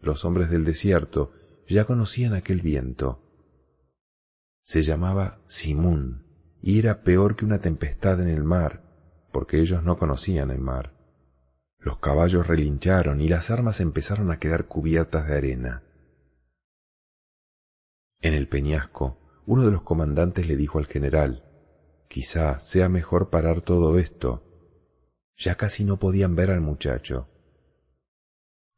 Los 0.02 0.24
hombres 0.24 0.50
del 0.50 0.64
desierto 0.64 1.32
ya 1.68 1.84
conocían 1.84 2.34
aquel 2.34 2.60
viento. 2.60 3.22
Se 4.64 4.82
llamaba 4.82 5.40
Simún 5.46 6.26
y 6.60 6.80
era 6.80 7.04
peor 7.04 7.36
que 7.36 7.44
una 7.44 7.60
tempestad 7.60 8.20
en 8.20 8.28
el 8.28 8.42
mar, 8.42 8.82
porque 9.32 9.60
ellos 9.60 9.84
no 9.84 9.96
conocían 9.98 10.50
el 10.50 10.60
mar. 10.60 10.92
Los 11.78 11.98
caballos 11.98 12.48
relincharon 12.48 13.20
y 13.20 13.28
las 13.28 13.50
armas 13.50 13.80
empezaron 13.80 14.32
a 14.32 14.40
quedar 14.40 14.66
cubiertas 14.66 15.28
de 15.28 15.36
arena. 15.36 15.84
En 18.20 18.34
el 18.34 18.48
peñasco, 18.48 19.18
uno 19.46 19.64
de 19.64 19.70
los 19.70 19.82
comandantes 19.82 20.48
le 20.48 20.56
dijo 20.56 20.78
al 20.78 20.86
general, 20.86 21.44
quizá 22.08 22.58
sea 22.58 22.88
mejor 22.88 23.30
parar 23.30 23.60
todo 23.60 23.98
esto. 23.98 24.44
Ya 25.36 25.56
casi 25.56 25.84
no 25.84 26.00
podían 26.00 26.34
ver 26.34 26.50
al 26.50 26.60
muchacho. 26.60 27.31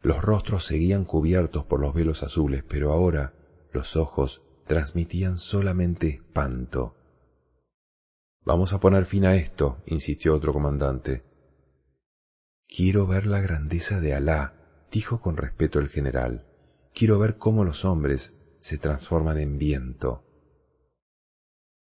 Los 0.04 0.20
rostros 0.20 0.66
seguían 0.66 1.06
cubiertos 1.06 1.64
por 1.64 1.80
los 1.80 1.94
velos 1.94 2.22
azules, 2.22 2.62
pero 2.68 2.92
ahora 2.92 3.32
los 3.72 3.96
ojos 3.96 4.42
transmitían 4.66 5.38
solamente 5.38 6.08
espanto. 6.08 6.94
Vamos 8.44 8.74
a 8.74 8.80
poner 8.80 9.06
fin 9.06 9.24
a 9.24 9.34
esto, 9.34 9.82
insistió 9.86 10.34
otro 10.34 10.52
comandante. 10.52 11.24
Quiero 12.68 13.06
ver 13.06 13.24
la 13.24 13.40
grandeza 13.40 13.98
de 13.98 14.12
Alá, 14.12 14.86
dijo 14.92 15.22
con 15.22 15.38
respeto 15.38 15.78
el 15.78 15.88
general. 15.88 16.46
Quiero 16.92 17.18
ver 17.18 17.38
cómo 17.38 17.64
los 17.64 17.86
hombres 17.86 18.36
se 18.60 18.76
transforman 18.76 19.38
en 19.38 19.56
viento. 19.56 20.22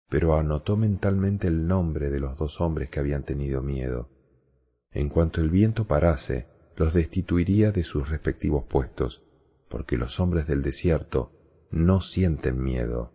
Pero 0.08 0.36
anotó 0.36 0.76
mentalmente 0.76 1.48
el 1.48 1.66
nombre 1.66 2.10
de 2.10 2.20
los 2.20 2.38
dos 2.38 2.60
hombres 2.60 2.88
que 2.88 3.00
habían 3.00 3.24
tenido 3.24 3.62
miedo. 3.62 4.10
En 4.92 5.08
cuanto 5.08 5.40
el 5.40 5.50
viento 5.50 5.88
parase, 5.88 6.54
los 6.76 6.92
destituiría 6.92 7.72
de 7.72 7.82
sus 7.82 8.08
respectivos 8.08 8.64
puestos, 8.64 9.22
porque 9.68 9.96
los 9.96 10.20
hombres 10.20 10.46
del 10.46 10.62
desierto 10.62 11.32
no 11.70 12.00
sienten 12.00 12.62
miedo. 12.62 13.12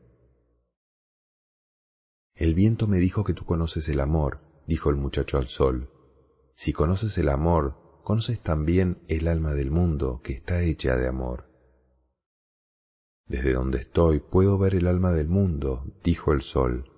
El 2.35 2.55
viento 2.55 2.87
me 2.87 2.97
dijo 2.97 3.23
que 3.23 3.33
tú 3.33 3.45
conoces 3.45 3.87
el 3.89 3.99
amor, 3.99 4.37
dijo 4.67 4.89
el 4.89 4.95
muchacho 4.95 5.37
al 5.37 5.47
sol. 5.47 5.89
Si 6.55 6.73
conoces 6.73 7.17
el 7.19 7.29
amor, 7.29 8.01
conoces 8.03 8.39
también 8.41 8.97
el 9.07 9.27
alma 9.27 9.53
del 9.53 9.69
mundo, 9.69 10.21
que 10.23 10.33
está 10.33 10.61
hecha 10.63 10.97
de 10.97 11.07
amor. 11.07 11.45
Desde 13.27 13.53
donde 13.53 13.77
estoy 13.77 14.19
puedo 14.19 14.57
ver 14.57 14.75
el 14.75 14.87
alma 14.87 15.11
del 15.11 15.27
mundo, 15.27 15.85
dijo 16.03 16.33
el 16.33 16.41
sol. 16.41 16.89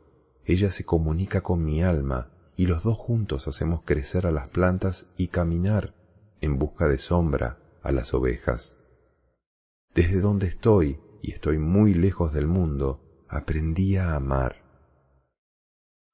Ella 0.46 0.72
se 0.72 0.86
comunica 0.86 1.42
con 1.42 1.64
mi 1.64 1.84
alma, 1.84 2.32
y 2.56 2.68
los 2.68 2.84
dos 2.84 2.98
juntos 2.98 3.48
hacemos 3.48 3.82
crecer 3.84 4.26
a 4.26 4.32
las 4.32 4.48
plantas 4.48 5.10
y 5.18 5.28
caminar 5.28 5.94
en 6.44 6.60
busca 6.60 6.90
de 6.90 6.98
sombra 6.98 7.58
a 7.82 7.94
las 7.94 8.14
ovejas. 8.14 8.76
Desde 9.96 10.20
donde 10.20 10.48
estoy, 10.48 11.00
y 11.22 11.32
estoy 11.32 11.58
muy 11.58 11.94
lejos 11.94 12.34
del 12.34 12.48
mundo, 12.48 13.24
aprendí 13.30 13.96
a 13.96 14.16
amar. 14.16 14.62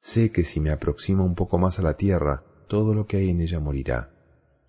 Sé 0.01 0.31
que 0.31 0.43
si 0.43 0.59
me 0.59 0.69
aproximo 0.69 1.25
un 1.25 1.33
poco 1.33 1.57
más 1.57 1.79
a 1.79 1.81
la 1.81 1.95
tierra, 1.95 2.43
todo 2.67 2.93
lo 2.93 3.07
que 3.07 3.17
hay 3.17 3.31
en 3.31 3.41
ella 3.41 3.59
morirá, 3.59 4.13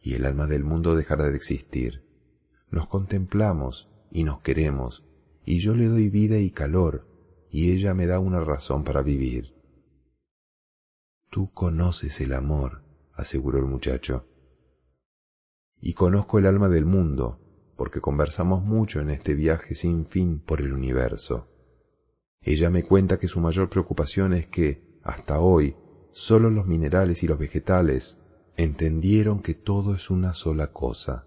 y 0.00 0.14
el 0.14 0.24
alma 0.24 0.46
del 0.46 0.64
mundo 0.64 0.96
dejará 0.96 1.24
de 1.28 1.36
existir. 1.36 2.06
Nos 2.70 2.88
contemplamos 2.88 3.90
y 4.10 4.24
nos 4.24 4.40
queremos, 4.40 5.04
y 5.44 5.58
yo 5.58 5.74
le 5.74 5.88
doy 5.88 6.08
vida 6.08 6.38
y 6.38 6.52
calor, 6.52 7.06
y 7.50 7.72
ella 7.72 7.92
me 7.92 8.06
da 8.06 8.18
una 8.18 8.40
razón 8.40 8.82
para 8.82 9.02
vivir. 9.02 9.54
Tú 11.28 11.52
conoces 11.52 12.18
el 12.22 12.32
amor, 12.32 12.82
aseguró 13.12 13.58
el 13.58 13.66
muchacho 13.66 14.29
y 15.80 15.94
conozco 15.94 16.38
el 16.38 16.46
alma 16.46 16.68
del 16.68 16.84
mundo, 16.84 17.40
porque 17.76 18.00
conversamos 18.00 18.62
mucho 18.62 19.00
en 19.00 19.10
este 19.10 19.34
viaje 19.34 19.74
sin 19.74 20.06
fin 20.06 20.40
por 20.40 20.60
el 20.60 20.72
universo. 20.72 21.48
Ella 22.42 22.70
me 22.70 22.82
cuenta 22.82 23.18
que 23.18 23.28
su 23.28 23.40
mayor 23.40 23.68
preocupación 23.70 24.34
es 24.34 24.46
que, 24.46 24.98
hasta 25.02 25.40
hoy, 25.40 25.76
solo 26.12 26.50
los 26.50 26.66
minerales 26.66 27.22
y 27.22 27.26
los 27.26 27.38
vegetales 27.38 28.18
entendieron 28.56 29.40
que 29.40 29.54
todo 29.54 29.94
es 29.94 30.10
una 30.10 30.34
sola 30.34 30.72
cosa, 30.72 31.26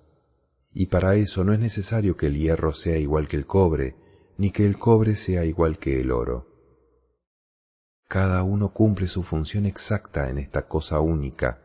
y 0.71 0.87
para 0.87 1.15
eso 1.15 1.43
no 1.43 1.53
es 1.53 1.59
necesario 1.59 2.17
que 2.17 2.27
el 2.27 2.37
hierro 2.37 2.73
sea 2.73 2.97
igual 2.97 3.27
que 3.27 3.37
el 3.37 3.45
cobre, 3.45 3.95
ni 4.37 4.51
que 4.51 4.65
el 4.65 4.77
cobre 4.77 5.15
sea 5.15 5.45
igual 5.45 5.79
que 5.79 5.99
el 5.99 6.11
oro. 6.11 6.47
Cada 8.07 8.43
uno 8.43 8.73
cumple 8.73 9.07
su 9.07 9.23
función 9.23 9.65
exacta 9.65 10.29
en 10.29 10.37
esta 10.37 10.67
cosa 10.67 10.99
única, 10.99 11.62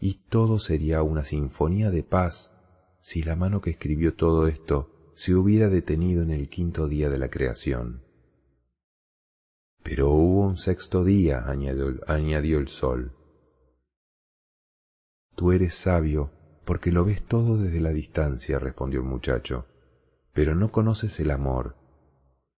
y 0.00 0.14
todo 0.28 0.58
sería 0.58 1.02
una 1.02 1.24
sinfonía 1.24 1.90
de 1.90 2.02
paz 2.02 2.52
si 3.00 3.22
la 3.22 3.36
mano 3.36 3.60
que 3.60 3.70
escribió 3.70 4.14
todo 4.14 4.46
esto 4.46 5.12
se 5.14 5.34
hubiera 5.34 5.68
detenido 5.68 6.22
en 6.22 6.30
el 6.30 6.48
quinto 6.48 6.88
día 6.88 7.10
de 7.10 7.18
la 7.18 7.28
creación. 7.28 8.02
Pero 9.82 10.10
hubo 10.10 10.46
un 10.46 10.56
sexto 10.56 11.04
día, 11.04 11.44
añadió, 11.46 12.58
el 12.58 12.68
sol. 12.68 13.12
Tú 15.34 15.52
eres 15.52 15.74
sabio 15.74 16.32
porque 16.64 16.92
lo 16.92 17.04
ves 17.04 17.22
todo 17.22 17.58
desde 17.58 17.80
la 17.80 17.90
distancia, 17.90 18.58
respondió 18.58 19.00
el 19.00 19.06
muchacho, 19.06 19.66
pero 20.32 20.54
no 20.54 20.70
conoces 20.70 21.18
el 21.20 21.30
amor. 21.30 21.76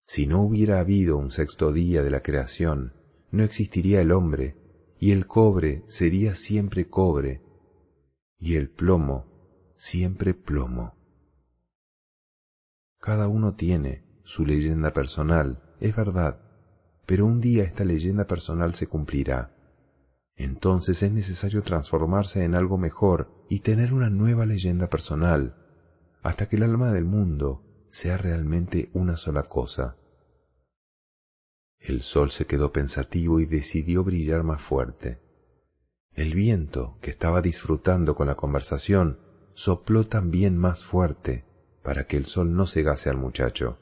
Si 0.05 0.26
no 0.26 0.43
hubiera 0.43 0.80
habido 0.80 1.16
un 1.16 1.30
sexto 1.30 1.72
día 1.72 2.03
de 2.03 2.11
la 2.11 2.22
creación, 2.22 2.93
no 3.30 3.45
existiría 3.45 4.01
el 4.01 4.12
hombre, 4.12 4.57
y 5.03 5.11
el 5.11 5.26
cobre 5.26 5.82
sería 5.88 6.36
siempre 6.36 6.88
cobre, 6.88 7.42
y 8.38 8.55
el 8.55 8.70
plomo 8.70 9.26
siempre 9.74 10.32
plomo. 10.32 10.94
Cada 13.00 13.26
uno 13.26 13.57
tiene 13.57 14.05
su 14.22 14.46
leyenda 14.46 14.92
personal, 14.92 15.61
es 15.80 15.96
verdad, 15.96 16.40
pero 17.05 17.26
un 17.26 17.40
día 17.40 17.64
esta 17.64 17.84
leyenda 17.84 18.28
personal 18.28 18.76
se 18.76 18.86
cumplirá. 18.86 19.50
Entonces 20.36 21.03
es 21.03 21.11
necesario 21.11 21.62
transformarse 21.62 22.44
en 22.44 22.55
algo 22.55 22.78
mejor 22.78 23.44
y 23.48 23.59
tener 23.59 23.92
una 23.92 24.09
nueva 24.09 24.46
leyenda 24.46 24.88
personal, 24.88 25.57
hasta 26.22 26.48
que 26.48 26.55
el 26.55 26.62
alma 26.62 26.92
del 26.92 27.07
mundo 27.07 27.64
sea 27.90 28.18
realmente 28.18 28.88
una 28.92 29.16
sola 29.16 29.42
cosa. 29.42 29.96
El 31.83 32.01
sol 32.01 32.30
se 32.30 32.47
quedó 32.47 32.72
pensativo 32.72 33.41
y 33.41 33.47
decidió 33.47 34.05
brillar 34.05 34.45
más 34.45 34.62
fuerte. 34.62 35.18
El 36.14 36.33
viento, 36.35 36.97
que 37.01 37.11
estaba 37.11 37.43
disfrutando 37.43 38.14
con 38.14 38.28
la 38.28 38.37
conversación, 38.37 39.18
sopló 39.55 40.07
también 40.07 40.57
más 40.57 40.85
fuerte 40.85 41.45
para 41.83 42.07
que 42.07 42.16
el 42.16 42.24
sol 42.24 42.55
no 42.55 42.66
cegase 42.66 43.11
al 43.11 43.16
muchacho. 43.16 43.78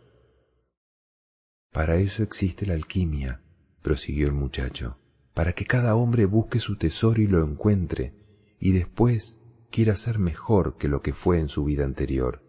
Para 1.73 1.97
eso 1.97 2.23
existe 2.23 2.65
la 2.65 2.75
alquimia, 2.75 3.43
prosiguió 3.83 4.27
el 4.27 4.33
muchacho, 4.33 4.97
para 5.35 5.53
que 5.53 5.67
cada 5.67 5.95
hombre 5.95 6.25
busque 6.25 6.59
su 6.59 6.77
tesoro 6.77 7.21
y 7.21 7.27
lo 7.27 7.45
encuentre, 7.45 8.15
y 8.59 8.73
después 8.73 9.39
quiera 9.71 9.95
ser 9.95 10.19
mejor 10.19 10.79
que 10.79 10.89
lo 10.89 11.03
que 11.03 11.13
fue 11.13 11.39
en 11.39 11.49
su 11.49 11.65
vida 11.65 11.85
anterior. 11.85 12.43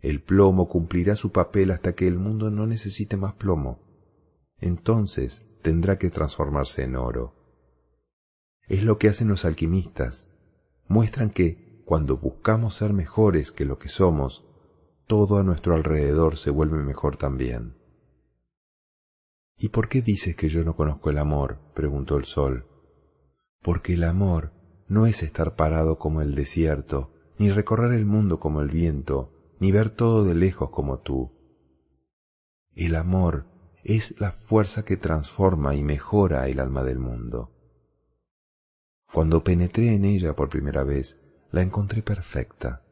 El 0.00 0.20
plomo 0.20 0.68
cumplirá 0.68 1.14
su 1.14 1.30
papel 1.30 1.70
hasta 1.70 1.94
que 1.94 2.08
el 2.08 2.18
mundo 2.18 2.50
no 2.50 2.66
necesite 2.66 3.16
más 3.16 3.34
plomo. 3.34 3.83
Entonces 4.60 5.46
tendrá 5.62 5.98
que 5.98 6.10
transformarse 6.10 6.82
en 6.82 6.96
oro. 6.96 7.34
Es 8.66 8.82
lo 8.82 8.98
que 8.98 9.08
hacen 9.08 9.28
los 9.28 9.44
alquimistas. 9.44 10.30
Muestran 10.88 11.30
que, 11.30 11.82
cuando 11.84 12.16
buscamos 12.16 12.74
ser 12.76 12.92
mejores 12.92 13.52
que 13.52 13.64
lo 13.64 13.78
que 13.78 13.88
somos, 13.88 14.44
todo 15.06 15.38
a 15.38 15.42
nuestro 15.42 15.74
alrededor 15.74 16.38
se 16.38 16.50
vuelve 16.50 16.82
mejor 16.82 17.16
también. 17.16 17.74
¿Y 19.58 19.68
por 19.68 19.88
qué 19.88 20.02
dices 20.02 20.34
que 20.34 20.48
yo 20.48 20.64
no 20.64 20.76
conozco 20.76 21.10
el 21.10 21.18
amor? 21.18 21.58
preguntó 21.74 22.16
el 22.16 22.24
sol. 22.24 22.66
Porque 23.62 23.94
el 23.94 24.04
amor 24.04 24.52
no 24.88 25.06
es 25.06 25.22
estar 25.22 25.56
parado 25.56 25.98
como 25.98 26.22
el 26.22 26.34
desierto, 26.34 27.12
ni 27.38 27.50
recorrer 27.50 27.92
el 27.92 28.06
mundo 28.06 28.40
como 28.40 28.60
el 28.60 28.70
viento, 28.70 29.32
ni 29.60 29.72
ver 29.72 29.90
todo 29.90 30.24
de 30.24 30.34
lejos 30.34 30.70
como 30.70 30.98
tú. 31.00 31.32
El 32.74 32.96
amor 32.96 33.46
es 33.84 34.18
la 34.18 34.32
fuerza 34.32 34.84
que 34.84 34.96
transforma 34.96 35.74
y 35.74 35.82
mejora 35.82 36.48
el 36.48 36.58
alma 36.58 36.82
del 36.82 36.98
mundo. 36.98 37.52
Cuando 39.12 39.44
penetré 39.44 39.94
en 39.94 40.04
ella 40.04 40.34
por 40.34 40.48
primera 40.48 40.82
vez, 40.82 41.20
la 41.52 41.62
encontré 41.62 42.02
perfecta, 42.02 42.82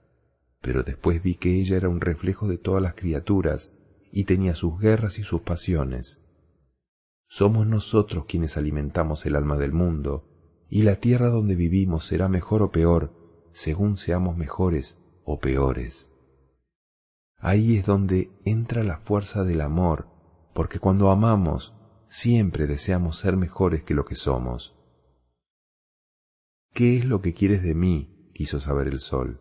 pero 0.61 0.83
después 0.83 1.23
vi 1.23 1.35
que 1.35 1.59
ella 1.61 1.77
era 1.77 1.89
un 1.89 2.01
reflejo 2.01 2.47
de 2.47 2.59
todas 2.59 2.83
las 2.83 2.95
criaturas 2.95 3.73
y 4.13 4.25
tenía 4.25 4.55
sus 4.55 4.79
guerras 4.79 5.19
y 5.19 5.23
sus 5.23 5.41
pasiones. 5.41 6.21
Somos 7.27 7.67
nosotros 7.67 8.27
quienes 8.27 8.59
alimentamos 8.59 9.25
el 9.25 9.37
alma 9.37 9.57
del 9.57 9.73
mundo, 9.73 10.29
y 10.69 10.83
la 10.83 10.97
tierra 10.97 11.29
donde 11.29 11.57
vivimos 11.57 12.07
será 12.07 12.29
mejor 12.29 12.63
o 12.63 12.71
peor 12.71 13.15
según 13.53 13.97
seamos 13.97 14.37
mejores 14.37 14.99
o 15.25 15.39
peores. 15.39 16.11
Ahí 17.39 17.77
es 17.77 17.87
donde 17.87 18.31
entra 18.45 18.85
la 18.85 18.99
fuerza 18.99 19.45
del 19.45 19.61
amor, 19.61 20.12
porque 20.55 20.79
cuando 20.79 21.11
amamos 21.11 21.75
siempre 22.09 22.67
deseamos 22.67 23.19
ser 23.19 23.37
mejores 23.37 23.85
que 23.85 23.95
lo 23.95 24.05
que 24.05 24.15
somos. 24.15 24.77
¿Qué 26.75 26.99
es 26.99 27.05
lo 27.05 27.21
que 27.21 27.35
quieres 27.35 27.63
de 27.63 27.75
mí? 27.75 28.31
quiso 28.35 28.61
saber 28.61 28.89
el 28.89 28.99
sol. 28.99 29.41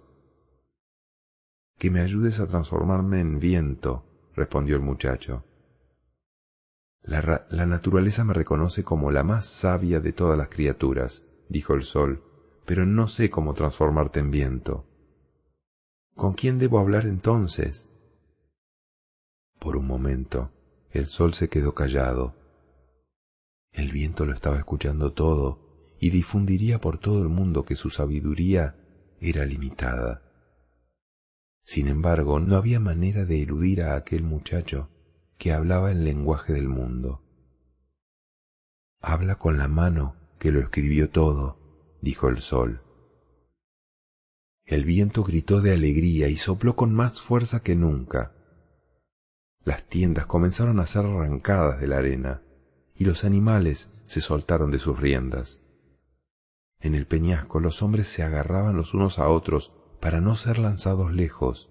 Que 1.78 1.89
me 1.89 2.01
ayudes 2.01 2.39
a 2.39 2.47
transformarme 2.47 3.20
en 3.20 3.39
viento, 3.39 4.05
respondió 4.36 4.76
el 4.76 4.82
muchacho. 4.82 5.43
La, 7.01 7.47
la, 7.49 7.66
naturaleza 7.66 8.24
me 8.24 8.34
reconoce 8.34 8.84
como 8.84 9.12
la 9.12 9.24
más 9.24 9.45
sabia 9.45 9.99
de 9.99 10.14
todas 10.14 10.38
las 10.38 10.49
criaturas, 10.49 11.26
dijo 11.49 11.74
el 11.74 11.82
sol, 11.82 12.24
pero 12.66 12.86
no 12.86 13.07
sé 13.07 13.30
cómo 13.30 13.53
transformarte 13.53 14.20
en 14.20 14.30
viento. 14.30 14.86
¿Con 16.16 16.34
quién 16.34 16.59
debo 16.59 16.80
hablar 16.80 17.07
entonces? 17.07 17.89
Por 19.57 19.78
un 19.78 19.88
momento, 19.88 20.51
el 20.92 21.08
sol 21.08 21.34
se 21.34 21.50
quedó 21.50 21.74
callado. 21.74 22.36
El 23.72 23.92
viento 23.92 24.26
lo 24.26 24.34
estaba 24.34 24.58
escuchando 24.58 25.14
todo 25.14 25.96
y 26.00 26.10
difundiría 26.10 26.82
por 26.82 26.98
todo 26.98 27.22
el 27.22 27.30
mundo 27.30 27.64
que 27.64 27.76
su 27.76 27.89
sabiduría 27.89 28.76
era 29.20 29.46
limitada. 29.46 30.24
Sin 31.64 31.88
embargo, 31.88 32.39
no 32.39 32.58
había 32.58 32.80
manera 32.80 33.24
de 33.26 33.42
eludir 33.42 33.84
a 33.84 33.96
aquel 33.96 34.24
muchacho 34.24 34.89
que 35.38 35.54
hablaba 35.54 35.92
el 35.92 36.04
lenguaje 36.04 36.54
del 36.54 36.68
mundo. 36.68 37.24
Habla 39.00 39.36
con 39.38 39.58
la 39.58 39.68
mano 39.68 40.16
que 40.38 40.52
lo 40.52 40.60
escribió 40.60 41.10
todo, 41.10 41.98
dijo 42.02 42.28
el 42.28 42.39
sol. 42.39 42.82
El 44.66 44.86
viento 44.86 45.24
gritó 45.24 45.62
de 45.62 45.74
alegría 45.74 46.28
y 46.30 46.36
sopló 46.36 46.76
con 46.76 46.94
más 46.94 47.22
fuerza 47.22 47.62
que 47.62 47.76
nunca. 47.76 48.34
Las 49.64 49.88
tiendas 49.88 50.26
comenzaron 50.26 50.80
a 50.80 50.86
ser 50.86 51.05
arrancadas 51.05 51.80
de 51.80 51.88
la 51.88 51.97
arena 51.97 52.41
y 52.95 53.05
los 53.05 53.24
animales 53.24 53.91
se 54.07 54.22
soltaron 54.22 54.72
de 54.72 54.80
sus 54.80 54.99
riendas. 54.99 55.59
En 56.80 56.95
el 56.95 57.05
peñasco 57.05 57.59
los 57.59 57.82
hombres 57.84 58.07
se 58.07 58.24
agarraban 58.24 58.76
los 58.76 58.93
unos 58.93 59.20
a 59.20 59.28
otros 59.30 59.72
para 59.99 60.20
no 60.20 60.36
ser 60.36 60.57
lanzados 60.57 61.14
lejos. 61.14 61.70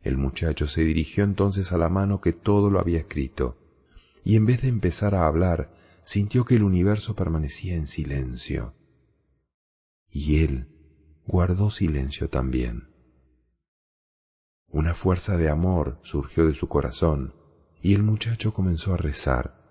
El 0.00 0.18
muchacho 0.18 0.66
se 0.66 0.82
dirigió 0.82 1.24
entonces 1.24 1.72
a 1.72 1.78
la 1.78 1.88
mano 1.88 2.20
que 2.20 2.32
todo 2.32 2.70
lo 2.70 2.80
había 2.80 2.98
escrito, 2.98 3.56
y 4.24 4.36
en 4.36 4.44
vez 4.44 4.62
de 4.62 4.68
empezar 4.68 5.14
a 5.14 5.26
hablar, 5.26 5.74
sintió 6.04 6.44
que 6.44 6.56
el 6.56 6.62
universo 6.62 7.16
permanecía 7.16 7.74
en 7.74 7.86
silencio. 7.86 8.74
Y 10.10 10.44
él 10.44 10.68
guardó 11.26 11.70
silencio 11.70 12.28
también. 12.28 12.95
Una 14.68 14.94
fuerza 14.94 15.36
de 15.36 15.48
amor 15.48 15.98
surgió 16.02 16.46
de 16.46 16.54
su 16.54 16.68
corazón, 16.68 17.34
y 17.80 17.94
el 17.94 18.02
muchacho 18.02 18.52
comenzó 18.52 18.94
a 18.94 18.96
rezar. 18.96 19.62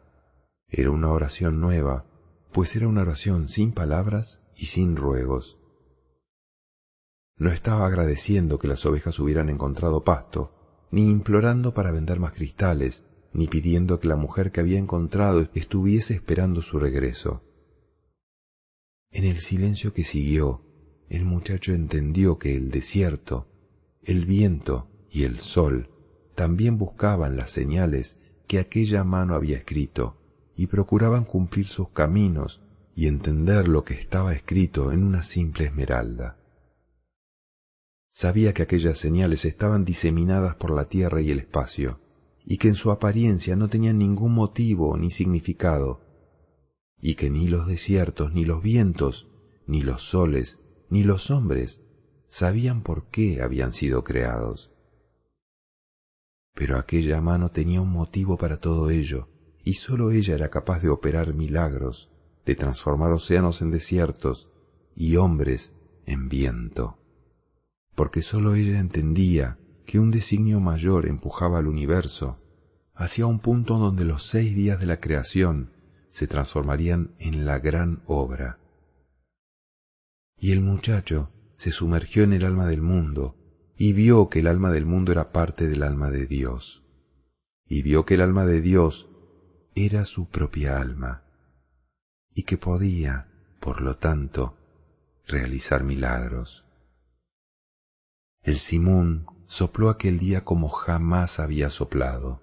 Era 0.68 0.92
una 0.92 1.12
oración 1.12 1.60
nueva, 1.60 2.06
pues 2.52 2.76
era 2.76 2.88
una 2.88 3.02
oración 3.02 3.50
sin 3.50 3.72
palabras 3.74 4.42
y 4.56 4.68
sin 4.68 4.96
ruegos. 4.96 5.58
No 7.38 7.52
estaba 7.52 7.86
agradeciendo 7.86 8.60
que 8.60 8.68
las 8.68 8.86
ovejas 8.86 9.20
hubieran 9.20 9.50
encontrado 9.50 10.04
pasto, 10.04 10.88
ni 10.92 11.10
implorando 11.10 11.74
para 11.74 11.92
vender 11.92 12.20
más 12.20 12.32
cristales, 12.32 13.06
ni 13.34 13.48
pidiendo 13.48 14.00
que 14.00 14.08
la 14.08 14.16
mujer 14.16 14.54
que 14.54 14.62
había 14.62 14.80
encontrado 14.80 15.50
estuviese 15.54 16.14
esperando 16.14 16.62
su 16.62 16.80
regreso. 16.80 17.44
En 19.12 19.26
el 19.26 19.40
silencio 19.40 19.94
que 19.94 20.06
siguió, 20.06 20.62
el 21.10 21.26
muchacho 21.26 21.74
entendió 21.74 22.40
que 22.40 22.56
el 22.56 22.72
desierto, 22.72 23.48
el 24.06 24.26
viento 24.26 24.88
y 25.10 25.24
el 25.24 25.40
sol 25.40 25.90
también 26.36 26.78
buscaban 26.78 27.38
las 27.38 27.50
señales 27.50 28.20
que 28.48 28.60
aquella 28.60 29.04
mano 29.04 29.34
había 29.34 29.58
escrito, 29.58 30.18
y 30.56 30.68
procuraban 30.68 31.26
cumplir 31.26 31.66
sus 31.66 31.90
caminos 31.90 32.62
y 32.96 33.08
entender 33.08 33.68
lo 33.68 33.84
que 33.84 33.96
estaba 33.96 34.34
escrito 34.34 34.92
en 34.92 35.04
una 35.04 35.24
simple 35.24 35.66
esmeralda. 35.66 36.38
Sabía 38.12 38.54
que 38.54 38.64
aquellas 38.64 38.98
señales 38.98 39.44
estaban 39.44 39.84
diseminadas 39.84 40.56
por 40.56 40.72
la 40.72 40.86
tierra 40.86 41.22
y 41.22 41.32
el 41.32 41.40
espacio, 41.40 42.00
y 42.46 42.58
que 42.58 42.68
en 42.68 42.76
su 42.76 42.92
apariencia 42.92 43.56
no 43.56 43.68
tenían 43.70 43.98
ningún 43.98 44.34
motivo 44.34 44.96
ni 44.98 45.10
significado, 45.10 46.02
y 47.02 47.16
que 47.16 47.30
ni 47.30 47.48
los 47.48 47.68
desiertos, 47.68 48.34
ni 48.34 48.46
los 48.46 48.62
vientos, 48.62 49.28
ni 49.68 49.82
los 49.82 50.04
soles, 50.04 50.60
ni 50.90 51.04
los 51.04 51.32
hombres 51.32 51.82
sabían 52.36 52.82
por 52.82 53.06
qué 53.06 53.42
habían 53.42 53.72
sido 53.72 54.04
creados. 54.04 54.70
Pero 56.54 56.78
aquella 56.78 57.22
mano 57.22 57.48
tenía 57.48 57.80
un 57.80 57.94
motivo 57.94 58.36
para 58.36 58.58
todo 58.58 58.90
ello, 58.90 59.30
y 59.64 59.76
sólo 59.76 60.12
ella 60.12 60.36
era 60.36 60.50
capaz 60.50 60.82
de 60.82 60.90
operar 60.90 61.34
milagros, 61.34 62.10
de 62.46 62.56
transformar 62.56 63.14
océanos 63.14 63.62
en 63.62 63.72
desiertos 63.72 64.50
y 64.98 65.16
hombres 65.16 65.74
en 66.06 66.28
viento. 66.28 66.98
Porque 67.96 68.22
sólo 68.22 68.56
ella 68.56 68.80
entendía 68.80 69.58
que 69.86 70.00
un 70.00 70.12
designio 70.12 70.60
mayor 70.60 71.08
empujaba 71.08 71.60
al 71.60 71.68
universo 71.68 72.38
hacia 72.96 73.28
un 73.28 73.40
punto 73.40 73.78
donde 73.78 74.04
los 74.04 74.24
seis 74.24 74.54
días 74.54 74.78
de 74.82 74.88
la 74.88 75.00
creación 75.00 75.72
se 76.10 76.28
transformarían 76.28 77.16
en 77.18 77.46
la 77.46 77.60
gran 77.60 78.04
obra. 78.08 78.60
Y 80.38 80.52
el 80.52 80.60
muchacho 80.60 81.32
se 81.56 81.72
sumergió 81.72 82.24
en 82.24 82.34
el 82.34 82.46
alma 82.46 82.68
del 82.68 82.82
mundo 82.82 83.36
y 83.78 83.94
vio 83.94 84.30
que 84.30 84.40
el 84.40 84.48
alma 84.48 84.72
del 84.72 84.86
mundo 84.86 85.12
era 85.12 85.32
parte 85.32 85.68
del 85.68 85.84
alma 85.84 86.10
de 86.12 86.26
Dios. 86.26 86.84
Y 87.68 87.82
vio 87.82 88.06
que 88.06 88.16
el 88.16 88.22
alma 88.22 88.46
de 88.46 88.62
Dios 88.62 89.10
era 89.76 90.06
su 90.06 90.30
propia 90.30 90.80
alma 90.80 91.24
y 92.34 92.44
que 92.44 92.58
podía, 92.58 93.28
por 93.60 93.82
lo 93.82 93.98
tanto, 93.98 94.58
realizar 95.26 95.84
milagros. 95.84 96.66
El 98.44 98.58
Simón 98.58 99.26
sopló 99.48 99.90
aquel 99.90 100.20
día 100.20 100.44
como 100.44 100.70
jamás 100.70 101.40
había 101.40 101.70
soplado. 101.70 102.42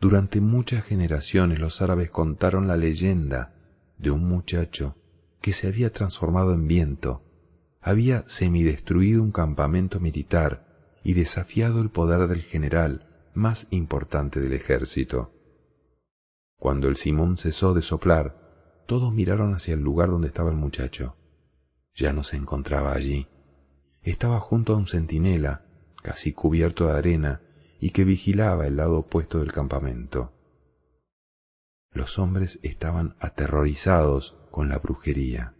Durante 0.00 0.40
muchas 0.40 0.84
generaciones 0.84 1.58
los 1.58 1.82
árabes 1.82 2.10
contaron 2.10 2.66
la 2.68 2.76
leyenda 2.76 3.54
de 3.98 4.10
un 4.10 4.28
muchacho 4.28 4.96
que 5.40 5.52
se 5.52 5.68
había 5.68 5.92
transformado 5.92 6.54
en 6.54 6.66
viento, 6.66 7.22
había 7.80 8.24
semidestruido 8.28 9.22
un 9.22 9.32
campamento 9.32 10.00
militar 10.00 10.66
y 11.04 11.14
desafiado 11.14 11.80
el 11.80 11.90
poder 11.90 12.28
del 12.28 12.42
general 12.42 13.06
más 13.34 13.68
importante 13.70 14.40
del 14.40 14.52
ejército. 14.52 15.32
Cuando 16.58 16.88
el 16.88 16.96
Simón 16.96 17.36
cesó 17.38 17.72
de 17.72 17.82
soplar, 17.82 18.82
todos 18.86 19.12
miraron 19.12 19.54
hacia 19.54 19.74
el 19.74 19.80
lugar 19.80 20.10
donde 20.10 20.28
estaba 20.28 20.50
el 20.50 20.56
muchacho. 20.56 21.16
Ya 21.94 22.12
no 22.12 22.22
se 22.22 22.36
encontraba 22.36 22.94
allí. 22.94 23.28
Estaba 24.02 24.40
junto 24.40 24.74
a 24.74 24.76
un 24.76 24.86
centinela, 24.86 25.66
casi 26.02 26.32
cubierto 26.32 26.86
de 26.86 26.98
arena, 26.98 27.42
y 27.80 27.90
que 27.90 28.04
vigilaba 28.04 28.66
el 28.66 28.76
lado 28.76 28.98
opuesto 28.98 29.38
del 29.38 29.52
campamento. 29.52 30.32
Los 31.92 32.18
hombres 32.18 32.58
estaban 32.62 33.14
aterrorizados 33.20 34.36
con 34.50 34.68
la 34.68 34.78
brujería. 34.78 35.54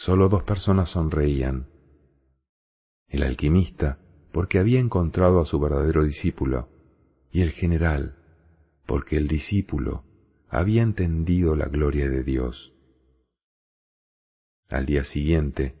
Solo 0.00 0.30
dos 0.30 0.44
personas 0.44 0.88
sonreían. 0.88 1.68
El 3.06 3.22
alquimista, 3.22 3.98
porque 4.32 4.58
había 4.58 4.80
encontrado 4.80 5.42
a 5.42 5.44
su 5.44 5.60
verdadero 5.60 6.04
discípulo, 6.04 6.70
y 7.30 7.42
el 7.42 7.50
general, 7.50 8.16
porque 8.86 9.18
el 9.18 9.28
discípulo 9.28 10.06
había 10.48 10.80
entendido 10.80 11.54
la 11.54 11.66
gloria 11.66 12.08
de 12.08 12.24
Dios. 12.24 12.72
Al 14.70 14.86
día 14.86 15.04
siguiente, 15.04 15.76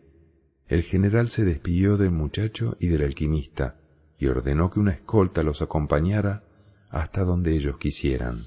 el 0.66 0.82
general 0.82 1.30
se 1.30 1.46
despidió 1.46 1.96
del 1.96 2.10
muchacho 2.10 2.76
y 2.78 2.88
del 2.88 3.04
alquimista 3.04 3.80
y 4.18 4.26
ordenó 4.26 4.68
que 4.68 4.80
una 4.80 4.92
escolta 4.92 5.42
los 5.42 5.62
acompañara 5.62 6.44
hasta 6.90 7.24
donde 7.24 7.56
ellos 7.56 7.78
quisieran. 7.78 8.44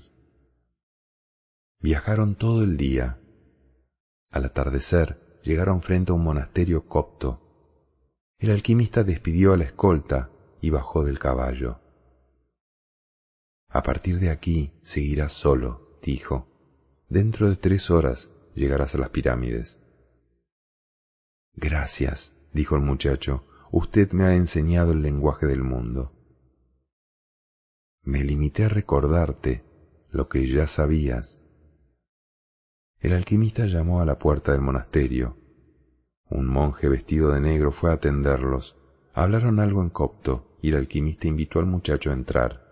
Viajaron 1.80 2.36
todo 2.36 2.63
el 2.63 2.78
día. 2.78 3.17
Al 4.30 4.45
atardecer 4.45 5.22
llegaron 5.44 5.82
frente 5.82 6.12
a 6.12 6.16
un 6.16 6.24
monasterio 6.24 6.88
copto. 6.88 7.39
El 8.39 8.52
alquimista 8.52 9.04
despidió 9.04 9.54
a 9.54 9.58
la 9.58 9.66
escolta 9.66 10.30
y 10.62 10.70
bajó 10.70 11.04
del 11.04 11.20
caballo. 11.20 11.80
A 13.70 13.84
partir 13.84 14.20
de 14.20 14.30
aquí 14.30 14.72
seguirás 14.82 15.34
solo, 15.34 16.00
dijo. 16.02 16.48
Dentro 17.10 17.50
de 17.50 17.56
tres 17.56 17.91
horas 17.91 18.32
llegarás 18.56 18.96
a 18.96 18.98
las 18.98 19.10
pirámides. 19.10 19.80
Gracias, 21.56 22.36
dijo 22.54 22.76
el 22.76 22.82
muchacho, 22.82 23.46
usted 23.72 24.12
me 24.12 24.24
ha 24.24 24.36
enseñado 24.36 24.91
el 24.91 25.02
lenguaje 25.02 25.46
del 25.46 25.64
mundo. 25.64 26.12
Me 28.02 28.24
limité 28.24 28.66
a 28.66 28.70
recordarte 28.70 29.64
lo 30.10 30.30
que 30.30 30.48
ya 30.48 30.68
sabías. 30.68 31.43
El 33.04 33.12
alquimista 33.12 33.66
llamó 33.66 33.99
a 33.99 34.06
la 34.06 34.18
puerta 34.18 34.54
del 34.54 34.62
monasterio. 34.62 35.36
Un 36.30 36.47
monje 36.47 36.88
vestido 36.88 37.34
de 37.34 37.41
negro 37.41 37.74
fue 37.74 37.91
a 37.91 37.95
atenderlos. 37.95 38.78
Hablaron 39.14 39.60
algo 39.60 39.82
en 39.82 39.89
copto 39.89 40.58
y 40.62 40.70
el 40.70 40.78
alquimista 40.78 41.28
invitó 41.28 41.60
al 41.60 41.66
muchacho 41.66 42.12
a 42.12 42.14
entrar. 42.14 42.64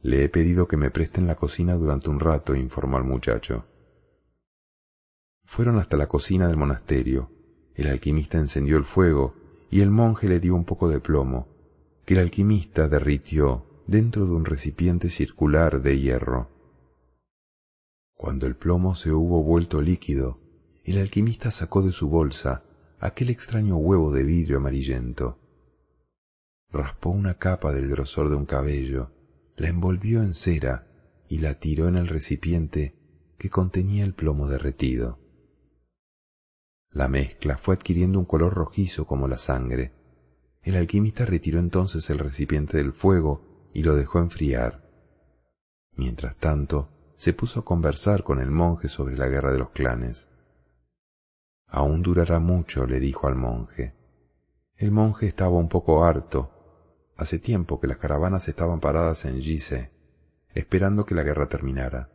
Le 0.00 0.24
he 0.24 0.28
pedido 0.28 0.66
que 0.66 0.76
me 0.76 0.90
presten 0.90 1.28
la 1.28 1.36
cocina 1.36 1.74
durante 1.74 2.10
un 2.10 2.18
rato, 2.18 2.56
informó 2.56 2.96
al 2.96 3.04
muchacho. 3.04 3.66
Fueron 5.44 5.78
hasta 5.78 5.96
la 5.96 6.08
cocina 6.08 6.48
del 6.48 6.56
monasterio. 6.56 7.30
El 7.76 7.86
alquimista 7.86 8.38
encendió 8.38 8.76
el 8.78 8.84
fuego 8.84 9.36
y 9.70 9.82
el 9.82 9.92
monje 9.92 10.26
le 10.26 10.40
dio 10.40 10.56
un 10.56 10.64
poco 10.64 10.88
de 10.88 10.98
plomo, 10.98 11.46
que 12.04 12.14
el 12.14 12.20
alquimista 12.20 12.88
derritió 12.88 13.64
dentro 13.86 14.26
de 14.26 14.32
un 14.32 14.44
recipiente 14.44 15.08
circular 15.08 15.82
de 15.82 16.00
hierro. 16.00 16.51
Cuando 18.22 18.46
el 18.46 18.54
plomo 18.54 18.94
se 18.94 19.10
hubo 19.10 19.42
vuelto 19.42 19.82
líquido, 19.82 20.38
el 20.84 20.98
alquimista 20.98 21.50
sacó 21.50 21.82
de 21.82 21.90
su 21.90 22.08
bolsa 22.08 22.62
aquel 23.00 23.30
extraño 23.30 23.78
huevo 23.78 24.12
de 24.12 24.22
vidrio 24.22 24.58
amarillento. 24.58 25.40
Raspó 26.70 27.10
una 27.10 27.34
capa 27.38 27.72
del 27.72 27.88
grosor 27.88 28.30
de 28.30 28.36
un 28.36 28.46
cabello, 28.46 29.10
la 29.56 29.70
envolvió 29.70 30.22
en 30.22 30.34
cera 30.34 30.86
y 31.28 31.38
la 31.38 31.54
tiró 31.54 31.88
en 31.88 31.96
el 31.96 32.06
recipiente 32.06 32.94
que 33.38 33.50
contenía 33.50 34.04
el 34.04 34.14
plomo 34.14 34.46
derretido. 34.46 35.18
La 36.92 37.08
mezcla 37.08 37.58
fue 37.58 37.74
adquiriendo 37.74 38.20
un 38.20 38.24
color 38.24 38.54
rojizo 38.54 39.04
como 39.04 39.26
la 39.26 39.38
sangre. 39.38 39.94
El 40.62 40.76
alquimista 40.76 41.26
retiró 41.26 41.58
entonces 41.58 42.08
el 42.08 42.20
recipiente 42.20 42.76
del 42.76 42.92
fuego 42.92 43.68
y 43.74 43.82
lo 43.82 43.96
dejó 43.96 44.20
enfriar. 44.20 44.88
Mientras 45.96 46.36
tanto, 46.36 47.01
se 47.22 47.32
puso 47.32 47.60
a 47.60 47.64
conversar 47.64 48.24
con 48.24 48.40
el 48.40 48.50
monje 48.50 48.88
sobre 48.88 49.16
la 49.16 49.28
guerra 49.28 49.52
de 49.52 49.58
los 49.60 49.70
clanes. 49.70 50.28
Aún 51.68 52.02
durará 52.02 52.40
mucho, 52.40 52.84
le 52.84 52.98
dijo 52.98 53.28
al 53.28 53.36
monje. 53.36 53.94
El 54.74 54.90
monje 54.90 55.28
estaba 55.28 55.56
un 55.56 55.68
poco 55.68 56.02
harto. 56.04 56.50
Hace 57.16 57.38
tiempo 57.38 57.78
que 57.78 57.86
las 57.86 57.98
caravanas 57.98 58.48
estaban 58.48 58.80
paradas 58.80 59.24
en 59.24 59.40
Gise, 59.40 59.92
esperando 60.52 61.06
que 61.06 61.14
la 61.14 61.22
guerra 61.22 61.48
terminara. 61.48 62.10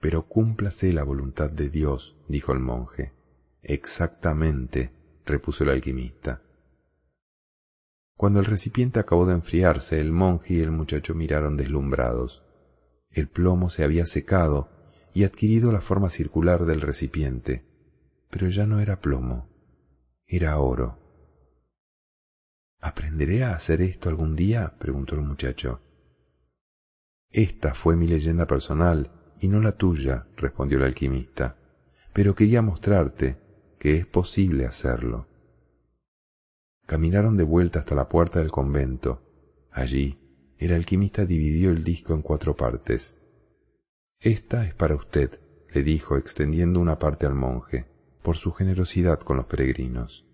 Pero 0.00 0.28
cúmplase 0.28 0.92
la 0.92 1.04
voluntad 1.04 1.48
de 1.48 1.70
Dios, 1.70 2.14
dijo 2.28 2.52
el 2.52 2.60
monje. 2.60 3.14
Exactamente, 3.62 4.92
repuso 5.24 5.64
el 5.64 5.70
alquimista. 5.70 6.42
Cuando 8.18 8.38
el 8.38 8.44
recipiente 8.44 9.00
acabó 9.00 9.24
de 9.24 9.32
enfriarse, 9.32 9.98
el 9.98 10.12
monje 10.12 10.52
y 10.52 10.60
el 10.60 10.72
muchacho 10.72 11.14
miraron 11.14 11.56
deslumbrados. 11.56 12.45
El 13.16 13.28
plomo 13.28 13.70
se 13.70 13.82
había 13.82 14.04
secado 14.04 14.68
y 15.14 15.24
adquirido 15.24 15.72
la 15.72 15.80
forma 15.80 16.10
circular 16.10 16.66
del 16.66 16.82
recipiente, 16.82 17.64
pero 18.28 18.46
ya 18.50 18.66
no 18.66 18.78
era 18.78 19.00
plomo, 19.00 19.48
era 20.26 20.58
oro. 20.58 20.98
¿Aprenderé 22.78 23.42
a 23.42 23.54
hacer 23.54 23.80
esto 23.80 24.10
algún 24.10 24.36
día? 24.36 24.74
preguntó 24.78 25.14
el 25.14 25.22
muchacho. 25.22 25.80
Esta 27.30 27.72
fue 27.72 27.96
mi 27.96 28.06
leyenda 28.06 28.46
personal 28.46 29.10
y 29.40 29.48
no 29.48 29.62
la 29.62 29.72
tuya, 29.72 30.26
respondió 30.36 30.76
el 30.76 30.84
alquimista, 30.84 31.56
pero 32.12 32.34
quería 32.34 32.60
mostrarte 32.60 33.38
que 33.78 33.96
es 33.96 34.04
posible 34.04 34.66
hacerlo. 34.66 35.26
Caminaron 36.84 37.38
de 37.38 37.44
vuelta 37.44 37.78
hasta 37.78 37.94
la 37.94 38.10
puerta 38.10 38.40
del 38.40 38.50
convento. 38.50 39.22
Allí, 39.72 40.18
el 40.58 40.72
alquimista 40.72 41.24
dividió 41.24 41.70
el 41.70 41.84
disco 41.84 42.14
en 42.14 42.22
cuatro 42.22 42.56
partes. 42.56 43.16
Esta 44.20 44.66
es 44.66 44.74
para 44.74 44.94
usted, 44.94 45.38
le 45.72 45.82
dijo 45.82 46.16
extendiendo 46.16 46.80
una 46.80 46.98
parte 46.98 47.26
al 47.26 47.34
monje, 47.34 47.86
por 48.22 48.36
su 48.36 48.52
generosidad 48.52 49.20
con 49.20 49.36
los 49.36 49.46
peregrinos. 49.46 50.24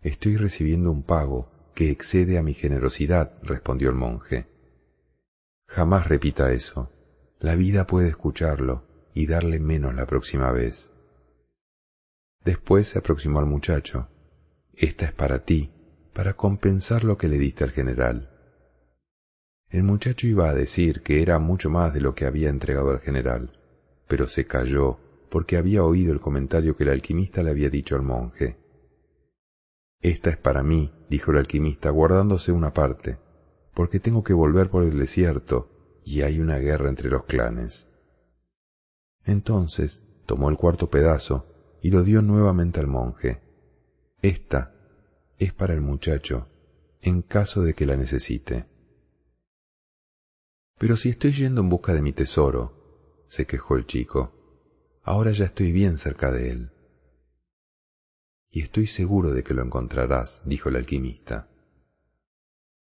Estoy 0.00 0.36
recibiendo 0.36 0.90
un 0.90 1.02
pago 1.02 1.50
que 1.74 1.90
excede 1.90 2.38
a 2.38 2.42
mi 2.42 2.54
generosidad, 2.54 3.40
respondió 3.42 3.88
el 3.88 3.96
monje. 3.96 4.46
Jamás 5.66 6.06
repita 6.06 6.52
eso. 6.52 6.92
La 7.40 7.54
vida 7.54 7.86
puede 7.86 8.08
escucharlo 8.08 8.84
y 9.14 9.26
darle 9.26 9.58
menos 9.58 9.94
la 9.94 10.06
próxima 10.06 10.50
vez. 10.52 10.90
Después 12.44 12.88
se 12.88 12.98
aproximó 12.98 13.38
al 13.38 13.46
muchacho. 13.46 14.08
Esta 14.74 15.06
es 15.06 15.12
para 15.12 15.44
ti, 15.44 15.70
para 16.18 16.34
compensar 16.34 17.04
lo 17.04 17.16
que 17.16 17.28
le 17.28 17.38
diste 17.38 17.62
al 17.62 17.70
general. 17.70 18.28
El 19.68 19.84
muchacho 19.84 20.26
iba 20.26 20.50
a 20.50 20.52
decir 20.52 21.02
que 21.02 21.22
era 21.22 21.38
mucho 21.38 21.70
más 21.70 21.94
de 21.94 22.00
lo 22.00 22.16
que 22.16 22.26
había 22.26 22.48
entregado 22.48 22.90
al 22.90 22.98
general, 22.98 23.56
pero 24.08 24.26
se 24.26 24.44
calló 24.44 24.98
porque 25.30 25.56
había 25.56 25.84
oído 25.84 26.12
el 26.12 26.18
comentario 26.18 26.76
que 26.76 26.82
el 26.82 26.90
alquimista 26.90 27.44
le 27.44 27.52
había 27.52 27.70
dicho 27.70 27.94
al 27.94 28.02
monje. 28.02 28.56
Esta 30.00 30.30
es 30.30 30.36
para 30.36 30.64
mí, 30.64 30.92
dijo 31.08 31.30
el 31.30 31.36
alquimista, 31.36 31.90
guardándose 31.90 32.50
una 32.50 32.72
parte, 32.72 33.20
porque 33.72 34.00
tengo 34.00 34.24
que 34.24 34.32
volver 34.32 34.70
por 34.70 34.82
el 34.82 34.98
desierto 34.98 35.70
y 36.04 36.22
hay 36.22 36.40
una 36.40 36.58
guerra 36.58 36.88
entre 36.88 37.10
los 37.10 37.26
clanes. 37.26 37.88
Entonces 39.24 40.02
tomó 40.26 40.50
el 40.50 40.56
cuarto 40.56 40.90
pedazo 40.90 41.78
y 41.80 41.92
lo 41.92 42.02
dio 42.02 42.22
nuevamente 42.22 42.80
al 42.80 42.88
monje. 42.88 43.40
Esta 44.20 44.74
es 45.38 45.52
para 45.52 45.74
el 45.74 45.80
muchacho, 45.80 46.48
en 47.00 47.22
caso 47.22 47.62
de 47.62 47.74
que 47.74 47.86
la 47.86 47.96
necesite. 47.96 48.66
Pero 50.78 50.96
si 50.96 51.10
estoy 51.10 51.32
yendo 51.32 51.60
en 51.60 51.68
busca 51.68 51.94
de 51.94 52.02
mi 52.02 52.12
tesoro, 52.12 53.24
se 53.28 53.46
quejó 53.46 53.76
el 53.76 53.86
chico, 53.86 55.00
ahora 55.02 55.30
ya 55.30 55.46
estoy 55.46 55.72
bien 55.72 55.98
cerca 55.98 56.30
de 56.32 56.50
él. 56.50 56.70
Y 58.50 58.62
estoy 58.62 58.86
seguro 58.86 59.32
de 59.32 59.42
que 59.42 59.54
lo 59.54 59.62
encontrarás, 59.62 60.42
dijo 60.44 60.68
el 60.68 60.76
alquimista. 60.76 61.48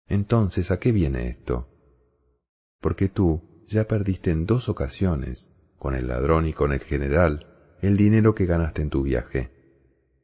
Entonces, 0.07 0.71
¿a 0.71 0.79
qué 0.79 0.91
viene 0.91 1.27
esto? 1.27 1.67
Porque 2.79 3.09
tú 3.09 3.65
ya 3.67 3.87
perdiste 3.87 4.31
en 4.31 4.45
dos 4.45 4.69
ocasiones, 4.69 5.49
con 5.77 5.95
el 5.95 6.07
ladrón 6.07 6.47
y 6.47 6.53
con 6.53 6.71
el 6.71 6.79
general, 6.79 7.75
el 7.81 7.97
dinero 7.97 8.33
que 8.35 8.45
ganaste 8.45 8.81
en 8.81 8.89
tu 8.89 9.03
viaje. 9.03 9.56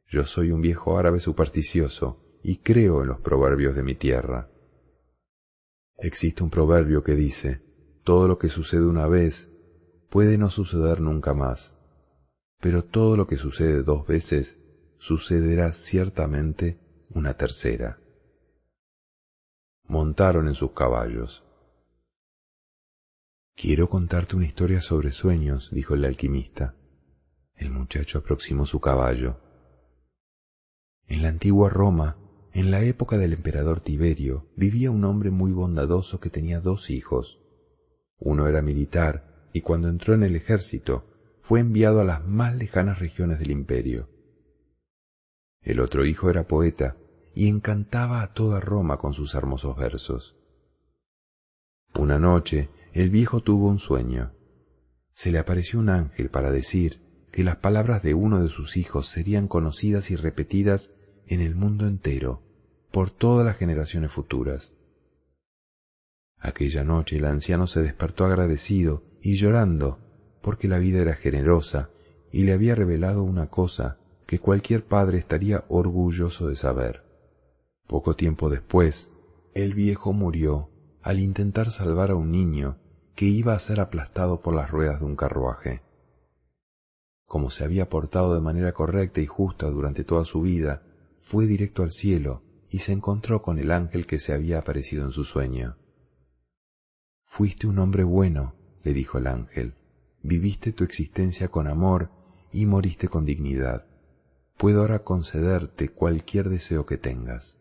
Yo 0.08 0.24
soy 0.24 0.50
un 0.50 0.60
viejo 0.60 0.98
árabe 0.98 1.20
supersticioso 1.20 2.18
y 2.42 2.58
creo 2.58 3.02
en 3.02 3.08
los 3.08 3.20
proverbios 3.20 3.74
de 3.74 3.82
mi 3.82 3.94
tierra. 3.94 4.48
Existe 5.96 6.42
un 6.42 6.50
proverbio 6.50 7.02
que 7.02 7.14
dice, 7.14 7.62
todo 8.02 8.28
lo 8.28 8.38
que 8.38 8.48
sucede 8.48 8.84
una 8.84 9.08
vez 9.08 9.50
puede 10.10 10.38
no 10.38 10.50
suceder 10.50 11.00
nunca 11.00 11.34
más, 11.34 11.74
pero 12.60 12.84
todo 12.84 13.16
lo 13.16 13.26
que 13.26 13.36
sucede 13.36 13.82
dos 13.82 14.06
veces 14.06 14.58
sucederá 14.98 15.72
ciertamente 15.72 16.78
una 17.10 17.34
tercera. 17.34 17.98
Montaron 19.86 20.48
en 20.48 20.54
sus 20.54 20.72
caballos. 20.72 21.44
Quiero 23.54 23.88
contarte 23.88 24.34
una 24.34 24.46
historia 24.46 24.80
sobre 24.80 25.12
sueños, 25.12 25.70
dijo 25.70 25.94
el 25.94 26.04
alquimista. 26.04 26.74
El 27.54 27.70
muchacho 27.70 28.18
aproximó 28.18 28.66
su 28.66 28.80
caballo. 28.80 29.43
En 31.06 31.22
la 31.22 31.28
antigua 31.28 31.68
Roma, 31.68 32.16
en 32.52 32.70
la 32.70 32.82
época 32.82 33.18
del 33.18 33.32
emperador 33.32 33.80
Tiberio, 33.80 34.46
vivía 34.56 34.90
un 34.90 35.04
hombre 35.04 35.30
muy 35.30 35.52
bondadoso 35.52 36.20
que 36.20 36.30
tenía 36.30 36.60
dos 36.60 36.88
hijos. 36.90 37.40
Uno 38.18 38.46
era 38.46 38.62
militar 38.62 39.50
y 39.52 39.60
cuando 39.60 39.88
entró 39.88 40.14
en 40.14 40.22
el 40.22 40.34
ejército 40.34 41.04
fue 41.42 41.60
enviado 41.60 42.00
a 42.00 42.04
las 42.04 42.24
más 42.24 42.56
lejanas 42.56 42.98
regiones 42.98 43.38
del 43.38 43.50
imperio. 43.50 44.08
El 45.60 45.80
otro 45.80 46.06
hijo 46.06 46.30
era 46.30 46.46
poeta 46.46 46.96
y 47.34 47.48
encantaba 47.48 48.22
a 48.22 48.32
toda 48.32 48.60
Roma 48.60 48.98
con 48.98 49.12
sus 49.12 49.34
hermosos 49.34 49.76
versos. 49.76 50.36
Una 51.94 52.18
noche 52.18 52.70
el 52.92 53.10
viejo 53.10 53.40
tuvo 53.40 53.68
un 53.68 53.78
sueño. 53.78 54.32
Se 55.12 55.30
le 55.30 55.38
apareció 55.38 55.80
un 55.80 55.90
ángel 55.90 56.30
para 56.30 56.50
decir 56.50 57.03
que 57.34 57.42
las 57.42 57.56
palabras 57.56 58.00
de 58.04 58.14
uno 58.14 58.40
de 58.40 58.48
sus 58.48 58.76
hijos 58.76 59.08
serían 59.08 59.48
conocidas 59.48 60.12
y 60.12 60.14
repetidas 60.14 60.92
en 61.26 61.40
el 61.40 61.56
mundo 61.56 61.88
entero 61.88 62.44
por 62.92 63.10
todas 63.10 63.44
las 63.44 63.56
generaciones 63.56 64.12
futuras. 64.12 64.72
Aquella 66.38 66.84
noche 66.84 67.16
el 67.16 67.24
anciano 67.24 67.66
se 67.66 67.82
despertó 67.82 68.24
agradecido 68.24 69.02
y 69.20 69.34
llorando 69.34 69.98
porque 70.42 70.68
la 70.68 70.78
vida 70.78 71.00
era 71.02 71.14
generosa 71.14 71.90
y 72.30 72.44
le 72.44 72.52
había 72.52 72.76
revelado 72.76 73.24
una 73.24 73.48
cosa 73.48 73.98
que 74.26 74.38
cualquier 74.38 74.84
padre 74.84 75.18
estaría 75.18 75.64
orgulloso 75.66 76.46
de 76.46 76.54
saber. 76.54 77.02
Poco 77.88 78.14
tiempo 78.14 78.48
después, 78.48 79.10
el 79.54 79.74
viejo 79.74 80.12
murió 80.12 80.70
al 81.02 81.18
intentar 81.18 81.72
salvar 81.72 82.12
a 82.12 82.14
un 82.14 82.30
niño 82.30 82.78
que 83.16 83.24
iba 83.24 83.54
a 83.54 83.58
ser 83.58 83.80
aplastado 83.80 84.40
por 84.40 84.54
las 84.54 84.70
ruedas 84.70 85.00
de 85.00 85.06
un 85.06 85.16
carruaje. 85.16 85.82
Como 87.26 87.50
se 87.50 87.64
había 87.64 87.88
portado 87.88 88.34
de 88.34 88.40
manera 88.40 88.72
correcta 88.72 89.20
y 89.20 89.26
justa 89.26 89.68
durante 89.68 90.04
toda 90.04 90.24
su 90.24 90.40
vida, 90.40 90.82
fue 91.18 91.46
directo 91.46 91.82
al 91.82 91.90
cielo 91.90 92.42
y 92.70 92.78
se 92.78 92.92
encontró 92.92 93.42
con 93.42 93.58
el 93.58 93.72
ángel 93.72 94.06
que 94.06 94.18
se 94.18 94.32
había 94.32 94.58
aparecido 94.58 95.04
en 95.04 95.10
su 95.10 95.24
sueño. 95.24 95.76
Fuiste 97.24 97.66
un 97.66 97.78
hombre 97.78 98.04
bueno, 98.04 98.54
le 98.82 98.92
dijo 98.92 99.18
el 99.18 99.26
ángel, 99.26 99.74
viviste 100.22 100.72
tu 100.72 100.84
existencia 100.84 101.48
con 101.48 101.66
amor 101.66 102.10
y 102.52 102.66
moriste 102.66 103.08
con 103.08 103.24
dignidad. 103.24 103.86
Puedo 104.56 104.82
ahora 104.82 105.02
concederte 105.02 105.88
cualquier 105.88 106.48
deseo 106.48 106.86
que 106.86 106.98
tengas. 106.98 107.58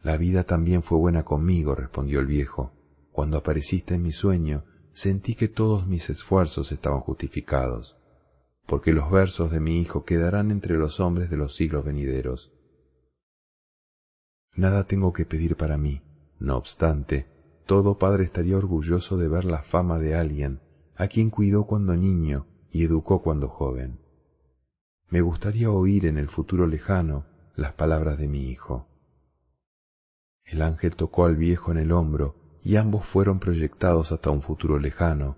La 0.00 0.16
vida 0.16 0.44
también 0.44 0.82
fue 0.82 0.98
buena 0.98 1.24
conmigo, 1.24 1.74
respondió 1.74 2.20
el 2.20 2.26
viejo. 2.26 2.72
Cuando 3.12 3.38
apareciste 3.38 3.94
en 3.94 4.02
mi 4.02 4.12
sueño, 4.12 4.64
sentí 4.92 5.34
que 5.34 5.48
todos 5.48 5.86
mis 5.86 6.10
esfuerzos 6.10 6.72
estaban 6.72 7.00
justificados, 7.00 7.96
porque 8.66 8.92
los 8.92 9.10
versos 9.10 9.50
de 9.50 9.60
mi 9.60 9.80
hijo 9.80 10.04
quedarán 10.04 10.50
entre 10.50 10.76
los 10.76 11.00
hombres 11.00 11.30
de 11.30 11.36
los 11.36 11.54
siglos 11.54 11.84
venideros. 11.84 12.52
Nada 14.54 14.84
tengo 14.84 15.12
que 15.12 15.26
pedir 15.26 15.56
para 15.56 15.76
mí. 15.76 16.02
No 16.38 16.56
obstante, 16.56 17.26
todo 17.66 17.98
padre 17.98 18.24
estaría 18.24 18.56
orgulloso 18.56 19.16
de 19.16 19.28
ver 19.28 19.44
la 19.44 19.62
fama 19.62 19.98
de 19.98 20.14
alguien 20.14 20.60
a 20.96 21.08
quien 21.08 21.30
cuidó 21.30 21.64
cuando 21.64 21.96
niño 21.96 22.46
y 22.70 22.84
educó 22.84 23.22
cuando 23.22 23.48
joven. 23.48 24.00
Me 25.08 25.20
gustaría 25.20 25.70
oír 25.70 26.06
en 26.06 26.18
el 26.18 26.28
futuro 26.28 26.66
lejano 26.66 27.26
las 27.56 27.72
palabras 27.72 28.18
de 28.18 28.28
mi 28.28 28.48
hijo. 28.48 28.88
El 30.44 30.62
ángel 30.62 30.94
tocó 30.96 31.24
al 31.24 31.36
viejo 31.36 31.72
en 31.72 31.78
el 31.78 31.92
hombro 31.92 32.36
y 32.62 32.76
ambos 32.76 33.04
fueron 33.04 33.38
proyectados 33.38 34.12
hasta 34.12 34.30
un 34.30 34.42
futuro 34.42 34.78
lejano. 34.78 35.36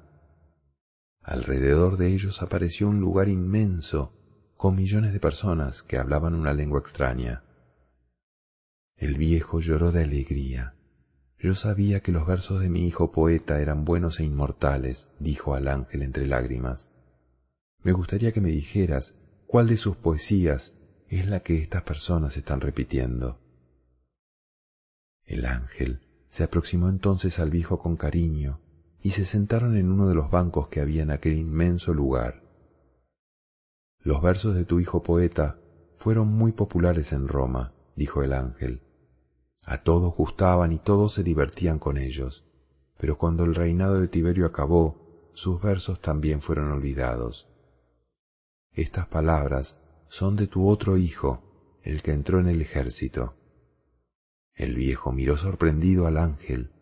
Alrededor 1.27 1.97
de 1.97 2.14
ellos 2.14 2.41
apareció 2.41 2.89
un 2.89 3.01
lugar 3.01 3.29
inmenso 3.29 4.12
con 4.57 4.77
millones 4.77 5.12
de 5.12 5.18
personas 5.18 5.83
que 5.83 5.99
hablaban 5.99 6.37
una 6.37 6.55
lengua 6.55 6.79
extraña. 6.79 7.43
El 8.95 9.18
viejo 9.18 9.59
lloró 9.59 9.91
de 9.91 10.05
alegría. 10.05 10.77
Yo 11.37 11.57
sabía 11.57 11.99
que 11.99 12.12
los 12.12 12.29
versos 12.29 12.61
de 12.61 12.70
mi 12.70 12.87
hijo 12.87 13.11
poeta 13.11 13.61
eran 13.61 13.85
buenos 13.85 14.20
e 14.20 14.24
inmortales, 14.24 15.11
dijo 15.18 15.57
al 15.57 15.66
ángel 15.66 16.03
entre 16.03 16.29
lágrimas. 16.29 16.93
Me 17.83 17.91
gustaría 17.91 18.31
que 18.31 18.41
me 18.41 18.51
dijeras 18.51 19.16
cuál 19.49 19.66
de 19.66 19.79
sus 19.79 19.97
poesías 19.97 20.79
es 21.09 21.27
la 21.27 21.41
que 21.41 21.59
estas 21.59 21.83
personas 21.83 22.37
están 22.37 22.61
repitiendo. 22.61 23.41
El 25.24 25.45
ángel 25.45 26.07
se 26.29 26.45
aproximó 26.45 26.89
entonces 26.89 27.41
al 27.41 27.51
viejo 27.51 27.81
con 27.81 27.97
cariño 27.97 28.61
y 29.07 29.12
se 29.12 29.24
sentaron 29.24 29.76
en 29.76 29.92
uno 29.92 30.09
de 30.09 30.16
los 30.16 30.32
bancos 30.32 30.66
que 30.66 30.80
había 30.80 31.04
en 31.04 31.12
aquel 31.12 31.34
inmenso 31.34 31.94
lugar. 31.94 32.42
Los 34.00 34.20
versos 34.20 34.57
de 34.57 34.64
tu 34.64 34.80
hijo 34.80 35.04
poeta 35.04 35.61
fueron 35.96 36.26
muy 36.26 36.50
populares 36.50 37.12
en 37.12 37.28
Roma, 37.28 37.72
dijo 37.94 38.24
el 38.24 38.32
ángel. 38.32 38.82
A 39.64 39.84
todos 39.84 40.12
gustaban 40.12 40.72
y 40.72 40.80
todos 40.80 41.12
se 41.12 41.22
divertían 41.22 41.78
con 41.78 41.98
ellos, 41.98 42.48
pero 42.98 43.16
cuando 43.16 43.44
el 43.44 43.54
reinado 43.54 44.00
de 44.00 44.09
Tiberio 44.09 44.44
acabó, 44.44 45.30
sus 45.34 45.62
versos 45.62 46.00
también 46.00 46.40
fueron 46.40 46.72
olvidados. 46.72 47.48
Estas 48.72 49.07
palabras 49.07 49.80
son 50.09 50.34
de 50.34 50.48
tu 50.48 50.68
otro 50.68 50.96
hijo, 50.96 51.78
el 51.84 52.02
que 52.02 52.11
entró 52.11 52.40
en 52.40 52.48
el 52.48 52.61
ejército. 52.61 53.36
El 54.52 54.74
viejo 54.74 55.12
miró 55.12 55.36
sorprendido 55.36 56.09
al 56.09 56.16
ángel. 56.16 56.72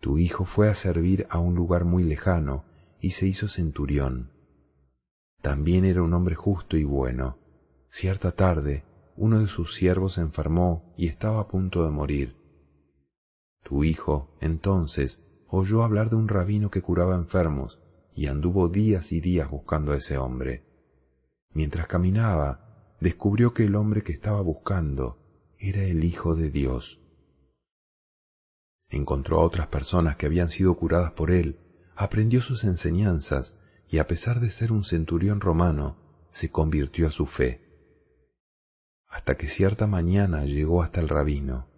Tu 0.00 0.18
hijo 0.18 0.44
fue 0.44 0.68
a 0.68 0.74
servir 0.74 1.26
a 1.30 1.38
un 1.38 1.54
lugar 1.54 1.84
muy 1.84 2.04
lejano 2.04 2.64
y 3.00 3.12
se 3.12 3.26
hizo 3.26 3.48
centurión. 3.48 4.32
También 5.42 5.84
era 5.84 6.02
un 6.02 6.14
hombre 6.14 6.34
justo 6.34 6.76
y 6.76 6.84
bueno. 6.84 7.38
Cierta 7.90 8.32
tarde, 8.32 8.84
uno 9.16 9.40
de 9.40 9.48
sus 9.48 9.74
siervos 9.74 10.14
se 10.14 10.20
enfermó 10.20 10.94
y 10.96 11.06
estaba 11.06 11.40
a 11.40 11.48
punto 11.48 11.84
de 11.84 11.90
morir. 11.90 12.36
Tu 13.62 13.84
hijo, 13.84 14.36
entonces, 14.40 15.24
oyó 15.48 15.82
hablar 15.82 16.10
de 16.10 16.16
un 16.16 16.28
rabino 16.28 16.70
que 16.70 16.82
curaba 16.82 17.14
enfermos 17.14 17.80
y 18.14 18.26
anduvo 18.26 18.68
días 18.68 19.12
y 19.12 19.20
días 19.20 19.50
buscando 19.50 19.92
a 19.92 19.96
ese 19.96 20.18
hombre. 20.18 20.64
Mientras 21.52 21.86
caminaba, 21.86 22.96
descubrió 23.00 23.54
que 23.54 23.64
el 23.64 23.76
hombre 23.76 24.02
que 24.02 24.12
estaba 24.12 24.40
buscando 24.40 25.18
era 25.58 25.82
el 25.82 26.04
Hijo 26.04 26.34
de 26.34 26.50
Dios. 26.50 27.00
Encontró 28.88 29.40
a 29.40 29.44
otras 29.44 29.66
personas 29.66 30.16
que 30.16 30.26
habían 30.26 30.48
sido 30.48 30.74
curadas 30.76 31.12
por 31.12 31.30
él, 31.30 31.58
aprendió 31.94 32.42
sus 32.42 32.64
enseñanzas 32.64 33.56
y 33.88 33.98
a 33.98 34.06
pesar 34.06 34.40
de 34.40 34.50
ser 34.50 34.72
un 34.72 34.84
centurión 34.84 35.40
romano, 35.40 35.96
se 36.30 36.50
convirtió 36.50 37.06
a 37.06 37.10
su 37.10 37.26
fe 37.26 37.66
hasta 39.16 39.36
que 39.36 39.48
cierta 39.48 39.86
mañana 39.86 40.44
llegó 40.44 40.82
hasta 40.82 41.00
el 41.00 41.08
rabino. 41.08 41.68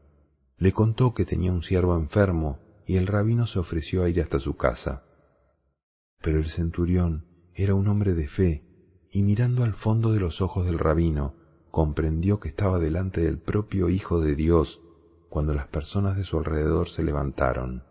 Le 0.56 0.72
contó 0.72 1.14
que 1.14 1.24
tenía 1.24 1.52
un 1.52 1.62
siervo 1.62 1.96
enfermo 1.96 2.58
y 2.84 2.96
el 2.96 3.06
rabino 3.06 3.46
se 3.46 3.60
ofreció 3.60 4.02
a 4.02 4.08
ir 4.08 4.20
hasta 4.20 4.38
su 4.38 4.56
casa. 4.56 5.04
Pero 6.20 6.38
el 6.38 6.46
centurión 6.46 7.26
era 7.54 7.74
un 7.74 7.86
hombre 7.86 8.14
de 8.14 8.26
fe 8.26 8.64
y 9.12 9.22
mirando 9.22 9.62
al 9.62 9.74
fondo 9.74 10.12
de 10.12 10.20
los 10.20 10.40
ojos 10.40 10.66
del 10.66 10.78
rabino 10.78 11.34
comprendió 11.70 12.40
que 12.40 12.48
estaba 12.48 12.80
delante 12.80 13.20
del 13.20 13.38
propio 13.38 13.88
Hijo 13.88 14.20
de 14.20 14.34
Dios 14.34 14.80
cuando 15.28 15.54
las 15.54 15.66
personas 15.66 16.16
de 16.16 16.24
su 16.24 16.38
alrededor 16.38 16.88
se 16.88 17.02
levantaron. 17.02 17.84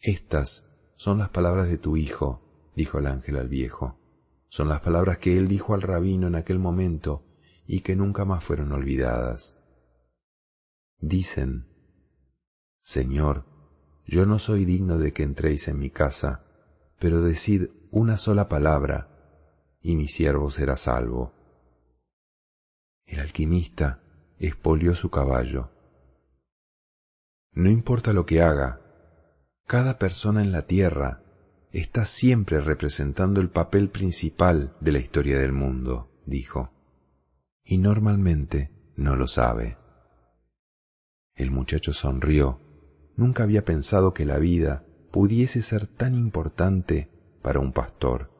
Estas 0.00 0.66
son 0.96 1.18
las 1.18 1.30
palabras 1.30 1.68
de 1.68 1.78
tu 1.78 1.96
Hijo, 1.96 2.70
dijo 2.76 2.98
el 2.98 3.06
ángel 3.06 3.36
al 3.36 3.48
viejo. 3.48 3.98
Son 4.48 4.68
las 4.68 4.80
palabras 4.80 5.18
que 5.18 5.36
él 5.36 5.48
dijo 5.48 5.74
al 5.74 5.82
rabino 5.82 6.28
en 6.28 6.36
aquel 6.36 6.58
momento 6.58 7.24
y 7.66 7.80
que 7.80 7.96
nunca 7.96 8.24
más 8.24 8.44
fueron 8.44 8.72
olvidadas. 8.72 9.56
Dicen, 10.98 11.66
Señor, 12.82 13.46
yo 14.06 14.26
no 14.26 14.38
soy 14.38 14.64
digno 14.64 14.98
de 14.98 15.12
que 15.12 15.22
entréis 15.22 15.66
en 15.68 15.78
mi 15.78 15.90
casa, 15.90 16.44
pero 16.98 17.20
decid 17.22 17.70
una 17.90 18.16
sola 18.16 18.48
palabra, 18.48 19.08
y 19.80 19.96
mi 19.96 20.06
siervo 20.06 20.50
será 20.50 20.76
salvo. 20.76 21.32
El 23.06 23.20
alquimista 23.20 24.03
expolió 24.38 24.94
su 24.94 25.10
caballo. 25.10 25.70
No 27.52 27.70
importa 27.70 28.12
lo 28.12 28.26
que 28.26 28.42
haga, 28.42 28.80
cada 29.66 29.98
persona 29.98 30.42
en 30.42 30.52
la 30.52 30.62
tierra 30.62 31.22
está 31.72 32.04
siempre 32.04 32.60
representando 32.60 33.40
el 33.40 33.50
papel 33.50 33.90
principal 33.90 34.76
de 34.80 34.92
la 34.92 34.98
historia 34.98 35.38
del 35.38 35.52
mundo, 35.52 36.10
dijo 36.26 36.74
y 37.64 37.78
normalmente 37.78 38.70
no 38.96 39.16
lo 39.16 39.26
sabe. 39.26 39.78
El 41.34 41.50
muchacho 41.50 41.92
sonrió. 41.92 42.60
Nunca 43.16 43.42
había 43.44 43.64
pensado 43.64 44.12
que 44.12 44.26
la 44.26 44.38
vida 44.38 44.84
pudiese 45.10 45.62
ser 45.62 45.86
tan 45.86 46.14
importante 46.14 47.08
para 47.42 47.60
un 47.60 47.72
pastor. 47.72 48.30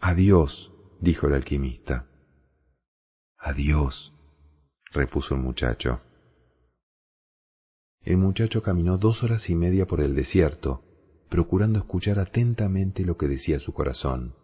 Adiós, 0.00 0.72
dijo 1.00 1.26
el 1.26 1.34
alquimista. 1.34 2.06
Adiós, 3.36 4.14
repuso 4.96 5.34
el 5.34 5.40
muchacho. 5.40 6.00
El 8.02 8.16
muchacho 8.16 8.62
caminó 8.62 8.98
dos 8.98 9.22
horas 9.22 9.50
y 9.50 9.54
media 9.54 9.86
por 9.86 10.00
el 10.00 10.14
desierto, 10.14 10.82
procurando 11.28 11.78
escuchar 11.78 12.18
atentamente 12.18 13.04
lo 13.04 13.16
que 13.16 13.28
decía 13.28 13.58
su 13.58 13.72
corazón. 13.72 14.34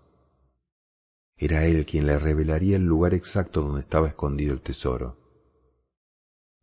Era 1.36 1.64
él 1.66 1.86
quien 1.86 2.06
le 2.06 2.18
revelaría 2.18 2.76
el 2.76 2.84
lugar 2.84 3.14
exacto 3.14 3.62
donde 3.62 3.80
estaba 3.80 4.08
escondido 4.08 4.52
el 4.52 4.60
tesoro. 4.60 5.16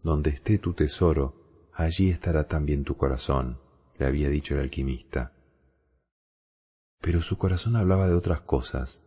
Donde 0.01 0.29
esté 0.29 0.59
tu 0.59 0.73
tesoro, 0.73 1.69
allí 1.73 2.09
estará 2.09 2.47
también 2.47 2.83
tu 2.83 2.95
corazón, 2.95 3.59
le 3.97 4.05
había 4.05 4.29
dicho 4.29 4.53
el 4.53 4.61
alquimista. 4.61 5.33
Pero 7.01 7.21
su 7.21 7.37
corazón 7.37 7.75
hablaba 7.75 8.07
de 8.07 8.13
otras 8.13 8.41
cosas. 8.41 9.01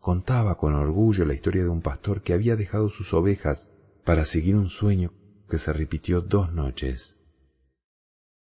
Contaba 0.00 0.56
con 0.56 0.74
orgullo 0.74 1.24
la 1.24 1.34
historia 1.34 1.62
de 1.62 1.68
un 1.68 1.82
pastor 1.82 2.22
que 2.22 2.32
había 2.32 2.56
dejado 2.56 2.88
sus 2.90 3.14
ovejas 3.14 3.68
para 4.08 4.24
seguir 4.24 4.56
un 4.56 4.70
sueño 4.70 5.12
que 5.50 5.58
se 5.58 5.70
repitió 5.70 6.22
dos 6.22 6.50
noches. 6.50 7.18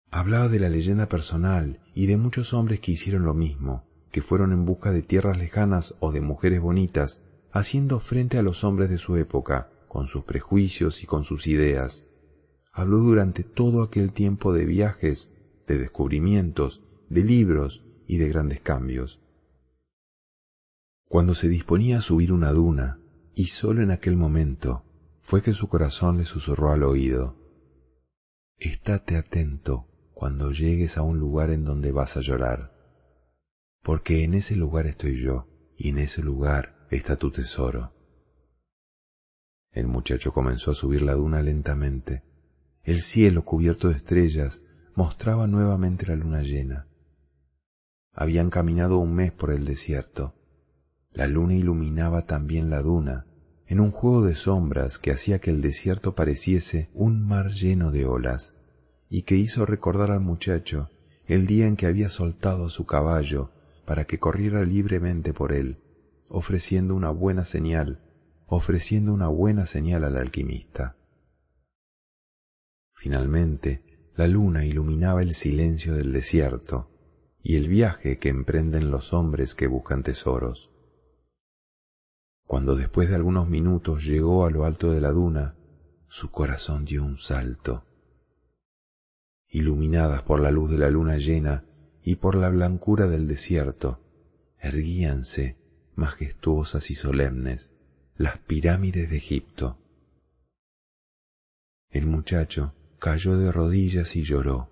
Hablaba 0.09 0.47
de 0.47 0.61
la 0.61 0.69
leyenda 0.69 1.09
personal 1.09 1.81
y 1.93 2.05
de 2.05 2.15
muchos 2.15 2.53
hombres 2.53 2.79
que 2.79 2.93
hicieron 2.93 3.25
lo 3.25 3.33
mismo, 3.33 3.83
que 4.13 4.21
fueron 4.21 4.53
en 4.53 4.63
busca 4.63 4.93
de 4.93 5.01
tierras 5.01 5.37
lejanas 5.37 5.93
o 5.99 6.13
de 6.13 6.21
mujeres 6.21 6.61
bonitas, 6.61 7.21
haciendo 7.51 7.99
frente 7.99 8.37
a 8.37 8.43
los 8.43 8.63
hombres 8.63 8.89
de 8.89 8.97
su 8.97 9.17
época, 9.17 9.69
con 9.89 10.07
sus 10.07 10.23
prejuicios 10.23 11.03
y 11.03 11.05
con 11.05 11.25
sus 11.25 11.47
ideas. 11.47 12.05
Habló 12.71 12.99
durante 12.99 13.43
todo 13.43 13.83
aquel 13.83 14.13
tiempo 14.13 14.53
de 14.53 14.63
viajes, 14.63 15.33
de 15.67 15.77
descubrimientos, 15.77 16.81
de 17.09 17.25
libros 17.25 17.83
y 18.07 18.19
de 18.19 18.29
grandes 18.29 18.61
cambios. 18.61 19.19
Cuando 21.09 21.35
se 21.35 21.49
disponía 21.49 21.97
a 21.97 22.01
subir 22.01 22.31
una 22.31 22.53
duna, 22.53 23.01
y 23.35 23.47
solo 23.47 23.81
en 23.81 23.91
aquel 23.91 24.15
momento, 24.15 24.85
fue 25.21 25.41
que 25.41 25.53
su 25.53 25.67
corazón 25.67 26.17
le 26.17 26.25
susurró 26.25 26.71
al 26.71 26.83
oído, 26.83 27.37
Estate 28.57 29.17
atento 29.17 29.87
cuando 30.13 30.51
llegues 30.51 30.97
a 30.97 31.01
un 31.01 31.17
lugar 31.17 31.49
en 31.49 31.65
donde 31.65 31.91
vas 31.91 32.15
a 32.15 32.21
llorar, 32.21 32.71
porque 33.81 34.23
en 34.23 34.35
ese 34.35 34.55
lugar 34.55 34.85
estoy 34.85 35.19
yo, 35.19 35.47
y 35.75 35.89
en 35.89 35.97
ese 35.97 36.21
lugar 36.21 36.85
está 36.91 37.15
tu 37.15 37.31
tesoro. 37.31 37.91
El 39.71 39.87
muchacho 39.87 40.31
comenzó 40.31 40.71
a 40.71 40.75
subir 40.75 41.01
la 41.01 41.13
duna 41.13 41.41
lentamente. 41.41 42.23
El 42.83 43.01
cielo 43.01 43.45
cubierto 43.45 43.89
de 43.89 43.95
estrellas 43.95 44.61
mostraba 44.93 45.47
nuevamente 45.47 46.05
la 46.05 46.15
luna 46.15 46.43
llena. 46.43 46.87
Habían 48.13 48.51
caminado 48.51 48.99
un 48.99 49.15
mes 49.15 49.31
por 49.31 49.51
el 49.51 49.65
desierto. 49.65 50.35
La 51.13 51.25
luna 51.25 51.55
iluminaba 51.55 52.27
también 52.27 52.69
la 52.69 52.81
duna, 52.81 53.25
en 53.71 53.79
un 53.79 53.91
juego 53.91 54.21
de 54.21 54.35
sombras 54.35 54.99
que 54.99 55.11
hacía 55.11 55.39
que 55.39 55.49
el 55.49 55.61
desierto 55.61 56.13
pareciese 56.13 56.89
un 56.93 57.25
mar 57.25 57.51
lleno 57.51 57.91
de 57.91 58.05
olas, 58.05 58.55
y 59.09 59.23
que 59.23 59.35
hizo 59.35 59.65
recordar 59.65 60.11
al 60.11 60.19
muchacho 60.19 60.89
el 61.25 61.47
día 61.47 61.67
en 61.67 61.77
que 61.77 61.85
había 61.85 62.09
soltado 62.09 62.69
su 62.69 62.85
caballo 62.85 63.49
para 63.85 64.05
que 64.05 64.19
corriera 64.19 64.63
libremente 64.63 65.33
por 65.33 65.53
él, 65.53 65.77
ofreciendo 66.29 66.95
una 66.95 67.11
buena 67.11 67.45
señal 67.45 68.03
ofreciendo 68.51 69.13
una 69.13 69.29
buena 69.29 69.65
señal 69.65 70.03
al 70.03 70.17
alquimista. 70.17 70.97
Finalmente, 72.93 73.81
la 74.17 74.27
luna 74.27 74.65
iluminaba 74.65 75.21
el 75.21 75.33
silencio 75.35 75.93
del 75.93 76.11
desierto 76.11 76.89
y 77.41 77.55
el 77.55 77.69
viaje 77.69 78.19
que 78.19 78.27
emprenden 78.27 78.91
los 78.91 79.13
hombres 79.13 79.55
que 79.55 79.67
buscan 79.67 80.03
tesoros. 80.03 80.69
Cuando 82.51 82.75
después 82.75 83.07
de 83.07 83.15
algunos 83.15 83.47
minutos 83.47 84.03
llegó 84.03 84.45
a 84.45 84.51
lo 84.51 84.65
alto 84.65 84.91
de 84.91 84.99
la 84.99 85.11
duna, 85.11 85.55
su 86.09 86.31
corazón 86.31 86.83
dio 86.83 87.01
un 87.01 87.17
salto. 87.17 87.85
Iluminadas 89.47 90.21
por 90.23 90.41
la 90.41 90.51
luz 90.51 90.69
de 90.69 90.77
la 90.77 90.89
luna 90.89 91.17
llena 91.17 91.63
y 92.03 92.15
por 92.15 92.35
la 92.35 92.49
blancura 92.49 93.07
del 93.07 93.25
desierto, 93.25 94.01
erguíanse, 94.59 95.55
majestuosas 95.95 96.91
y 96.91 96.95
solemnes, 96.95 97.73
las 98.17 98.37
pirámides 98.39 99.09
de 99.09 99.15
Egipto. 99.15 99.79
El 101.89 102.05
muchacho 102.05 102.75
cayó 102.99 103.37
de 103.37 103.49
rodillas 103.49 104.17
y 104.17 104.23
lloró. 104.23 104.69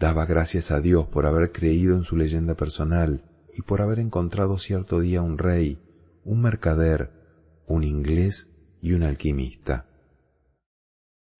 Daba 0.00 0.26
gracias 0.26 0.72
a 0.72 0.80
Dios 0.80 1.06
por 1.06 1.26
haber 1.26 1.52
creído 1.52 1.94
en 1.94 2.02
su 2.02 2.16
leyenda 2.16 2.56
personal 2.56 3.22
y 3.56 3.62
por 3.62 3.80
haber 3.80 4.00
encontrado 4.00 4.58
cierto 4.58 4.98
día 4.98 5.22
un 5.22 5.38
rey, 5.38 5.80
un 6.24 6.40
mercader, 6.40 7.10
un 7.66 7.84
inglés 7.84 8.50
y 8.80 8.92
un 8.92 9.02
alquimista. 9.02 9.86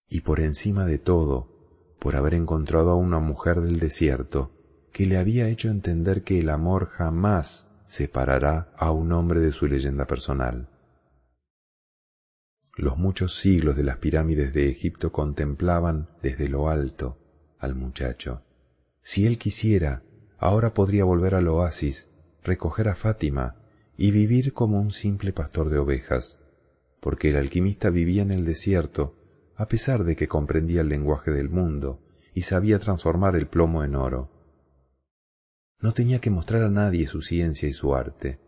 Y 0.09 0.21
por 0.21 0.41
encima 0.41 0.85
de 0.85 0.99
todo, 0.99 1.97
por 1.99 2.17
haber 2.17 2.35
encontrado 2.35 2.91
a 2.91 2.97
una 2.97 3.19
mujer 3.19 3.61
del 3.61 3.79
desierto 3.81 4.53
que 4.93 5.07
le 5.07 5.17
había 5.17 5.49
hecho 5.49 5.71
entender 5.71 6.23
que 6.23 6.39
el 6.39 6.51
amor 6.51 6.89
jamás 6.89 7.71
separará 7.87 8.73
a 8.77 8.91
un 8.91 9.13
hombre 9.13 9.41
de 9.41 9.53
su 9.53 9.67
leyenda 9.67 10.07
personal. 10.07 10.69
Los 12.77 12.99
muchos 12.99 13.37
siglos 13.37 13.77
de 13.77 13.85
las 13.85 13.99
pirámides 13.99 14.53
de 14.53 14.69
Egipto 14.69 15.13
contemplaban 15.13 16.11
desde 16.23 16.49
lo 16.49 16.69
alto 16.69 17.19
al 17.59 17.75
muchacho. 17.75 18.43
Si 19.03 19.27
él 19.27 19.39
quisiera, 19.39 20.03
ahora 20.39 20.75
podría 20.75 21.05
volver 21.05 21.35
al 21.35 21.49
oasis, 21.49 22.11
recoger 22.43 22.89
a 22.89 22.95
Fátima 22.95 23.64
y 23.97 24.11
vivir 24.11 24.53
como 24.53 24.81
un 24.81 24.91
simple 24.91 25.33
pastor 25.33 25.71
de 25.71 25.79
ovejas, 25.79 26.41
porque 27.01 27.31
el 27.31 27.37
alquimista 27.37 27.91
vivía 27.91 28.23
en 28.23 28.31
el 28.31 28.45
desierto, 28.45 29.17
a 29.57 29.69
pesar 29.69 30.05
de 30.05 30.17
que 30.17 30.29
comprendía 30.29 30.81
el 30.81 30.89
lenguaje 30.89 31.31
del 31.31 31.49
mundo 31.49 32.01
y 32.35 32.43
sabía 32.43 32.79
transformar 32.79 33.37
el 33.37 33.47
plomo 33.47 33.85
en 33.85 33.95
oro. 33.95 34.31
No 35.81 35.93
tenía 35.93 36.21
que 36.21 36.31
mostrar 36.31 36.63
a 36.63 36.71
nadie 36.71 37.07
su 37.07 37.23
ciencia 37.23 37.69
y 37.69 37.73
su 37.73 37.95
arte. 37.95 38.41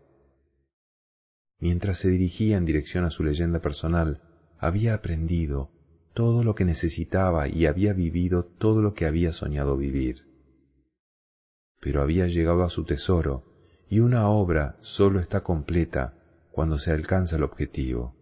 Mientras 1.59 1.99
se 1.99 2.09
dirigía 2.09 2.57
en 2.57 2.65
dirección 2.65 3.05
a 3.05 3.09
su 3.09 3.23
leyenda 3.23 3.61
personal, 3.61 4.21
había 4.59 4.93
aprendido 4.93 5.71
todo 6.13 6.43
lo 6.43 6.55
que 6.55 6.65
necesitaba 6.65 7.47
y 7.47 7.67
había 7.67 7.93
vivido 7.93 8.43
todo 8.43 8.81
lo 8.81 8.93
que 8.93 9.05
había 9.05 9.31
soñado 9.31 9.77
vivir. 9.77 10.25
Pero 11.79 12.01
había 12.01 12.27
llegado 12.27 12.63
a 12.63 12.69
su 12.69 12.83
tesoro, 12.85 13.56
y 13.89 13.99
una 13.99 14.29
obra 14.29 14.77
sólo 14.81 15.19
está 15.19 15.41
completa 15.41 16.13
cuando 16.51 16.77
se 16.79 16.91
alcanza 16.91 17.37
el 17.37 17.43
objetivo. 17.43 18.15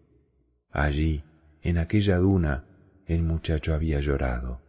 Allí, 0.70 1.24
en 1.61 1.78
aquella 1.78 2.18
duna, 2.18 2.66
el 3.07 3.24
muchacho 3.24 3.74
había 3.74 3.99
llorado. 3.99 4.61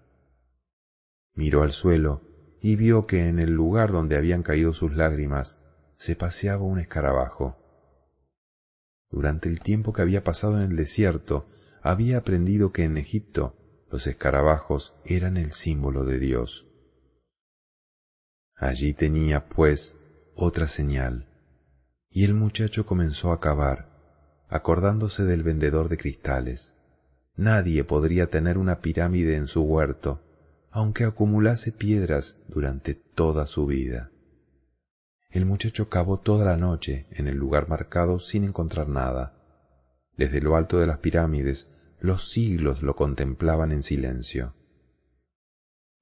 Miró 1.34 1.62
al 1.62 1.72
suelo 1.72 2.22
y 2.61 2.76
vio 2.76 3.07
que 3.07 3.28
en 3.28 3.38
el 3.38 3.51
lugar 3.53 3.92
donde 3.92 4.16
habían 4.16 4.42
caído 4.42 4.72
sus 4.72 4.94
lágrimas 4.94 5.59
se 5.97 6.16
paseaba 6.16 6.62
un 6.62 6.78
escarabajo. 6.78 7.57
Durante 9.11 9.49
el 9.49 9.61
tiempo 9.61 9.92
que 9.92 10.03
había 10.03 10.24
pasado 10.24 10.57
en 10.57 10.70
el 10.70 10.76
desierto, 10.76 11.47
había 11.82 12.18
aprendido 12.18 12.72
que 12.72 12.84
en 12.84 12.97
Egipto 12.97 13.57
los 13.90 14.07
escarabajos 14.07 14.94
eran 15.05 15.36
el 15.36 15.53
símbolo 15.53 16.05
de 16.05 16.18
Dios. 16.18 16.66
Allí 18.57 18.94
tenía, 18.94 19.49
pues, 19.49 19.97
otra 20.37 20.68
señal, 20.68 21.26
y 22.11 22.24
el 22.24 22.34
muchacho 22.34 22.84
comenzó 22.84 23.32
a 23.32 23.41
cavar, 23.41 23.89
acordándose 24.49 25.24
del 25.24 25.43
vendedor 25.43 25.89
de 25.89 25.97
cristales. 25.97 26.74
Nadie 27.37 27.84
podría 27.84 28.28
tener 28.28 28.59
una 28.59 28.80
pirámide 28.80 29.37
en 29.37 29.49
su 29.49 29.62
huerto, 29.62 30.20
aunque 30.70 31.05
acumulase 31.05 31.72
piedras 31.72 32.37
durante 32.49 32.95
toda 32.95 33.47
su 33.47 33.66
vida. 33.66 34.11
El 35.30 35.47
muchacho 35.47 35.89
cavó 35.89 36.20
toda 36.20 36.45
la 36.45 36.59
noche 36.59 37.07
en 37.11 37.28
el 37.28 37.37
lugar 37.37 37.68
marcado 37.68 38.20
sin 38.20 38.45
encontrar 38.45 38.89
nada. 38.89 39.34
Desde 40.18 40.43
lo 40.43 40.57
alto 40.57 40.78
de 40.78 40.87
las 40.87 40.99
pirámides, 40.99 41.70
los 41.99 42.30
siglos 42.30 42.82
lo 42.82 42.95
contemplaban 42.95 43.72
en 43.72 43.82
silencio. 43.82 44.55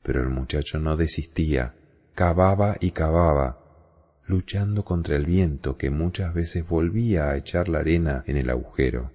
Pero 0.02 0.22
el 0.22 0.28
muchacho 0.28 0.80
no 0.80 0.96
desistía, 0.96 1.76
cavaba 2.14 2.76
y 2.80 2.90
cavaba, 2.90 3.63
luchando 4.26 4.84
contra 4.84 5.16
el 5.16 5.26
viento 5.26 5.76
que 5.76 5.90
muchas 5.90 6.34
veces 6.34 6.66
volvía 6.66 7.30
a 7.30 7.36
echar 7.36 7.68
la 7.68 7.80
arena 7.80 8.24
en 8.26 8.36
el 8.36 8.50
agujero. 8.50 9.12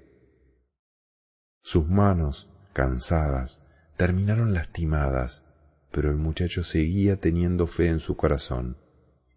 Sus 1.61 1.87
manos, 1.87 2.49
cansadas, 2.73 3.63
terminaron 3.97 4.53
lastimadas 4.53 5.43
pero 5.91 6.11
el 6.11 6.17
muchacho 6.17 6.63
seguía 6.63 7.17
teniendo 7.17 7.67
fe 7.67 7.87
en 7.87 7.99
su 7.99 8.15
corazón, 8.15 8.77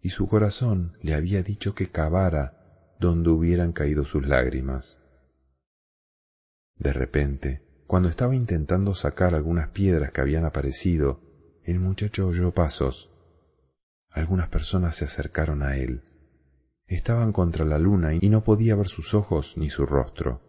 y 0.01 0.09
su 0.09 0.27
corazón 0.27 0.97
le 1.01 1.13
había 1.15 1.41
dicho 1.43 1.73
que 1.73 1.89
cavara 1.89 2.95
donde 2.99 3.29
hubieran 3.31 3.73
caído 3.73 4.05
sus 4.05 4.25
lágrimas. 4.25 4.99
De 6.77 6.93
repente, 6.93 7.61
Cuando 7.85 8.09
estaba 8.09 8.33
intentando 8.33 8.95
sacar 8.95 9.35
algunas 9.35 9.69
piedras 9.69 10.11
que 10.11 10.21
habían 10.21 10.45
aparecido, 10.45 11.19
el 11.63 11.79
muchacho 11.79 12.27
oyó 12.27 12.51
pasos. 12.51 13.11
Algunas 14.13 14.47
personas 14.47 14.95
se 14.95 15.05
acercaron 15.05 15.63
a 15.63 15.75
él. 15.77 16.03
Estaban 16.85 17.33
contra 17.33 17.65
la 17.65 17.79
luna 17.79 18.13
y 18.13 18.29
no 18.29 18.43
podía 18.43 18.75
ver 18.75 18.87
sus 18.87 19.15
ojos 19.15 19.57
ni 19.57 19.71
su 19.71 19.87
rostro. 19.87 20.41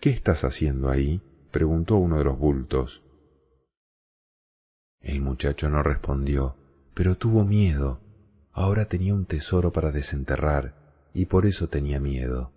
¿Qué 0.00 0.10
estás 0.10 0.44
haciendo 0.44 0.90
ahí? 0.90 1.22
preguntó 1.52 1.96
uno 1.96 2.18
de 2.18 2.24
los 2.24 2.38
bultos. 2.38 3.04
El 5.00 5.20
muchacho 5.20 5.68
no 5.68 5.82
respondió, 5.84 6.56
pero 6.94 7.16
tuvo 7.16 7.44
miedo. 7.44 8.00
Ahora 8.52 8.86
tenía 8.86 9.14
un 9.14 9.24
tesoro 9.24 9.72
para 9.72 9.92
desenterrar 9.92 10.74
y 11.14 11.26
por 11.26 11.46
eso 11.46 11.68
tenía 11.68 12.00
miedo. 12.00 12.52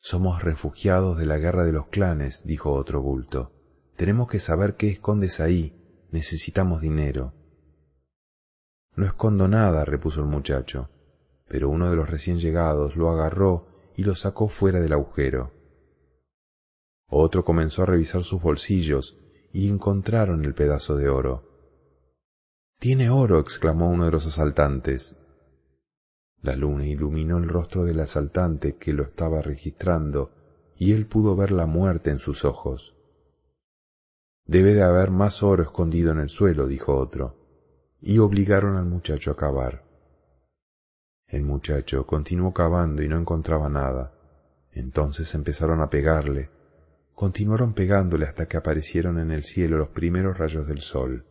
Somos 0.00 0.42
refugiados 0.42 1.16
de 1.18 1.26
la 1.26 1.38
guerra 1.38 1.64
de 1.64 1.72
los 1.72 1.86
clanes, 1.86 2.44
dijo 2.44 2.72
otro 2.72 3.00
bulto. 3.00 3.52
Tenemos 3.96 4.28
que 4.28 4.40
saber 4.40 4.74
qué 4.74 4.88
escondes 4.90 5.38
ahí. 5.38 5.78
Necesitamos 6.10 6.80
dinero. 6.80 7.34
No 8.94 9.06
escondo 9.06 9.48
nada, 9.48 9.84
repuso 9.84 10.20
el 10.20 10.26
muchacho, 10.26 10.90
pero 11.48 11.70
uno 11.70 11.88
de 11.88 11.96
los 11.96 12.10
recién 12.10 12.38
llegados 12.38 12.96
lo 12.96 13.10
agarró 13.10 13.66
y 13.96 14.04
lo 14.04 14.14
sacó 14.14 14.48
fuera 14.48 14.80
del 14.80 14.92
agujero. 14.92 15.52
Otro 17.08 17.44
comenzó 17.44 17.82
a 17.82 17.86
revisar 17.86 18.22
sus 18.22 18.40
bolsillos 18.40 19.18
y 19.52 19.68
encontraron 19.68 20.44
el 20.44 20.54
pedazo 20.54 20.96
de 20.96 21.08
oro. 21.08 21.48
Tiene 22.78 23.10
oro, 23.10 23.38
exclamó 23.38 23.90
uno 23.90 24.06
de 24.06 24.10
los 24.10 24.26
asaltantes. 24.26 25.16
La 26.40 26.56
luna 26.56 26.86
iluminó 26.86 27.38
el 27.38 27.48
rostro 27.48 27.84
del 27.84 28.00
asaltante 28.00 28.76
que 28.76 28.92
lo 28.92 29.04
estaba 29.04 29.40
registrando 29.40 30.32
y 30.76 30.92
él 30.92 31.06
pudo 31.06 31.36
ver 31.36 31.52
la 31.52 31.66
muerte 31.66 32.10
en 32.10 32.18
sus 32.18 32.44
ojos. 32.44 32.96
Debe 34.44 34.74
de 34.74 34.82
haber 34.82 35.10
más 35.10 35.42
oro 35.42 35.62
escondido 35.62 36.10
en 36.10 36.18
el 36.18 36.28
suelo, 36.28 36.66
dijo 36.66 36.96
otro, 36.96 37.41
y 38.02 38.18
obligaron 38.18 38.76
al 38.76 38.84
muchacho 38.84 39.30
a 39.30 39.36
cavar. 39.36 39.84
El 41.28 41.44
muchacho 41.44 42.04
continuó 42.04 42.52
cavando 42.52 43.02
y 43.02 43.08
no 43.08 43.16
encontraba 43.16 43.68
nada. 43.68 44.12
Entonces 44.72 45.32
empezaron 45.34 45.80
a 45.80 45.88
pegarle. 45.88 46.50
Continuaron 47.14 47.74
pegándole 47.74 48.26
hasta 48.26 48.46
que 48.48 48.56
aparecieron 48.56 49.18
en 49.18 49.30
el 49.30 49.44
cielo 49.44 49.78
los 49.78 49.90
primeros 49.90 50.36
rayos 50.36 50.66
del 50.66 50.80
sol. 50.80 51.24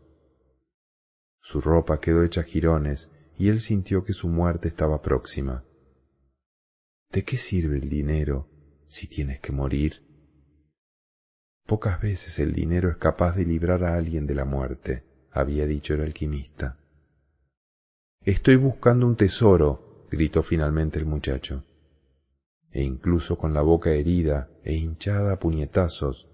Su 1.42 1.60
ropa 1.60 2.00
quedó 2.00 2.24
hecha 2.24 2.44
jirones 2.44 3.12
y 3.38 3.50
él 3.50 3.60
sintió 3.60 4.04
que 4.06 4.14
su 4.14 4.30
muerte 4.30 4.70
estaba 4.70 5.02
próxima. 5.02 5.66
¿De 7.12 7.24
qué 7.24 7.36
sirve 7.36 7.78
el 7.78 7.90
dinero 7.90 8.48
si 8.88 9.08
tienes 9.08 9.42
que 9.42 9.52
morir? 9.52 10.06
Pocas 11.66 12.00
veces 12.00 12.40
el 12.40 12.54
dinero 12.54 12.90
es 12.90 12.98
capaz 12.98 13.36
de 13.36 13.46
librar 13.46 13.84
a 13.84 13.96
alguien 13.96 14.26
de 14.26 14.36
la 14.36 14.46
muerte, 14.46 15.11
había 15.32 15.66
dicho 15.66 15.94
el 15.94 16.02
alquimista. 16.02 16.78
Estoy 18.24 18.56
buscando 18.58 19.08
un 19.08 19.16
tesoro, 19.16 20.06
gritó 20.12 20.44
finalmente 20.44 21.00
el 21.00 21.06
muchacho. 21.06 21.64
E 22.72 22.84
incluso 22.84 23.38
con 23.38 23.54
la 23.54 23.62
boca 23.62 23.92
herida 23.92 24.50
e 24.64 24.76
hinchada 24.76 25.34
a 25.34 25.40
puñetazos, 25.40 26.28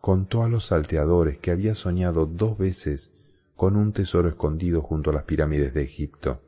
contó 0.00 0.42
a 0.42 0.48
los 0.48 0.66
salteadores 0.66 1.38
que 1.38 1.50
había 1.50 1.74
soñado 1.74 2.26
dos 2.26 2.58
veces 2.58 3.12
con 3.56 3.76
un 3.76 3.92
tesoro 3.92 4.28
escondido 4.28 4.82
junto 4.82 5.10
a 5.10 5.12
las 5.12 5.24
pirámides 5.24 5.74
de 5.74 5.82
Egipto. 5.82 6.40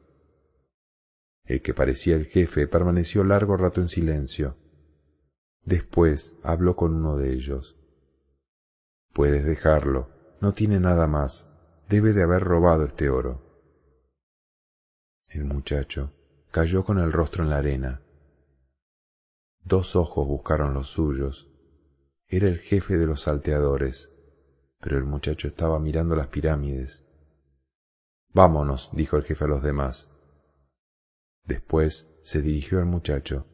El 1.45 1.63
que 1.63 1.75
parecía 1.75 2.17
el 2.17 2.27
jefe 2.27 2.67
permaneció 2.67 3.23
largo 3.23 3.57
rato 3.57 3.81
en 3.81 3.89
silencio. 3.89 4.57
Después 5.65 6.35
habló 6.43 6.75
con 6.77 6.95
uno 6.95 7.17
de 7.17 7.33
ellos. 7.33 7.77
Puedes 9.13 9.45
dejarlo, 9.45 10.11
no 10.41 10.53
tiene 10.53 10.81
nada 10.81 11.07
más, 11.07 11.49
debe 11.89 12.13
de 12.13 12.23
haber 12.23 12.43
robado 12.43 12.85
este 12.85 13.11
oro. 13.11 13.43
El 15.29 15.45
muchacho 15.45 16.13
cayó 16.51 16.85
con 16.85 16.99
el 16.99 17.13
rostro 17.13 17.45
en 17.45 17.51
la 17.51 17.59
arena. 17.59 18.03
Dos 19.65 19.97
ojos 19.97 20.27
buscaron 20.27 20.75
los 20.75 20.89
suyos. 20.89 21.51
Era 22.29 22.49
el 22.49 22.59
jefe 22.59 22.97
de 22.97 23.07
los 23.07 23.23
salteadores, 23.23 24.13
pero 24.81 24.99
el 24.99 25.05
muchacho 25.05 25.49
estaba 25.49 25.79
mirando 25.79 26.17
las 26.17 26.29
pirámides. 26.29 27.05
Vámonos, 28.33 28.91
dijo 28.93 29.17
el 29.17 29.25
jefe 29.25 29.45
a 29.45 29.49
los 29.49 29.63
demás. 29.63 30.11
Después 31.45 32.09
se 32.23 32.43
dirigió 32.43 32.79
al 32.79 32.87
muchacho. 32.87 33.47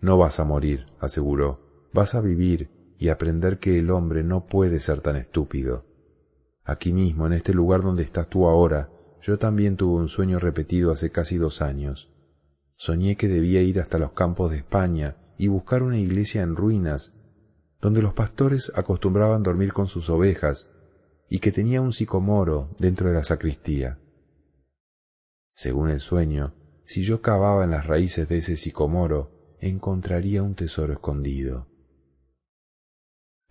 No 0.00 0.18
vas 0.18 0.40
a 0.40 0.44
morir, 0.44 0.86
aseguró. 1.00 1.88
Vas 1.92 2.14
a 2.14 2.20
vivir 2.20 2.70
y 2.98 3.08
aprender 3.08 3.58
que 3.58 3.78
el 3.78 3.90
hombre 3.90 4.24
no 4.24 4.46
puede 4.46 4.80
ser 4.80 5.00
tan 5.00 5.16
estúpido. 5.16 5.87
Aquí 6.68 6.92
mismo, 6.92 7.26
en 7.26 7.32
este 7.32 7.54
lugar 7.54 7.80
donde 7.80 8.02
estás 8.02 8.28
tú 8.28 8.46
ahora, 8.46 8.90
yo 9.22 9.38
también 9.38 9.78
tuve 9.78 10.02
un 10.02 10.08
sueño 10.08 10.38
repetido 10.38 10.92
hace 10.92 11.08
casi 11.10 11.38
dos 11.38 11.62
años. 11.62 12.12
Soñé 12.76 13.16
que 13.16 13.26
debía 13.26 13.62
ir 13.62 13.80
hasta 13.80 13.96
los 13.96 14.12
campos 14.12 14.50
de 14.50 14.58
España 14.58 15.16
y 15.38 15.48
buscar 15.48 15.82
una 15.82 15.98
iglesia 15.98 16.42
en 16.42 16.56
ruinas, 16.56 17.14
donde 17.80 18.02
los 18.02 18.12
pastores 18.12 18.70
acostumbraban 18.74 19.42
dormir 19.42 19.72
con 19.72 19.88
sus 19.88 20.10
ovejas, 20.10 20.68
y 21.30 21.38
que 21.38 21.52
tenía 21.52 21.80
un 21.80 21.94
sicomoro 21.94 22.68
dentro 22.78 23.08
de 23.08 23.14
la 23.14 23.24
sacristía. 23.24 23.98
Según 25.54 25.88
el 25.88 26.00
sueño, 26.00 26.52
si 26.84 27.02
yo 27.02 27.22
cavaba 27.22 27.64
en 27.64 27.70
las 27.70 27.86
raíces 27.86 28.28
de 28.28 28.36
ese 28.36 28.56
sicomoro, 28.56 29.56
encontraría 29.58 30.42
un 30.42 30.54
tesoro 30.54 30.92
escondido. 30.92 31.66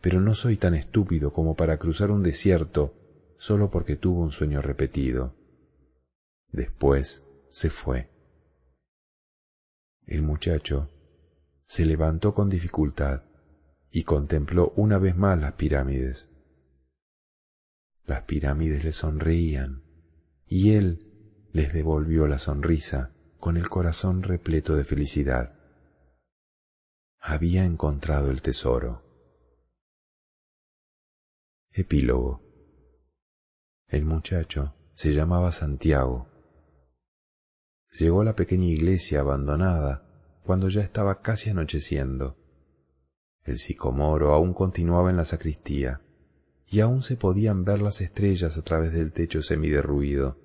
Pero 0.02 0.22
no 0.22 0.36
soy 0.36 0.58
tan 0.58 0.76
estúpido 0.76 1.34
como 1.34 1.56
para 1.56 1.80
cruzar 1.80 2.12
un 2.12 2.22
desierto 2.22 2.94
solo 3.38 3.70
porque 3.70 3.96
tuvo 3.96 4.22
un 4.22 4.32
sueño 4.32 4.62
repetido. 4.62 5.36
Después 6.52 7.24
se 7.50 7.70
fue. 7.70 8.10
El 10.06 10.22
muchacho 10.22 10.90
se 11.66 11.86
levantó 11.86 12.34
con 12.34 12.50
dificultad 12.50 13.24
y 13.92 14.04
contempló 14.04 14.74
una 14.76 14.98
vez 15.00 15.16
más 15.16 15.40
las 15.40 15.54
pirámides. 15.54 16.30
Las 18.06 18.24
pirámides 18.24 18.84
le 18.86 18.94
sonreían 18.94 19.84
y 20.46 20.72
él 20.74 21.50
les 21.52 21.74
devolvió 21.74 22.28
la 22.28 22.40
sonrisa 22.40 23.14
con 23.40 23.58
el 23.58 23.70
corazón 23.70 24.24
repleto 24.24 24.76
de 24.76 24.84
felicidad. 24.84 25.60
Había 27.20 27.66
encontrado 27.66 28.32
el 28.32 28.42
tesoro. 28.42 29.04
Epílogo. 31.72 32.47
El 33.90 34.04
muchacho 34.04 34.74
se 34.96 35.14
llamaba 35.14 35.54
Santiago. 35.54 36.28
Llegó 37.98 38.22
a 38.22 38.26
la 38.26 38.36
pequeña 38.36 38.66
iglesia 38.66 39.22
abandonada 39.22 40.04
cuando 40.44 40.68
ya 40.68 40.82
estaba 40.82 41.22
casi 41.22 41.52
anocheciendo. 41.52 42.36
El 43.44 43.58
sicomoro 43.58 44.34
aún 44.34 44.54
continuaba 44.54 45.10
en 45.10 45.16
la 45.16 45.24
sacristía 45.24 46.02
y 46.68 46.82
aún 46.82 47.02
se 47.02 47.16
podían 47.16 47.64
ver 47.64 47.82
las 47.82 48.02
estrellas 48.02 48.58
a 48.58 48.62
través 48.62 48.92
del 48.92 49.14
techo 49.14 49.42
semiderruido. 49.42 50.38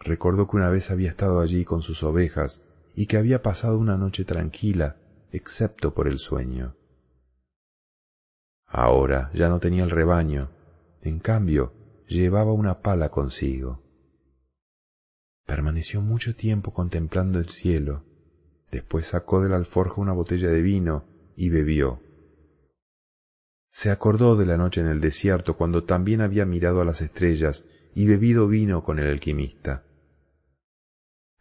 Recordó 0.00 0.46
que 0.46 0.56
una 0.56 0.68
vez 0.68 0.90
había 0.90 1.08
estado 1.08 1.40
allí 1.40 1.64
con 1.64 1.80
sus 1.80 2.02
ovejas 2.02 2.62
y 2.94 3.06
que 3.06 3.16
había 3.16 3.40
pasado 3.40 3.78
una 3.78 3.96
noche 3.96 4.26
tranquila, 4.26 4.96
excepto 5.32 5.94
por 5.94 6.08
el 6.08 6.18
sueño. 6.18 6.76
Ahora 8.66 9.30
ya 9.32 9.48
no 9.48 9.60
tenía 9.60 9.84
el 9.84 9.90
rebaño, 9.90 10.50
en 11.04 11.18
cambio 11.18 11.72
llevaba 12.08 12.52
una 12.52 12.80
pala 12.80 13.10
consigo. 13.10 13.82
Permaneció 15.46 16.00
mucho 16.00 16.34
tiempo 16.34 16.72
contemplando 16.72 17.38
el 17.38 17.50
cielo, 17.50 18.04
después 18.70 19.06
sacó 19.06 19.42
de 19.42 19.50
la 19.50 19.56
alforja 19.56 20.00
una 20.00 20.12
botella 20.12 20.48
de 20.48 20.62
vino 20.62 21.04
y 21.36 21.50
bebió. 21.50 22.00
Se 23.70 23.90
acordó 23.90 24.36
de 24.36 24.46
la 24.46 24.56
noche 24.56 24.80
en 24.80 24.86
el 24.86 25.00
desierto 25.00 25.56
cuando 25.56 25.84
también 25.84 26.20
había 26.20 26.46
mirado 26.46 26.80
a 26.80 26.84
las 26.84 27.02
estrellas 27.02 27.66
y 27.94 28.06
bebido 28.06 28.48
vino 28.48 28.82
con 28.84 28.98
el 28.98 29.08
alquimista. 29.08 29.84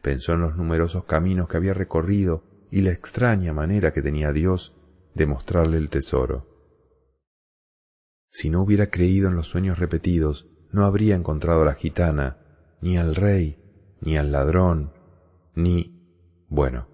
Pensó 0.01 0.33
en 0.33 0.41
los 0.41 0.57
numerosos 0.57 1.05
caminos 1.05 1.47
que 1.47 1.57
había 1.57 1.73
recorrido 1.73 2.43
y 2.71 2.81
la 2.81 2.91
extraña 2.91 3.53
manera 3.53 3.93
que 3.93 4.01
tenía 4.01 4.33
Dios 4.33 4.75
de 5.13 5.27
mostrarle 5.27 5.77
el 5.77 5.89
tesoro. 5.89 6.52
Si 8.33 8.49
no 8.49 8.63
hubiera 8.63 8.89
creído 8.89 9.29
en 9.29 9.35
los 9.35 9.47
sueños 9.47 9.77
repetidos, 9.77 10.47
no 10.71 10.85
habría 10.85 11.15
encontrado 11.15 11.61
a 11.61 11.65
la 11.65 11.75
gitana, 11.75 12.37
ni 12.81 12.97
al 12.97 13.13
rey, 13.13 13.63
ni 14.01 14.17
al 14.17 14.31
ladrón, 14.31 14.91
ni... 15.53 16.01
Bueno, 16.49 16.87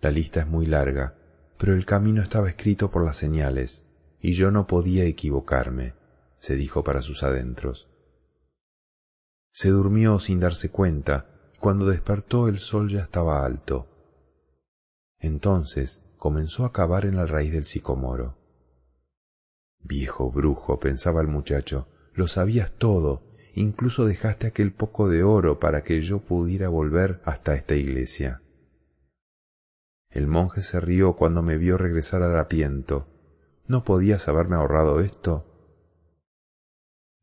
la 0.00 0.10
lista 0.10 0.40
es 0.40 0.48
muy 0.48 0.66
larga, 0.66 1.14
pero 1.58 1.74
el 1.74 1.86
camino 1.86 2.22
estaba 2.22 2.50
escrito 2.50 2.90
por 2.90 3.04
las 3.04 3.16
señales, 3.16 3.86
y 4.20 4.34
yo 4.34 4.50
no 4.50 4.66
podía 4.66 5.04
equivocarme, 5.04 5.94
se 6.38 6.56
dijo 6.56 6.82
para 6.82 7.02
sus 7.02 7.22
adentros. 7.22 7.88
Se 9.52 9.68
durmió 9.68 10.18
sin 10.18 10.40
darse 10.40 10.70
cuenta, 10.70 11.52
y 11.54 11.58
cuando 11.58 11.86
despertó 11.86 12.48
el 12.48 12.58
sol 12.58 12.90
ya 12.90 13.04
estaba 13.04 13.46
alto. 13.46 13.86
Entonces 15.20 16.02
comenzó 16.16 16.64
a 16.64 16.72
cavar 16.72 17.04
en 17.04 17.14
la 17.14 17.26
raíz 17.26 17.52
del 17.52 17.64
sicomoro. 17.64 18.39
Viejo 19.82 20.30
brujo, 20.30 20.78
pensaba 20.78 21.20
el 21.20 21.28
muchacho, 21.28 21.88
lo 22.14 22.28
sabías 22.28 22.70
todo, 22.72 23.22
incluso 23.54 24.04
dejaste 24.04 24.46
aquel 24.46 24.72
poco 24.72 25.08
de 25.08 25.22
oro 25.22 25.58
para 25.58 25.82
que 25.82 26.00
yo 26.02 26.20
pudiera 26.20 26.68
volver 26.68 27.20
hasta 27.24 27.54
esta 27.54 27.74
iglesia. 27.74 28.42
El 30.10 30.26
monje 30.26 30.60
se 30.60 30.80
rió 30.80 31.14
cuando 31.14 31.42
me 31.42 31.56
vio 31.56 31.78
regresar 31.78 32.22
harapiento. 32.22 33.06
¿No 33.68 33.84
podías 33.84 34.26
haberme 34.28 34.56
ahorrado 34.56 35.00
esto? 35.00 35.46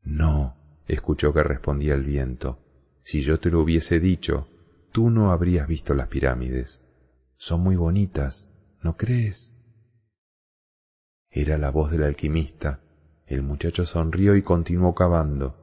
No, 0.03 0.55
escuchó 0.87 1.33
que 1.33 1.43
respondía 1.43 1.95
el 1.95 2.05
viento. 2.05 2.59
Si 3.03 3.21
yo 3.21 3.39
te 3.39 3.49
lo 3.51 3.59
hubiese 3.59 3.99
dicho, 3.99 4.47
tú 4.93 5.09
no 5.09 5.31
habrías 5.31 5.67
visto 5.67 5.93
las 5.93 6.07
pirámides. 6.07 6.81
Son 7.35 7.61
muy 7.61 7.75
bonitas, 7.75 8.49
¿no 8.81 8.95
crees? 8.95 9.53
Era 11.29 11.57
la 11.57 11.69
voz 11.69 11.91
del 11.91 12.03
alquimista. 12.03 12.79
El 13.25 13.43
muchacho 13.43 13.85
sonrió 13.85 14.35
y 14.35 14.41
continuó 14.41 14.95
cavando. 14.95 15.55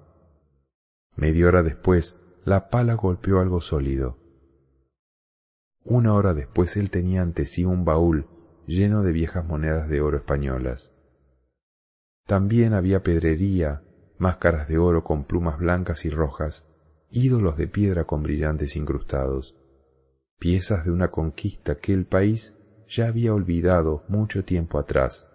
Media 1.16 1.46
hora 1.46 1.62
después, 1.62 2.18
la 2.44 2.68
pala 2.68 2.94
golpeó 2.94 3.40
algo 3.40 3.60
sólido. 3.60 4.18
Una 5.82 6.14
hora 6.14 6.34
después 6.34 6.76
él 6.76 6.90
tenía 6.90 7.22
ante 7.22 7.46
sí 7.46 7.64
un 7.64 7.84
baúl 7.84 8.26
lleno 8.66 9.02
de 9.02 9.12
viejas 9.12 9.46
monedas 9.46 9.88
de 9.88 10.00
oro 10.00 10.16
españolas. 10.16 10.92
También 12.26 12.72
había 12.72 13.02
pedrería, 13.02 13.82
máscaras 14.18 14.68
de 14.68 14.78
oro 14.78 15.04
con 15.04 15.24
plumas 15.24 15.58
blancas 15.58 16.04
y 16.04 16.10
rojas, 16.10 16.66
ídolos 17.10 17.56
de 17.56 17.68
piedra 17.68 18.04
con 18.04 18.22
brillantes 18.22 18.76
incrustados, 18.76 19.56
piezas 20.38 20.84
de 20.84 20.90
una 20.90 21.10
conquista 21.10 21.76
que 21.76 21.92
el 21.92 22.06
país 22.06 22.56
ya 22.88 23.08
había 23.08 23.34
olvidado 23.34 24.04
mucho 24.08 24.44
tiempo 24.44 24.78
atrás 24.78 25.26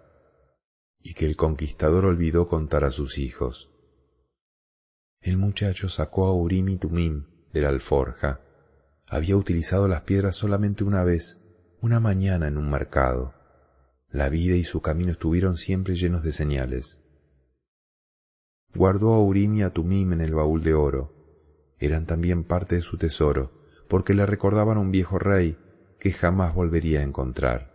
y 1.02 1.14
que 1.14 1.26
el 1.26 1.36
conquistador 1.36 2.04
olvidó 2.04 2.48
contar 2.48 2.84
a 2.84 2.90
sus 2.90 3.18
hijos. 3.18 3.70
El 5.20 5.36
muchacho 5.36 5.88
sacó 5.88 6.26
a 6.26 6.34
Urim 6.34 6.68
y 6.70 6.78
Tumim 6.78 7.26
de 7.52 7.60
la 7.60 7.68
alforja. 7.68 8.40
Había 9.06 9.36
utilizado 9.36 9.88
las 9.88 10.02
piedras 10.02 10.36
solamente 10.36 10.84
una 10.84 11.02
vez, 11.04 11.38
una 11.80 12.00
mañana 12.00 12.48
en 12.48 12.56
un 12.56 12.70
mercado. 12.70 13.34
La 14.10 14.28
vida 14.28 14.56
y 14.56 14.64
su 14.64 14.80
camino 14.80 15.12
estuvieron 15.12 15.56
siempre 15.56 15.94
llenos 15.94 16.22
de 16.22 16.32
señales. 16.32 17.00
Guardó 18.74 19.14
a 19.14 19.22
Urim 19.22 19.56
y 19.56 19.62
a 19.62 19.70
Tumim 19.70 20.12
en 20.12 20.20
el 20.20 20.34
baúl 20.34 20.62
de 20.62 20.74
oro. 20.74 21.14
Eran 21.78 22.06
también 22.06 22.44
parte 22.44 22.76
de 22.76 22.82
su 22.82 22.98
tesoro, 22.98 23.52
porque 23.88 24.14
le 24.14 24.26
recordaban 24.26 24.78
a 24.78 24.80
un 24.80 24.90
viejo 24.90 25.18
rey 25.18 25.58
que 25.98 26.12
jamás 26.12 26.54
volvería 26.54 27.00
a 27.00 27.04
encontrar. 27.04 27.69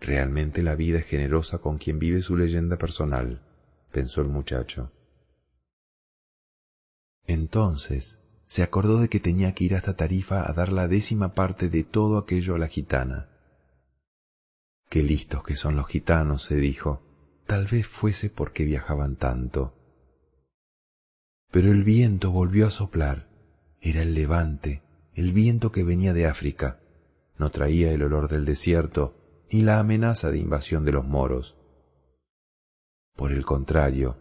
Realmente 0.00 0.62
la 0.62 0.74
vida 0.74 0.98
es 0.98 1.06
generosa 1.06 1.58
con 1.58 1.78
quien 1.78 1.98
vive 1.98 2.22
su 2.22 2.36
leyenda 2.36 2.78
personal, 2.78 3.42
pensó 3.92 4.22
el 4.22 4.28
muchacho. 4.28 4.90
Entonces 7.26 8.20
se 8.46 8.62
acordó 8.62 8.98
de 8.98 9.08
que 9.08 9.20
tenía 9.20 9.54
que 9.54 9.64
ir 9.64 9.76
hasta 9.76 9.94
Tarifa 9.94 10.48
a 10.48 10.52
dar 10.54 10.72
la 10.72 10.88
décima 10.88 11.34
parte 11.34 11.68
de 11.68 11.84
todo 11.84 12.18
aquello 12.18 12.54
a 12.54 12.58
la 12.58 12.66
gitana. 12.66 13.28
Qué 14.88 15.04
listos 15.04 15.44
que 15.44 15.54
son 15.54 15.76
los 15.76 15.86
gitanos, 15.86 16.42
se 16.42 16.56
dijo. 16.56 17.02
Tal 17.46 17.66
vez 17.66 17.86
fuese 17.86 18.30
porque 18.30 18.64
viajaban 18.64 19.14
tanto. 19.14 19.74
Pero 21.52 21.70
el 21.70 21.84
viento 21.84 22.32
volvió 22.32 22.66
a 22.66 22.70
soplar. 22.70 23.28
Era 23.80 24.02
el 24.02 24.14
levante, 24.14 24.82
el 25.14 25.32
viento 25.32 25.70
que 25.70 25.84
venía 25.84 26.12
de 26.12 26.26
África. 26.26 26.80
No 27.38 27.50
traía 27.50 27.92
el 27.92 28.02
olor 28.02 28.28
del 28.28 28.44
desierto, 28.44 29.19
ni 29.50 29.62
la 29.62 29.78
amenaza 29.78 30.30
de 30.30 30.38
invasión 30.38 30.84
de 30.84 30.92
los 30.92 31.06
moros. 31.06 31.56
Por 33.16 33.32
el 33.32 33.44
contrario, 33.44 34.16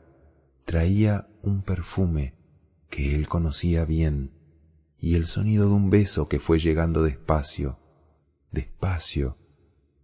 traía 0.66 1.28
un 1.44 1.62
perfume 1.62 2.36
que 2.90 3.14
él 3.16 3.28
conocía 3.28 3.86
bien 3.86 4.32
y 4.98 5.16
el 5.16 5.28
sonido 5.28 5.68
de 5.70 5.76
un 5.76 5.90
beso 5.90 6.28
que 6.28 6.40
fue 6.40 6.60
llegando 6.60 7.04
despacio, 7.04 7.80
despacio, 8.52 9.38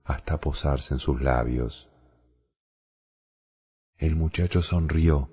hasta 0.04 0.40
posarse 0.40 0.94
en 0.94 1.00
sus 1.00 1.22
labios. 1.22 1.90
El 3.98 4.16
muchacho 4.16 4.62
sonrió. 4.62 5.32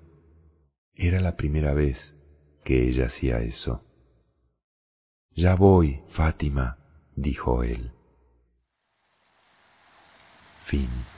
Era 0.94 1.20
la 1.20 1.36
primera 1.36 1.74
vez 1.74 2.16
que 2.64 2.89
ella 2.89 3.06
hacía 3.06 3.40
eso. 3.40 3.85
Ya 5.31 5.55
voy, 5.56 6.02
Fátima, 6.09 6.78
dijo 7.16 7.62
él. 7.62 7.93
Fin. 10.65 11.12